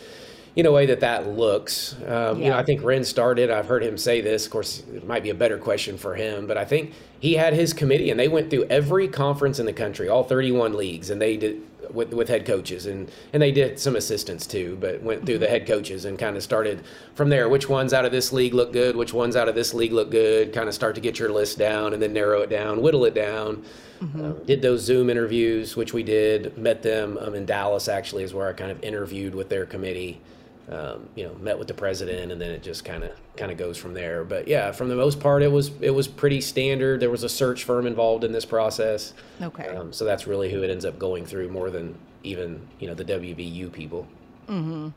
In 0.56 0.66
a 0.66 0.72
way 0.72 0.86
that 0.86 1.02
that 1.02 1.28
looks, 1.28 1.98
um, 2.08 2.42
you 2.42 2.50
know, 2.50 2.58
I 2.58 2.64
think 2.64 2.82
Wren 2.82 3.04
started. 3.04 3.52
I've 3.52 3.68
heard 3.68 3.84
him 3.84 3.98
say 3.98 4.22
this. 4.22 4.46
Of 4.46 4.54
course, 4.54 4.84
it 4.94 5.06
might 5.06 5.22
be 5.22 5.30
a 5.30 5.36
better 5.36 5.58
question 5.58 5.98
for 5.98 6.16
him, 6.16 6.48
but 6.48 6.58
I 6.58 6.64
think 6.64 6.94
he 7.20 7.34
had 7.34 7.54
his 7.54 7.74
committee, 7.74 8.10
and 8.10 8.18
they 8.18 8.30
went 8.30 8.50
through 8.50 8.64
every 8.70 9.10
conference 9.10 9.60
in 9.60 9.66
the 9.66 9.74
country, 9.74 10.08
all 10.08 10.24
31 10.24 10.74
leagues, 10.74 11.10
and 11.10 11.22
they 11.22 11.36
did 11.36 11.62
with 11.92 12.14
with 12.14 12.28
head 12.28 12.46
coaches, 12.46 12.86
and 12.86 13.12
and 13.34 13.42
they 13.42 13.52
did 13.52 13.80
some 13.80 13.96
assistants 13.96 14.46
too, 14.46 14.78
but 14.80 15.02
went 15.04 15.26
through 15.26 15.40
the 15.40 15.48
head 15.48 15.68
coaches 15.68 16.06
and 16.06 16.18
kind 16.18 16.36
of 16.38 16.44
started 16.44 16.84
from 17.16 17.30
there. 17.30 17.50
Which 17.50 17.70
ones 17.70 17.94
out 17.94 18.06
of 18.06 18.12
this 18.12 18.32
league 18.32 18.54
look 18.54 18.74
good? 18.74 18.96
Which 18.96 19.14
ones 19.14 19.36
out 19.36 19.48
of 19.48 19.56
this 19.56 19.74
league 19.74 19.94
look 19.94 20.12
good? 20.12 20.54
Kind 20.54 20.68
of 20.68 20.76
start 20.76 20.96
to 20.96 21.02
get 21.02 21.20
your 21.20 21.32
list 21.32 21.58
down, 21.58 21.94
and 21.94 22.02
then 22.02 22.14
narrow 22.14 22.42
it 22.42 22.50
down, 22.50 22.82
whittle 22.82 23.06
it 23.06 23.14
down. 23.14 23.64
Um, 24.02 24.44
did 24.46 24.62
those 24.62 24.82
Zoom 24.82 25.10
interviews, 25.10 25.76
which 25.76 25.94
we 25.94 26.04
did. 26.04 26.58
Met 26.58 26.84
them 26.84 27.18
um, 27.20 27.34
in 27.34 27.46
Dallas. 27.46 27.88
Actually, 27.88 28.24
is 28.24 28.34
where 28.34 28.48
I 28.48 28.54
kind 28.54 28.72
of 28.72 28.84
interviewed 28.84 29.34
with 29.34 29.50
their 29.50 29.66
committee. 29.66 30.22
Um, 30.68 31.10
you 31.14 31.24
know, 31.26 31.36
met 31.36 31.60
with 31.60 31.68
the 31.68 31.76
president, 31.76 32.32
and 32.32 32.42
then 32.42 32.50
it 32.50 32.64
just 32.64 32.84
kind 32.84 33.04
of 33.04 33.12
kind 33.38 33.52
of 33.52 33.58
goes 33.58 33.78
from 33.78 33.94
there. 33.94 34.24
But 34.24 34.48
yeah, 34.48 34.72
from 34.72 34.90
the 34.90 34.96
most 34.96 35.20
part, 35.20 35.44
it 35.44 35.52
was 35.52 35.70
it 35.80 35.92
was 35.92 36.08
pretty 36.08 36.42
standard. 36.42 37.00
There 37.00 37.12
was 37.12 37.24
a 37.24 37.30
search 37.30 37.64
firm 37.64 37.86
involved 37.86 38.24
in 38.24 38.32
this 38.32 38.46
process. 38.46 39.14
Okay. 39.40 39.68
Um, 39.68 39.94
so 39.94 40.06
that's 40.06 40.26
really 40.26 40.52
who 40.52 40.64
it 40.64 40.72
ends 40.72 40.84
up 40.84 40.98
going 40.98 41.24
through 41.26 41.50
more 41.50 41.70
than 41.70 41.96
even 42.24 42.68
you 42.80 42.88
know 42.88 42.96
the 42.96 43.06
WVU 43.06 43.72
people. 43.72 44.08
Mm-hmm. 44.48 44.90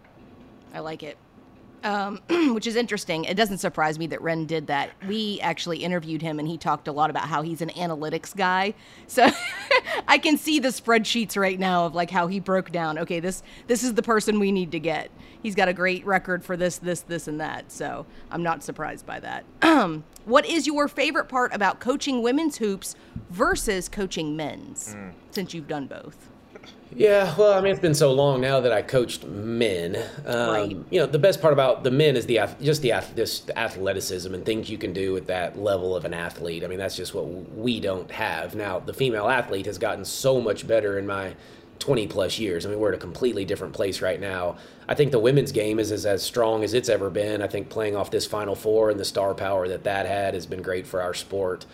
I 0.73 0.81
like 0.81 1.03
it. 1.03 1.19
Um, 1.85 2.21
which 2.55 2.67
is 2.67 2.75
interesting. 2.75 3.25
It 3.25 3.37
doesn't 3.37 3.59
surprise 3.59 3.99
me 3.99 4.07
that 4.09 4.21
Wren 4.21 4.47
did 4.47 4.67
that. 4.67 4.91
We 5.07 5.39
actually 5.43 5.79
interviewed 5.79 6.23
him, 6.23 6.39
and 6.39 6.49
he 6.49 6.59
talked 6.59 6.89
a 6.89 6.93
lot 6.93 7.11
about 7.11 7.29
how 7.29 7.43
he's 7.43 7.61
an 7.61 7.71
analytics 7.71 8.35
guy. 8.35 8.75
So 9.07 9.31
I 10.09 10.17
can 10.19 10.39
see 10.39 10.59
the 10.59 10.69
spreadsheets 10.69 11.37
right 11.37 11.59
now 11.59 11.85
of 11.85 11.95
like 11.95 12.11
how 12.11 12.27
he 12.27 12.41
broke 12.41 12.73
down. 12.73 12.99
Okay, 12.99 13.21
this 13.21 13.43
this 13.67 13.85
is 13.85 13.95
the 13.95 14.03
person 14.03 14.41
we 14.41 14.51
need 14.51 14.73
to 14.73 14.81
get. 14.81 15.11
He's 15.43 15.55
got 15.55 15.69
a 15.69 15.73
great 15.73 16.05
record 16.05 16.43
for 16.43 16.57
this, 16.57 16.79
this, 16.79 17.03
this, 17.03 17.29
and 17.29 17.41
that. 17.41 17.71
So 17.71 18.07
I'm 18.31 18.43
not 18.43 18.65
surprised 18.65 19.07
by 19.07 19.21
that. 19.21 19.45
what 20.25 20.47
is 20.47 20.67
your 20.67 20.89
favorite 20.89 21.29
part 21.29 21.55
about 21.55 21.79
coaching 21.79 22.23
women's 22.23 22.57
hoops 22.57 22.97
versus 23.31 23.89
coaching 23.89 24.35
men's? 24.35 24.97
Mm. 24.97 25.13
Since 25.31 25.55
you've 25.55 25.69
done 25.69 25.87
both. 25.87 26.31
Yeah, 26.95 27.35
well, 27.37 27.53
I 27.53 27.61
mean, 27.61 27.73
it's 27.73 27.81
been 27.81 27.95
so 27.95 28.13
long 28.13 28.41
now 28.41 28.61
that 28.61 28.73
I 28.73 28.83
coached 28.83 29.25
men. 29.25 29.97
Um, 30.27 30.49
Right. 30.51 30.77
You 30.91 31.01
know, 31.01 31.07
the 31.07 31.19
best 31.19 31.41
part 31.41 31.53
about 31.53 31.85
the 31.85 31.91
men 31.91 32.17
is 32.17 32.27
the 32.27 32.41
just 32.61 32.83
the 32.83 32.93
this 33.15 33.43
athleticism 33.57 34.33
and 34.33 34.45
things 34.45 34.71
you 34.71 34.79
can 34.79 34.93
do 34.93 35.17
at 35.17 35.27
that 35.27 35.59
level 35.59 35.95
of 35.95 36.05
an 36.05 36.15
athlete. 36.15 36.65
I 36.65 36.67
mean, 36.67 36.79
that's 36.79 36.97
just 36.97 37.15
what 37.15 37.27
we 37.55 37.81
don't 37.81 38.11
have 38.11 38.55
now. 38.55 38.81
The 38.81 38.95
female 38.95 39.29
athlete 39.29 39.67
has 39.67 39.79
gotten 39.79 40.05
so 40.05 40.41
much 40.41 40.67
better 40.67 40.99
in 40.99 41.07
my 41.07 41.35
20 41.79 42.09
plus 42.09 42.39
years. 42.39 42.67
I 42.67 42.71
mean, 42.71 42.81
we're 42.81 42.89
at 42.89 42.95
a 42.95 42.99
completely 42.99 43.45
different 43.45 43.73
place 43.75 44.01
right 44.03 44.21
now. 44.21 44.57
I 44.89 44.95
think 44.95 45.13
the 45.13 45.19
women's 45.19 45.53
game 45.53 45.79
is, 45.79 45.93
is 45.93 46.07
as 46.07 46.23
strong 46.23 46.65
as 46.65 46.75
it's 46.75 46.89
ever 46.89 47.11
been. 47.11 47.43
I 47.43 47.47
think 47.47 47.69
playing 47.69 47.95
off 47.95 48.11
this 48.11 48.27
Final 48.27 48.55
Four 48.55 48.91
and 48.91 48.99
the 48.99 49.05
star 49.05 49.35
power 49.35 49.69
that 49.69 49.85
that 49.85 50.07
had 50.07 50.35
has 50.35 50.47
been 50.47 50.63
great 50.63 50.87
for 50.87 51.01
our 51.01 51.15
sport. 51.15 51.67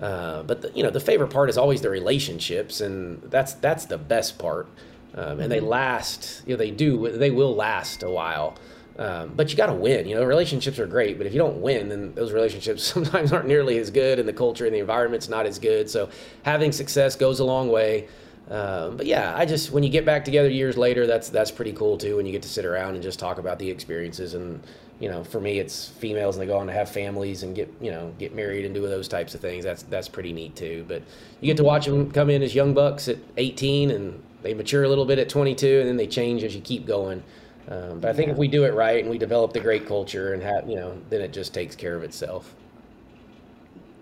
Uh, 0.00 0.42
but 0.42 0.62
the, 0.62 0.72
you 0.74 0.82
know, 0.82 0.90
the 0.90 1.00
favorite 1.00 1.28
part 1.28 1.48
is 1.48 1.58
always 1.58 1.80
the 1.80 1.90
relationships, 1.90 2.80
and 2.80 3.22
that's 3.22 3.54
that's 3.54 3.84
the 3.86 3.98
best 3.98 4.38
part. 4.38 4.68
Um, 5.14 5.40
and 5.40 5.52
they 5.52 5.60
last. 5.60 6.42
You 6.46 6.54
know, 6.54 6.58
they 6.58 6.70
do. 6.70 7.10
They 7.10 7.30
will 7.30 7.54
last 7.54 8.02
a 8.02 8.10
while. 8.10 8.56
Um, 8.98 9.32
but 9.34 9.50
you 9.50 9.56
got 9.56 9.66
to 9.66 9.74
win. 9.74 10.06
You 10.06 10.16
know, 10.16 10.24
relationships 10.24 10.78
are 10.78 10.86
great, 10.86 11.16
but 11.16 11.26
if 11.26 11.32
you 11.32 11.38
don't 11.38 11.62
win, 11.62 11.88
then 11.88 12.14
those 12.14 12.32
relationships 12.32 12.82
sometimes 12.94 13.32
aren't 13.32 13.48
nearly 13.48 13.78
as 13.78 13.90
good, 13.90 14.18
and 14.18 14.28
the 14.28 14.32
culture 14.32 14.66
and 14.66 14.74
the 14.74 14.80
environment's 14.80 15.28
not 15.28 15.46
as 15.46 15.58
good. 15.58 15.88
So 15.88 16.08
having 16.42 16.72
success 16.72 17.16
goes 17.16 17.40
a 17.40 17.44
long 17.44 17.68
way. 17.68 18.08
Um, 18.50 18.96
but 18.96 19.06
yeah, 19.06 19.34
I 19.36 19.46
just 19.46 19.70
when 19.70 19.82
you 19.82 19.88
get 19.88 20.04
back 20.04 20.24
together 20.24 20.48
years 20.48 20.76
later, 20.76 21.06
that's 21.06 21.28
that's 21.28 21.50
pretty 21.50 21.72
cool 21.72 21.96
too. 21.96 22.16
When 22.16 22.26
you 22.26 22.32
get 22.32 22.42
to 22.42 22.48
sit 22.48 22.64
around 22.64 22.94
and 22.94 23.02
just 23.02 23.18
talk 23.18 23.38
about 23.38 23.58
the 23.58 23.70
experiences, 23.70 24.34
and 24.34 24.62
you 24.98 25.08
know, 25.08 25.24
for 25.24 25.40
me, 25.40 25.58
it's 25.58 25.88
females 25.88 26.36
and 26.36 26.42
they 26.42 26.46
go 26.46 26.58
on 26.58 26.66
to 26.66 26.72
have 26.72 26.90
families 26.90 27.44
and 27.44 27.54
get 27.54 27.72
you 27.80 27.90
know 27.90 28.12
get 28.18 28.34
married 28.34 28.64
and 28.64 28.74
do 28.74 28.82
those 28.82 29.08
types 29.08 29.34
of 29.34 29.40
things. 29.40 29.64
That's 29.64 29.84
that's 29.84 30.08
pretty 30.08 30.32
neat 30.32 30.56
too. 30.56 30.84
But 30.88 31.02
you 31.40 31.46
get 31.46 31.56
to 31.58 31.64
watch 31.64 31.86
them 31.86 32.10
come 32.10 32.30
in 32.30 32.42
as 32.42 32.54
young 32.54 32.74
bucks 32.74 33.08
at 33.08 33.18
18, 33.36 33.90
and 33.90 34.22
they 34.42 34.54
mature 34.54 34.82
a 34.84 34.88
little 34.88 35.06
bit 35.06 35.18
at 35.18 35.28
22, 35.28 35.80
and 35.80 35.88
then 35.88 35.96
they 35.96 36.06
change 36.06 36.42
as 36.42 36.54
you 36.54 36.60
keep 36.60 36.84
going. 36.84 37.22
Um, 37.68 38.00
but 38.00 38.10
I 38.10 38.12
think 38.12 38.28
if 38.28 38.36
we 38.36 38.48
do 38.48 38.64
it 38.64 38.74
right 38.74 39.00
and 39.00 39.08
we 39.08 39.18
develop 39.18 39.52
the 39.52 39.60
great 39.60 39.86
culture 39.86 40.34
and 40.34 40.42
have 40.42 40.68
you 40.68 40.74
know, 40.74 40.98
then 41.10 41.20
it 41.20 41.32
just 41.32 41.54
takes 41.54 41.76
care 41.76 41.96
of 41.96 42.02
itself. 42.02 42.54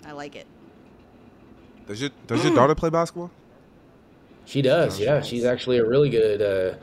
I 0.06 0.12
like 0.12 0.34
it. 0.34 0.46
Does 1.86 2.00
your 2.00 2.10
Does 2.26 2.42
your 2.42 2.54
daughter 2.56 2.74
play 2.74 2.88
basketball? 2.90 3.30
She 4.44 4.62
does, 4.62 4.98
yeah. 4.98 5.20
She's 5.22 5.44
actually 5.44 5.78
a 5.78 5.84
really 5.84 6.10
good. 6.10 6.42
Uh, 6.42 6.78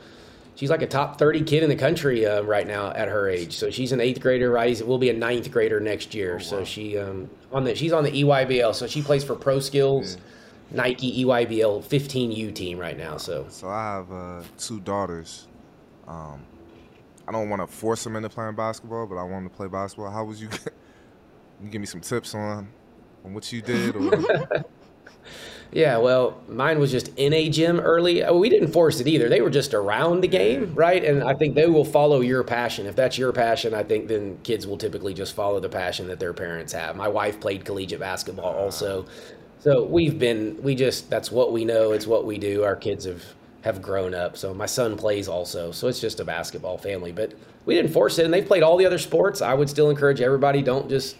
she's 0.54 0.70
like 0.70 0.82
a 0.82 0.86
top 0.86 1.18
thirty 1.18 1.42
kid 1.42 1.62
in 1.62 1.68
the 1.68 1.76
country 1.76 2.26
uh, 2.26 2.42
right 2.42 2.66
now 2.66 2.90
at 2.90 3.08
her 3.08 3.28
age. 3.28 3.56
So 3.56 3.70
she's 3.70 3.92
an 3.92 4.00
eighth 4.00 4.20
grader. 4.20 4.50
Right, 4.50 4.80
will 4.86 4.98
be 4.98 5.10
a 5.10 5.14
ninth 5.14 5.50
grader 5.50 5.80
next 5.80 6.14
year. 6.14 6.40
So 6.40 6.64
she 6.64 6.96
um, 6.98 7.30
on 7.52 7.64
the 7.64 7.74
she's 7.74 7.92
on 7.92 8.04
the 8.04 8.10
EYBL. 8.10 8.74
So 8.74 8.86
she 8.86 9.02
plays 9.02 9.22
for 9.24 9.34
Pro 9.34 9.60
Skills, 9.60 10.16
Nike 10.70 11.20
E 11.20 11.24
EYBL 11.24 11.84
15U 11.84 12.54
team 12.54 12.78
right 12.78 12.96
now. 12.96 13.16
So 13.16 13.46
So 13.48 13.68
I 13.68 13.82
have 13.94 14.12
uh, 14.12 14.42
two 14.58 14.80
daughters. 14.80 15.46
Um, 16.06 16.42
I 17.26 17.32
don't 17.32 17.50
want 17.50 17.60
to 17.60 17.66
force 17.66 18.02
them 18.04 18.16
into 18.16 18.30
playing 18.30 18.54
basketball, 18.54 19.06
but 19.06 19.16
I 19.16 19.22
want 19.22 19.44
them 19.44 19.50
to 19.50 19.56
play 19.56 19.68
basketball. 19.68 20.10
How 20.10 20.24
was 20.24 20.40
you? 20.40 20.48
you 21.62 21.68
give 21.68 21.80
me 21.80 21.86
some 21.86 22.00
tips 22.00 22.34
on 22.34 22.68
on 23.24 23.34
what 23.34 23.52
you 23.52 23.60
did, 23.60 23.96
or 23.96 24.10
Yeah, 25.70 25.98
well, 25.98 26.40
mine 26.48 26.78
was 26.78 26.90
just 26.90 27.08
in 27.16 27.34
a 27.34 27.48
gym 27.50 27.78
early. 27.80 28.22
Uh, 28.22 28.32
We 28.32 28.48
didn't 28.48 28.72
force 28.72 29.00
it 29.00 29.06
either. 29.06 29.28
They 29.28 29.42
were 29.42 29.50
just 29.50 29.74
around 29.74 30.22
the 30.22 30.28
game, 30.28 30.74
right? 30.74 31.04
And 31.04 31.22
I 31.22 31.34
think 31.34 31.54
they 31.54 31.66
will 31.66 31.84
follow 31.84 32.20
your 32.20 32.42
passion. 32.42 32.86
If 32.86 32.96
that's 32.96 33.18
your 33.18 33.32
passion, 33.32 33.74
I 33.74 33.82
think 33.82 34.08
then 34.08 34.38
kids 34.44 34.66
will 34.66 34.78
typically 34.78 35.12
just 35.12 35.34
follow 35.34 35.60
the 35.60 35.68
passion 35.68 36.06
that 36.08 36.20
their 36.20 36.32
parents 36.32 36.72
have. 36.72 36.96
My 36.96 37.08
wife 37.08 37.38
played 37.38 37.66
collegiate 37.66 38.00
basketball 38.00 38.54
also. 38.54 39.04
So 39.58 39.84
we've 39.84 40.18
been 40.18 40.56
we 40.62 40.74
just 40.74 41.10
that's 41.10 41.30
what 41.30 41.52
we 41.52 41.64
know, 41.64 41.92
it's 41.92 42.06
what 42.06 42.24
we 42.24 42.38
do. 42.38 42.64
Our 42.64 42.76
kids 42.76 43.04
have 43.04 43.22
have 43.62 43.82
grown 43.82 44.14
up. 44.14 44.36
So 44.38 44.54
my 44.54 44.66
son 44.66 44.96
plays 44.96 45.28
also. 45.28 45.72
So 45.72 45.88
it's 45.88 46.00
just 46.00 46.20
a 46.20 46.24
basketball 46.24 46.78
family, 46.78 47.12
but 47.12 47.34
we 47.66 47.74
didn't 47.74 47.92
force 47.92 48.18
it 48.18 48.24
and 48.24 48.32
they've 48.32 48.46
played 48.46 48.62
all 48.62 48.76
the 48.78 48.86
other 48.86 48.98
sports. 48.98 49.42
I 49.42 49.52
would 49.52 49.68
still 49.68 49.90
encourage 49.90 50.20
everybody 50.22 50.62
don't 50.62 50.88
just 50.88 51.16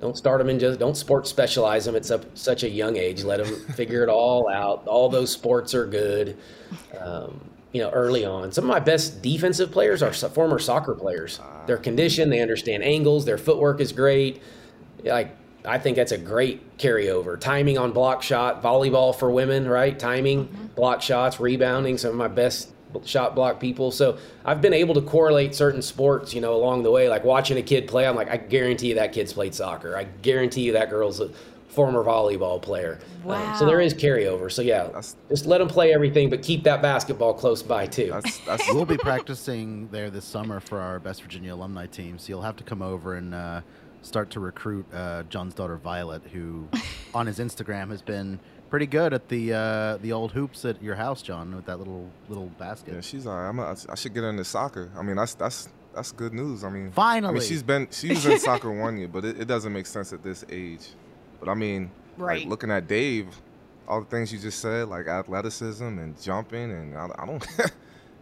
don't 0.00 0.16
start 0.16 0.38
them 0.38 0.48
in 0.48 0.58
just 0.58 0.78
don't 0.78 0.96
sports 0.96 1.28
specialize 1.28 1.84
them 1.84 1.96
at 1.96 2.06
su- 2.06 2.20
such 2.34 2.62
a 2.62 2.68
young 2.68 2.96
age. 2.96 3.24
Let 3.24 3.44
them 3.44 3.54
figure 3.74 4.02
it 4.02 4.08
all 4.08 4.48
out. 4.48 4.86
All 4.86 5.08
those 5.08 5.32
sports 5.32 5.74
are 5.74 5.86
good. 5.86 6.36
Um, 6.98 7.40
you 7.72 7.82
know, 7.82 7.90
early 7.90 8.24
on. 8.24 8.50
Some 8.52 8.64
of 8.64 8.68
my 8.68 8.80
best 8.80 9.20
defensive 9.20 9.70
players 9.70 10.02
are 10.02 10.12
former 10.12 10.58
soccer 10.58 10.94
players. 10.94 11.40
They're 11.66 11.76
conditioned. 11.76 12.32
They 12.32 12.40
understand 12.40 12.82
angles. 12.82 13.24
Their 13.24 13.38
footwork 13.38 13.80
is 13.80 13.92
great. 13.92 14.42
Like 15.04 15.36
I 15.64 15.78
think 15.78 15.96
that's 15.96 16.12
a 16.12 16.18
great 16.18 16.78
carryover. 16.78 17.38
Timing 17.38 17.76
on 17.76 17.92
block 17.92 18.22
shot, 18.22 18.62
volleyball 18.62 19.14
for 19.14 19.30
women, 19.30 19.68
right? 19.68 19.98
Timing, 19.98 20.70
block 20.76 21.02
shots, 21.02 21.40
rebounding. 21.40 21.98
Some 21.98 22.10
of 22.10 22.16
my 22.16 22.28
best 22.28 22.72
shot 23.04 23.34
block 23.34 23.60
people. 23.60 23.90
So 23.90 24.18
I've 24.44 24.60
been 24.60 24.72
able 24.72 24.94
to 24.94 25.02
correlate 25.02 25.54
certain 25.54 25.82
sports, 25.82 26.34
you 26.34 26.40
know, 26.40 26.54
along 26.54 26.82
the 26.82 26.90
way. 26.90 27.08
Like 27.08 27.24
watching 27.24 27.58
a 27.58 27.62
kid 27.62 27.88
play, 27.88 28.06
I'm 28.06 28.16
like, 28.16 28.30
I 28.30 28.36
guarantee 28.36 28.88
you 28.88 28.94
that 28.96 29.12
kid's 29.12 29.32
played 29.32 29.54
soccer. 29.54 29.96
I 29.96 30.04
guarantee 30.04 30.62
you 30.62 30.72
that 30.72 30.90
girl's 30.90 31.20
a 31.20 31.30
former 31.68 32.02
volleyball 32.02 32.60
player. 32.60 32.98
Um, 33.26 33.54
so 33.56 33.66
there 33.66 33.80
is 33.80 33.94
carryover. 33.94 34.50
So 34.50 34.62
yeah, 34.62 34.84
That's- 34.84 35.16
just 35.28 35.46
let 35.46 35.58
them 35.58 35.68
play 35.68 35.92
everything, 35.92 36.30
but 36.30 36.42
keep 36.42 36.64
that 36.64 36.82
basketball 36.82 37.34
close 37.34 37.62
by 37.62 37.86
too. 37.86 38.10
That's 38.10 38.38
that's 38.44 38.72
We'll 38.72 38.84
be 38.86 38.96
practicing 38.96 39.88
there 39.90 40.10
this 40.10 40.24
summer 40.24 40.60
for 40.60 40.80
our 40.80 40.98
Best 40.98 41.22
Virginia 41.22 41.54
alumni 41.54 41.86
team, 41.86 42.18
so 42.18 42.30
you'll 42.30 42.42
have 42.42 42.56
to 42.56 42.64
come 42.64 42.82
over 42.82 43.14
and 43.14 43.34
uh, 43.34 43.60
start 44.02 44.30
to 44.30 44.40
recruit 44.40 44.86
uh, 44.92 45.22
John's 45.24 45.54
daughter 45.54 45.76
Violet, 45.76 46.22
who 46.32 46.66
on 47.14 47.26
his 47.26 47.38
Instagram 47.38 47.90
has 47.90 48.02
been 48.02 48.40
pretty 48.70 48.86
good 48.86 49.12
at 49.12 49.28
the 49.28 49.52
uh, 49.52 49.96
the 49.98 50.12
old 50.12 50.32
hoops 50.32 50.64
at 50.64 50.82
your 50.82 50.94
house, 50.94 51.22
John, 51.22 51.54
with 51.54 51.66
that 51.66 51.78
little 51.78 52.08
little 52.28 52.46
basket. 52.58 52.94
yeah. 52.94 53.00
She's 53.00 53.26
all 53.26 53.36
right. 53.36 53.48
I'm 53.48 53.58
a, 53.58 53.76
I 53.88 53.94
should 53.94 54.14
get 54.14 54.22
her 54.22 54.30
into 54.30 54.44
soccer. 54.44 54.90
I 54.96 55.02
mean, 55.02 55.16
that's 55.16 55.34
that's 55.34 55.68
that's 55.94 56.12
good 56.12 56.32
news. 56.32 56.64
I 56.64 56.70
mean, 56.70 56.88
I 56.88 56.92
Finally. 56.92 57.34
mean, 57.34 57.42
she's 57.42 57.62
been 57.62 57.88
she 57.90 58.10
was 58.10 58.24
in 58.26 58.38
soccer 58.50 58.70
one 58.70 58.98
year, 58.98 59.08
but 59.08 59.24
it, 59.24 59.40
it 59.40 59.44
doesn't 59.48 59.72
make 59.72 59.86
sense 59.86 60.12
at 60.12 60.22
this 60.22 60.44
age. 60.48 60.88
But 61.40 61.48
I 61.48 61.54
mean, 61.54 61.90
Right. 62.16 62.40
like 62.40 62.48
looking 62.48 62.70
at 62.70 62.86
Dave, 62.88 63.28
all 63.86 64.00
the 64.00 64.06
things 64.06 64.32
you 64.32 64.38
just 64.38 64.60
said, 64.60 64.88
like 64.88 65.06
athleticism 65.06 65.84
and 65.84 66.20
jumping, 66.20 66.70
and 66.72 66.96
I, 66.96 67.08
I 67.18 67.26
don't. 67.26 67.46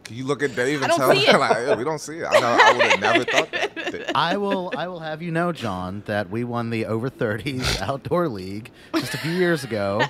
Can 0.04 0.14
you 0.16 0.24
look 0.24 0.40
at 0.44 0.54
Dave 0.54 0.82
and 0.82 0.92
tell 0.92 1.10
see 1.10 1.24
him 1.24 1.40
like 1.40 1.56
"Yeah, 1.66 1.74
we 1.74 1.82
don't 1.82 1.98
see 1.98 2.18
it? 2.18 2.26
I, 2.30 2.38
know, 2.38 2.56
I 2.60 2.72
would 2.74 2.82
have 2.92 3.00
never 3.00 3.24
thought 3.24 3.50
that. 3.50 4.12
I 4.14 4.36
will 4.36 4.72
I 4.76 4.86
will 4.86 5.00
have 5.00 5.20
you 5.20 5.32
know, 5.32 5.50
John, 5.50 6.04
that 6.06 6.30
we 6.30 6.44
won 6.44 6.70
the 6.70 6.86
over 6.86 7.10
30s 7.10 7.80
outdoor 7.82 8.28
league 8.28 8.70
just 8.94 9.14
a 9.14 9.18
few 9.18 9.32
years 9.32 9.64
ago. 9.64 10.02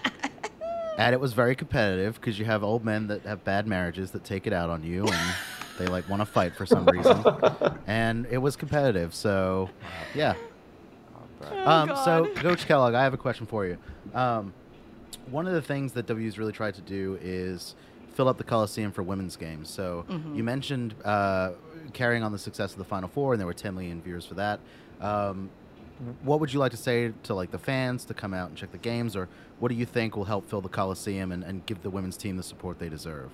And 0.99 1.13
it 1.13 1.21
was 1.21 1.33
very 1.33 1.55
competitive 1.55 2.15
because 2.15 2.39
you 2.39 2.45
have 2.47 2.63
old 2.63 2.85
men 2.85 3.07
that 3.09 3.23
have 3.23 3.45
bad 3.45 3.67
marriages 3.67 4.11
that 4.13 4.25
take 4.25 4.47
it 4.47 4.53
out 4.53 4.71
on 4.71 4.83
you 4.83 5.07
and 5.07 5.35
they 5.79 5.87
like 5.87 6.09
want 6.09 6.23
to 6.23 6.27
fight 6.27 6.55
for 6.55 6.65
some 6.67 6.87
reason. 6.87 7.23
And 7.87 8.27
it 8.31 8.39
was 8.39 8.57
competitive. 8.57 9.15
So, 9.15 9.69
yeah. 10.15 10.35
Um, 11.65 11.93
so, 12.05 12.27
Coach 12.37 12.67
Kellogg, 12.67 12.95
I 12.95 13.03
have 13.03 13.13
a 13.15 13.19
question 13.19 13.47
for 13.47 13.67
you. 13.67 13.77
Um, 14.15 14.55
one 15.31 15.47
of 15.47 15.53
the 15.53 15.63
things 15.63 15.93
that 15.93 16.07
W's 16.07 16.39
really 16.39 16.53
tried 16.53 16.75
to 16.75 16.81
do 16.81 17.19
is 17.21 17.75
fill 18.15 18.29
up 18.29 18.39
the 18.39 18.45
Coliseum 18.45 18.93
for 18.93 19.03
women's 19.03 19.37
games. 19.37 19.69
So 19.69 20.07
you 20.35 20.43
mentioned 20.43 20.95
uh, 21.05 21.53
carrying 21.93 22.23
on 22.23 22.33
the 22.33 22.39
success 22.39 22.73
of 22.73 22.79
the 22.79 22.85
Final 22.85 23.09
Four, 23.09 23.35
and 23.35 23.41
there 23.41 23.47
were 23.47 23.53
10 23.53 23.75
million 23.75 24.01
viewers 24.01 24.25
for 24.25 24.35
that. 24.35 24.61
Um, 25.01 25.51
what 26.23 26.41
would 26.41 26.53
you 26.53 26.59
like 26.59 26.73
to 26.73 26.77
say 26.77 27.13
to 27.25 27.35
like 27.35 27.51
the 27.51 27.59
fans 27.59 28.05
to 28.07 28.15
come 28.15 28.33
out 28.35 28.49
and 28.49 28.57
check 28.57 28.73
the 28.73 28.79
games, 28.79 29.17
or 29.17 29.29
what 29.59 29.69
do 29.69 29.75
you 29.75 29.87
think 29.87 30.17
will 30.17 30.25
help 30.25 30.49
fill 30.49 30.61
the 30.61 30.69
Coliseum 30.69 31.33
and, 31.33 31.43
and 31.43 31.65
give 31.67 31.83
the 31.83 31.91
women's 31.91 32.17
team 32.17 32.37
the 32.37 32.43
support 32.43 32.79
they 32.79 32.89
deserve? 32.89 33.31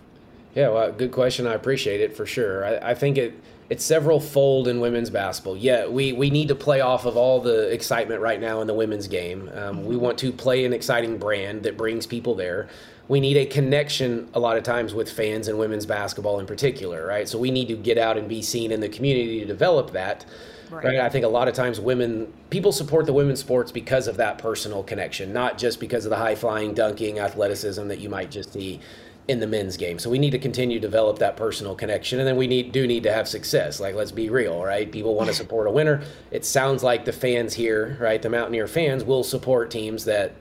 Yeah, 0.55 0.68
well, 0.68 0.93
good 0.93 1.12
question. 1.12 1.47
I 1.47 1.55
appreciate 1.55 2.01
it 2.01 2.14
for 2.16 2.27
sure. 2.27 2.64
I, 2.64 2.91
I 2.91 2.95
think 2.95 3.18
it 3.18 3.35
it's 3.70 3.85
several 3.85 4.20
fold 4.20 4.68
in 4.68 4.81
women's 4.81 5.09
basketball. 5.09 5.57
Yeah, 5.57 5.87
we, 5.87 6.12
we 6.12 6.29
need 6.29 6.49
to 6.49 6.55
play 6.55 6.83
off 6.83 7.07
of 7.07 7.16
all 7.16 7.41
the 7.41 7.73
excitement 7.73 8.20
right 8.20 8.39
now 8.39 8.61
in 8.61 8.66
the 8.66 8.75
women's 8.75 9.09
game. 9.09 9.51
Um, 9.55 9.87
We 9.87 9.97
want 9.97 10.18
to 10.18 10.31
play 10.31 10.66
an 10.66 10.75
exciting 10.75 11.16
brand 11.16 11.62
that 11.62 11.79
brings 11.79 12.07
people 12.07 12.35
there. 12.35 12.68
We 13.09 13.18
need 13.18 13.39
a 13.39 13.47
connection 13.47 14.29
a 14.35 14.41
lot 14.41 14.59
of 14.59 14.62
times 14.62 14.93
with 14.93 15.11
fans 15.11 15.49
and 15.49 15.59
women's 15.59 15.87
basketball 15.87 16.39
in 16.39 16.45
particular, 16.45 17.07
right? 17.07 17.27
So 17.27 17.39
we 17.39 17.51
need 17.51 17.68
to 17.68 17.77
get 17.77 17.97
out 17.97 18.18
and 18.18 18.29
be 18.29 18.43
seen 18.43 18.73
in 18.73 18.81
the 18.81 18.91
community 18.91 19.41
to 19.41 19.47
develop 19.47 19.93
that. 19.93 20.27
Right. 20.73 20.85
Right. 20.85 20.99
I 20.99 21.09
think 21.09 21.25
a 21.25 21.29
lot 21.29 21.49
of 21.49 21.55
times 21.55 21.79
women 21.79 22.33
people 22.51 22.73
support 22.73 23.07
the 23.07 23.12
women's 23.12 23.41
sports 23.41 23.70
because 23.70 24.09
of 24.09 24.16
that 24.16 24.39
personal 24.39 24.83
connection, 24.83 25.33
not 25.33 25.59
just 25.59 25.81
because 25.81 26.07
of 26.07 26.11
the 26.11 26.16
high 26.16 26.35
flying 26.35 26.73
dunking 26.75 27.18
athleticism 27.18 27.89
that 27.89 27.99
you 27.99 28.09
might 28.09 28.31
just 28.31 28.53
see 28.53 28.81
in 29.29 29.39
the 29.39 29.47
men's 29.47 29.77
game. 29.77 29.99
So 29.99 30.11
we 30.11 30.18
need 30.18 30.31
to 30.31 30.39
continue 30.39 30.81
to 30.81 30.87
develop 30.87 31.18
that 31.20 31.37
personal 31.37 31.77
connection 31.77 32.18
and 32.18 32.27
then 32.27 32.37
we 32.37 32.47
need 32.47 32.73
do 32.73 32.87
need 32.87 33.03
to 33.05 33.12
have 33.12 33.29
success. 33.29 33.81
Like 33.81 33.95
let's 33.95 34.12
be 34.12 34.31
real, 34.31 34.64
right? 34.64 34.91
People 34.91 35.14
want 35.14 35.29
to 35.29 35.35
support 35.43 35.66
a 35.66 35.70
winner. 35.70 36.03
It 36.31 36.45
sounds 36.45 36.83
like 36.83 37.05
the 37.05 37.12
fans 37.12 37.55
here, 37.55 37.97
right? 38.01 38.20
The 38.20 38.31
Mountaineer 38.31 38.66
fans 38.66 39.05
will 39.05 39.23
support 39.23 39.70
teams 39.70 40.05
that 40.07 40.33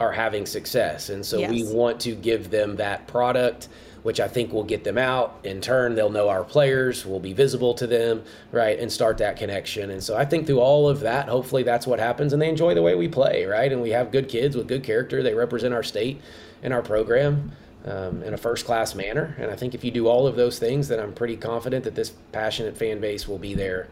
are 0.00 0.12
having 0.12 0.46
success. 0.46 1.08
And 1.08 1.24
so 1.26 1.40
we 1.48 1.64
want 1.64 2.00
to 2.02 2.14
give 2.14 2.50
them 2.50 2.76
that 2.76 3.06
product 3.08 3.68
which 4.02 4.20
I 4.20 4.28
think 4.28 4.52
will 4.52 4.64
get 4.64 4.84
them 4.84 4.98
out. 4.98 5.38
In 5.44 5.60
turn, 5.60 5.94
they'll 5.94 6.10
know 6.10 6.28
our 6.28 6.44
players, 6.44 7.04
will 7.04 7.20
be 7.20 7.32
visible 7.32 7.74
to 7.74 7.86
them, 7.86 8.22
right, 8.52 8.78
and 8.78 8.90
start 8.90 9.18
that 9.18 9.36
connection. 9.36 9.90
And 9.90 10.02
so 10.02 10.16
I 10.16 10.24
think 10.24 10.46
through 10.46 10.60
all 10.60 10.88
of 10.88 11.00
that, 11.00 11.28
hopefully 11.28 11.62
that's 11.62 11.86
what 11.86 11.98
happens, 11.98 12.32
and 12.32 12.40
they 12.40 12.48
enjoy 12.48 12.74
the 12.74 12.82
way 12.82 12.94
we 12.94 13.08
play, 13.08 13.44
right? 13.44 13.70
And 13.72 13.82
we 13.82 13.90
have 13.90 14.12
good 14.12 14.28
kids 14.28 14.56
with 14.56 14.68
good 14.68 14.84
character. 14.84 15.22
They 15.22 15.34
represent 15.34 15.74
our 15.74 15.82
state 15.82 16.20
and 16.62 16.72
our 16.72 16.82
program 16.82 17.52
um, 17.84 18.22
in 18.22 18.34
a 18.34 18.38
first 18.38 18.66
class 18.66 18.94
manner. 18.94 19.36
And 19.38 19.50
I 19.50 19.56
think 19.56 19.74
if 19.74 19.84
you 19.84 19.90
do 19.90 20.06
all 20.06 20.26
of 20.26 20.36
those 20.36 20.58
things, 20.58 20.88
then 20.88 21.00
I'm 21.00 21.12
pretty 21.12 21.36
confident 21.36 21.84
that 21.84 21.94
this 21.94 22.10
passionate 22.32 22.76
fan 22.76 23.00
base 23.00 23.26
will 23.26 23.38
be 23.38 23.54
there 23.54 23.88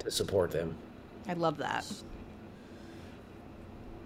to 0.00 0.10
support 0.10 0.50
them. 0.50 0.74
I 1.26 1.34
love 1.34 1.58
that. 1.58 1.86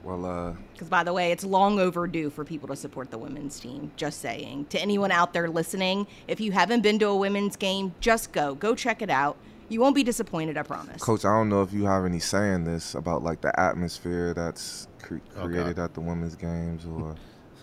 Well, 0.04 0.24
uh, 0.24 0.54
Because, 0.72 0.88
by 0.88 1.04
the 1.04 1.12
way, 1.12 1.30
it's 1.32 1.44
long 1.44 1.78
overdue 1.78 2.30
for 2.30 2.44
people 2.44 2.68
to 2.68 2.76
support 2.76 3.10
the 3.10 3.18
women's 3.18 3.60
team. 3.60 3.92
Just 3.96 4.20
saying. 4.20 4.66
To 4.70 4.80
anyone 4.80 5.12
out 5.12 5.32
there 5.32 5.48
listening, 5.48 6.06
if 6.26 6.40
you 6.40 6.52
haven't 6.52 6.80
been 6.82 6.98
to 6.98 7.06
a 7.06 7.16
women's 7.16 7.56
game, 7.56 7.94
just 8.00 8.32
go. 8.32 8.54
Go 8.54 8.74
check 8.74 9.00
it 9.02 9.10
out. 9.10 9.36
You 9.68 9.80
won't 9.80 9.94
be 9.94 10.02
disappointed, 10.02 10.58
I 10.58 10.64
promise. 10.64 11.00
Coach, 11.00 11.24
I 11.24 11.28
don't 11.28 11.48
know 11.48 11.62
if 11.62 11.72
you 11.72 11.84
have 11.84 12.04
any 12.04 12.18
saying 12.18 12.64
this 12.64 12.94
about 12.94 13.22
like 13.22 13.40
the 13.40 13.58
atmosphere 13.58 14.34
that's 14.34 14.86
cre- 15.00 15.18
created 15.34 15.76
God. 15.76 15.84
at 15.84 15.94
the 15.94 16.00
women's 16.00 16.34
games, 16.36 16.84
or 16.84 17.14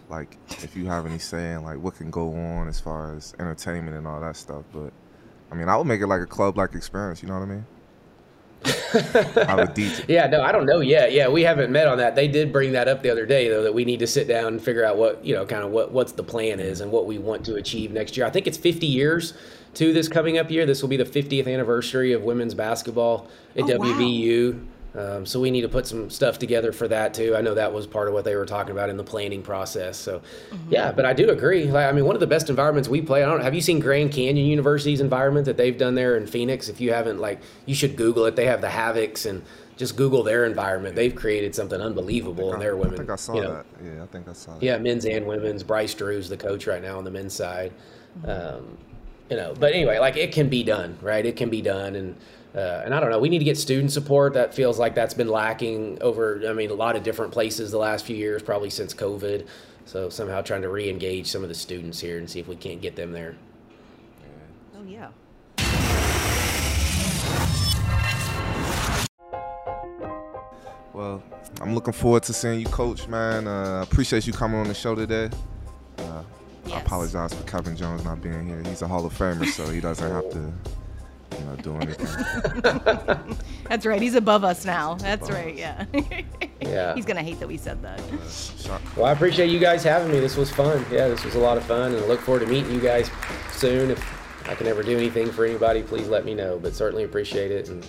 like 0.09 0.37
if 0.63 0.75
you 0.75 0.87
have 0.87 1.05
any 1.05 1.19
saying 1.19 1.63
like 1.63 1.77
what 1.77 1.95
can 1.95 2.09
go 2.09 2.33
on 2.33 2.67
as 2.67 2.79
far 2.79 3.15
as 3.15 3.35
entertainment 3.39 3.95
and 3.95 4.07
all 4.07 4.19
that 4.21 4.35
stuff. 4.37 4.63
But 4.73 4.91
I 5.51 5.55
mean, 5.55 5.69
I 5.69 5.77
would 5.77 5.85
make 5.85 6.01
it 6.01 6.07
like 6.07 6.21
a 6.21 6.25
club-like 6.25 6.73
experience. 6.73 7.21
You 7.21 7.27
know 7.27 7.35
what 7.35 7.43
I 7.43 7.51
mean? 7.51 7.65
Have 8.63 9.59
a 9.59 9.67
DJ. 9.67 10.05
Yeah, 10.07 10.27
no, 10.27 10.41
I 10.41 10.51
don't 10.51 10.65
know 10.65 10.79
yet. 10.79 11.11
Yeah, 11.11 11.27
we 11.29 11.43
haven't 11.43 11.71
met 11.71 11.87
on 11.87 11.97
that. 11.99 12.15
They 12.15 12.27
did 12.27 12.51
bring 12.51 12.73
that 12.73 12.87
up 12.87 13.03
the 13.03 13.09
other 13.09 13.25
day, 13.25 13.47
though, 13.49 13.63
that 13.63 13.73
we 13.73 13.85
need 13.85 13.99
to 13.99 14.07
sit 14.07 14.27
down 14.27 14.47
and 14.47 14.61
figure 14.61 14.83
out 14.83 14.97
what 14.97 15.23
you 15.23 15.35
know, 15.35 15.45
kind 15.45 15.63
of 15.63 15.71
what 15.71 15.91
what's 15.91 16.11
the 16.13 16.23
plan 16.23 16.59
is 16.59 16.81
and 16.81 16.91
what 16.91 17.05
we 17.05 17.17
want 17.17 17.45
to 17.45 17.55
achieve 17.55 17.91
next 17.91 18.17
year. 18.17 18.25
I 18.25 18.29
think 18.29 18.47
it's 18.47 18.57
50 18.57 18.85
years 18.87 19.33
to 19.75 19.93
this 19.93 20.07
coming 20.07 20.37
up 20.37 20.51
year. 20.51 20.65
This 20.65 20.81
will 20.81 20.89
be 20.89 20.97
the 20.97 21.05
50th 21.05 21.51
anniversary 21.51 22.13
of 22.13 22.23
women's 22.23 22.53
basketball 22.53 23.27
at 23.55 23.65
Oh, 23.65 23.67
wow. 23.77 24.03
WVU. 24.93 25.17
Um, 25.17 25.25
so 25.25 25.39
we 25.39 25.51
need 25.51 25.61
to 25.61 25.69
put 25.69 25.85
some 25.85 26.09
stuff 26.09 26.39
together 26.39 26.71
for 26.71 26.87
that 26.87 27.13
too. 27.13 27.35
I 27.35 27.41
know 27.41 27.53
that 27.53 27.71
was 27.71 27.85
part 27.85 28.07
of 28.07 28.13
what 28.13 28.25
they 28.25 28.35
were 28.35 28.45
talking 28.45 28.71
about 28.71 28.89
in 28.89 28.97
the 28.97 29.03
planning 29.03 29.41
process. 29.41 29.97
So, 29.97 30.21
yeah, 30.69 30.91
but 30.91 31.05
I 31.05 31.13
do 31.13 31.29
agree. 31.29 31.65
Like, 31.65 31.87
I 31.87 31.91
mean, 31.91 32.05
one 32.05 32.15
of 32.15 32.19
the 32.19 32.27
best 32.27 32.49
environments 32.49 32.89
we 32.89 33.01
play. 33.01 33.23
I 33.23 33.27
don't. 33.27 33.41
Have 33.41 33.53
you 33.53 33.61
seen 33.61 33.79
Grand 33.79 34.11
Canyon 34.11 34.47
University's 34.47 35.01
environment 35.01 35.45
that 35.45 35.57
they've 35.57 35.77
done 35.77 35.95
there 35.95 36.17
in 36.17 36.25
Phoenix? 36.25 36.69
If 36.69 36.81
you 36.81 36.91
haven't, 36.91 37.19
like, 37.19 37.39
you 37.65 37.75
should 37.75 37.95
Google 37.95 38.25
it. 38.25 38.35
They 38.35 38.45
have 38.45 38.61
the 38.61 38.67
Havocs 38.67 39.25
and 39.25 39.43
just 39.77 39.95
Google 39.95 40.23
their 40.23 40.45
environment. 40.45 40.95
They've 40.95 41.15
created 41.15 41.55
something 41.55 41.79
unbelievable 41.79 42.53
in 42.53 42.59
their 42.59 42.75
women. 42.75 42.95
I 42.95 42.97
think 42.97 43.09
I 43.09 43.15
saw 43.15 43.35
you 43.35 43.41
know. 43.41 43.53
that. 43.53 43.65
Yeah, 43.83 44.03
I 44.03 44.05
think 44.07 44.27
I 44.27 44.33
saw 44.33 44.55
that. 44.55 44.63
Yeah, 44.63 44.77
men's 44.77 45.05
and 45.05 45.25
women's. 45.25 45.63
Bryce 45.63 45.93
Drew's 45.93 46.27
the 46.27 46.37
coach 46.37 46.67
right 46.67 46.81
now 46.81 46.97
on 46.97 47.03
the 47.03 47.11
men's 47.11 47.33
side. 47.33 47.71
Um, 48.25 48.77
you 49.29 49.37
know, 49.37 49.53
but 49.57 49.73
anyway, 49.73 49.99
like 49.99 50.17
it 50.17 50.31
can 50.31 50.49
be 50.49 50.63
done, 50.63 50.97
right? 51.01 51.25
It 51.25 51.35
can 51.35 51.49
be 51.49 51.61
done, 51.61 51.95
and 51.95 52.15
uh, 52.55 52.81
and 52.83 52.93
I 52.93 52.99
don't 52.99 53.11
know. 53.11 53.19
We 53.19 53.29
need 53.29 53.39
to 53.39 53.45
get 53.45 53.57
student 53.57 53.91
support. 53.91 54.33
That 54.33 54.53
feels 54.53 54.79
like 54.79 54.95
that's 54.95 55.13
been 55.13 55.29
lacking 55.29 55.99
over. 56.01 56.41
I 56.47 56.53
mean, 56.53 56.71
a 56.71 56.73
lot 56.73 56.95
of 56.95 57.03
different 57.03 57.31
places 57.31 57.71
the 57.71 57.77
last 57.77 58.05
few 58.05 58.15
years, 58.15 58.41
probably 58.41 58.69
since 58.69 58.93
COVID. 58.93 59.47
So 59.85 60.09
somehow 60.09 60.41
trying 60.41 60.61
to 60.61 60.69
re-engage 60.69 61.27
some 61.27 61.41
of 61.41 61.49
the 61.49 61.55
students 61.55 61.99
here 61.99 62.17
and 62.17 62.29
see 62.29 62.39
if 62.39 62.47
we 62.47 62.55
can't 62.55 62.81
get 62.81 62.95
them 62.95 63.11
there. 63.11 63.35
Oh, 64.77 64.83
yeah. 64.87 65.09
Well, 70.93 71.23
I'm 71.61 71.73
looking 71.73 71.93
forward 71.93 72.23
to 72.23 72.33
seeing 72.33 72.59
you, 72.59 72.65
Coach. 72.67 73.07
Man, 73.07 73.47
uh, 73.47 73.81
appreciate 73.81 74.27
you 74.27 74.33
coming 74.33 74.59
on 74.59 74.67
the 74.67 74.73
show 74.73 74.95
today. 74.95 75.29
Uh, 75.97 76.23
I 76.73 76.79
apologize 76.79 77.33
for 77.33 77.43
Kevin 77.43 77.75
Jones 77.75 78.03
not 78.03 78.21
being 78.21 78.47
here. 78.47 78.61
He's 78.65 78.81
a 78.81 78.87
Hall 78.87 79.05
of 79.05 79.17
Famer, 79.17 79.45
so 79.45 79.67
he 79.69 79.79
doesn't 79.79 80.11
have 80.11 80.29
to, 80.31 80.39
you 80.39 80.53
know, 81.49 81.55
do 81.61 81.75
anything. 81.75 83.37
That's 83.69 83.85
right. 83.85 84.01
He's 84.01 84.15
above 84.15 84.43
us 84.43 84.65
now. 84.65 84.95
That's 84.95 85.29
right. 85.29 85.55
Yeah. 85.55 85.85
Yeah. 86.61 86.93
He's 86.95 87.05
going 87.05 87.17
to 87.17 87.23
hate 87.23 87.39
that 87.39 87.47
we 87.47 87.57
said 87.57 87.81
that. 87.83 88.01
Well, 88.95 89.05
I 89.05 89.11
appreciate 89.11 89.49
you 89.49 89.59
guys 89.59 89.83
having 89.83 90.11
me. 90.11 90.19
This 90.19 90.37
was 90.37 90.49
fun. 90.51 90.85
Yeah, 90.91 91.07
this 91.07 91.23
was 91.23 91.35
a 91.35 91.39
lot 91.39 91.57
of 91.57 91.63
fun, 91.65 91.93
and 91.93 92.03
I 92.03 92.07
look 92.07 92.19
forward 92.19 92.41
to 92.41 92.47
meeting 92.47 92.71
you 92.71 92.79
guys 92.81 93.09
soon. 93.51 93.91
If 93.91 94.49
I 94.49 94.55
can 94.55 94.67
ever 94.67 94.83
do 94.83 94.95
anything 94.97 95.31
for 95.31 95.45
anybody, 95.45 95.83
please 95.83 96.07
let 96.07 96.25
me 96.25 96.33
know. 96.33 96.59
But 96.59 96.73
certainly 96.73 97.03
appreciate 97.03 97.51
it, 97.51 97.69
and 97.69 97.85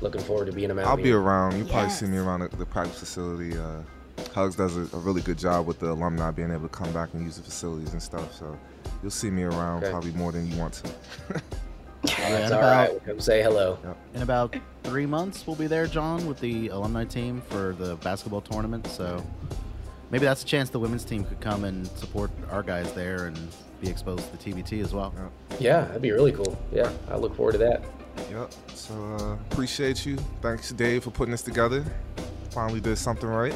looking 0.00 0.20
forward 0.20 0.46
to 0.46 0.52
being 0.52 0.70
a 0.70 0.74
Mount 0.74 0.88
I'll 0.88 0.96
be 0.96 1.12
around. 1.12 1.56
You 1.58 1.64
probably 1.64 1.90
see 1.90 2.06
me 2.06 2.18
around 2.18 2.40
the, 2.40 2.48
the 2.56 2.66
practice 2.66 2.98
facility. 2.98 3.56
Uh, 3.56 3.82
Huggs 4.34 4.56
does 4.56 4.76
a, 4.76 4.80
a 4.96 5.00
really 5.00 5.22
good 5.22 5.38
job 5.38 5.66
with 5.66 5.78
the 5.78 5.90
alumni 5.90 6.30
being 6.30 6.50
able 6.50 6.62
to 6.62 6.68
come 6.68 6.92
back 6.92 7.12
and 7.14 7.22
use 7.22 7.36
the 7.36 7.42
facilities 7.42 7.92
and 7.92 8.02
stuff. 8.02 8.34
So 8.34 8.58
you'll 9.02 9.10
see 9.10 9.30
me 9.30 9.42
around 9.42 9.82
Okay. 9.82 9.90
probably 9.90 10.12
more 10.12 10.32
than 10.32 10.50
you 10.50 10.56
want 10.58 10.74
to. 10.74 10.90
That's 12.02 12.18
and 12.18 12.52
all 12.52 12.58
about- 12.60 12.90
right. 12.90 13.04
Come 13.06 13.20
say 13.20 13.42
hello. 13.42 13.78
In 14.14 14.22
about 14.22 14.54
three 14.82 15.06
months, 15.06 15.46
we'll 15.46 15.56
be 15.56 15.66
there, 15.66 15.86
John, 15.86 16.26
with 16.26 16.40
the 16.40 16.68
alumni 16.68 17.04
team 17.04 17.42
for 17.48 17.74
the 17.78 17.96
basketball 17.96 18.40
tournament. 18.40 18.86
So 18.88 19.24
maybe 20.10 20.24
that's 20.24 20.42
a 20.42 20.46
chance 20.46 20.70
the 20.70 20.78
women's 20.80 21.04
team 21.04 21.24
could 21.24 21.40
come 21.40 21.64
and 21.64 21.86
support 21.88 22.30
our 22.50 22.62
guys 22.62 22.92
there 22.92 23.26
and 23.26 23.38
be 23.80 23.88
exposed 23.88 24.24
to 24.30 24.36
the 24.36 24.52
TBT 24.62 24.82
as 24.82 24.92
well. 24.92 25.12
Yeah, 25.58 25.82
that'd 25.82 26.02
be 26.02 26.10
really 26.12 26.32
cool. 26.32 26.58
Yeah, 26.72 26.90
I 27.10 27.16
look 27.16 27.34
forward 27.36 27.52
to 27.52 27.58
that. 27.58 27.82
Yep. 28.30 28.52
So 28.74 28.94
uh, 28.94 29.32
appreciate 29.50 30.04
you. 30.04 30.16
Thanks, 30.40 30.70
Dave, 30.72 31.04
for 31.04 31.10
putting 31.10 31.32
this 31.32 31.42
together. 31.42 31.84
Finally 32.50 32.80
did 32.80 32.98
something 32.98 33.28
right. 33.28 33.54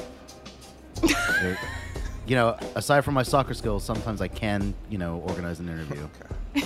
You 2.26 2.34
know, 2.34 2.56
aside 2.74 3.02
from 3.04 3.14
my 3.14 3.22
soccer 3.22 3.54
skills, 3.54 3.84
sometimes 3.84 4.20
I 4.20 4.26
can, 4.28 4.74
you 4.90 4.98
know, 4.98 5.22
organize 5.28 5.60
an 5.60 5.68
interview. 5.68 6.08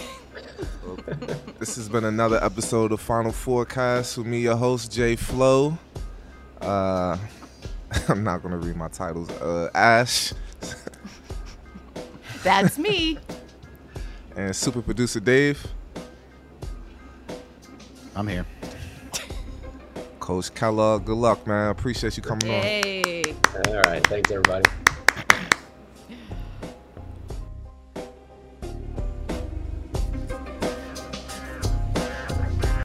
This 1.58 1.76
has 1.76 1.88
been 1.88 2.04
another 2.04 2.42
episode 2.42 2.92
of 2.92 3.00
Final 3.00 3.32
Fourcast 3.32 4.16
with 4.18 4.26
me, 4.26 4.40
your 4.40 4.56
host 4.56 4.90
Jay 4.92 5.16
Flow. 5.16 5.76
Uh, 6.60 7.16
I'm 8.08 8.22
not 8.24 8.42
gonna 8.42 8.58
read 8.58 8.76
my 8.76 8.88
titles. 8.88 9.30
Uh, 9.30 9.70
Ash 9.74 10.32
That's 12.42 12.78
me. 12.78 13.18
and 14.36 14.54
super 14.54 14.80
producer 14.82 15.20
Dave, 15.20 15.66
I'm 18.16 18.28
here. 18.28 18.46
Coach 20.20 20.54
Kellogg. 20.54 21.06
Good 21.06 21.16
luck, 21.16 21.46
man. 21.46 21.70
Appreciate 21.70 22.16
you 22.16 22.22
coming 22.22 22.48
on. 22.48 22.62
Hey. 22.62 23.34
All 23.66 23.74
right. 23.82 24.06
Thanks, 24.06 24.30
everybody. 24.30 24.68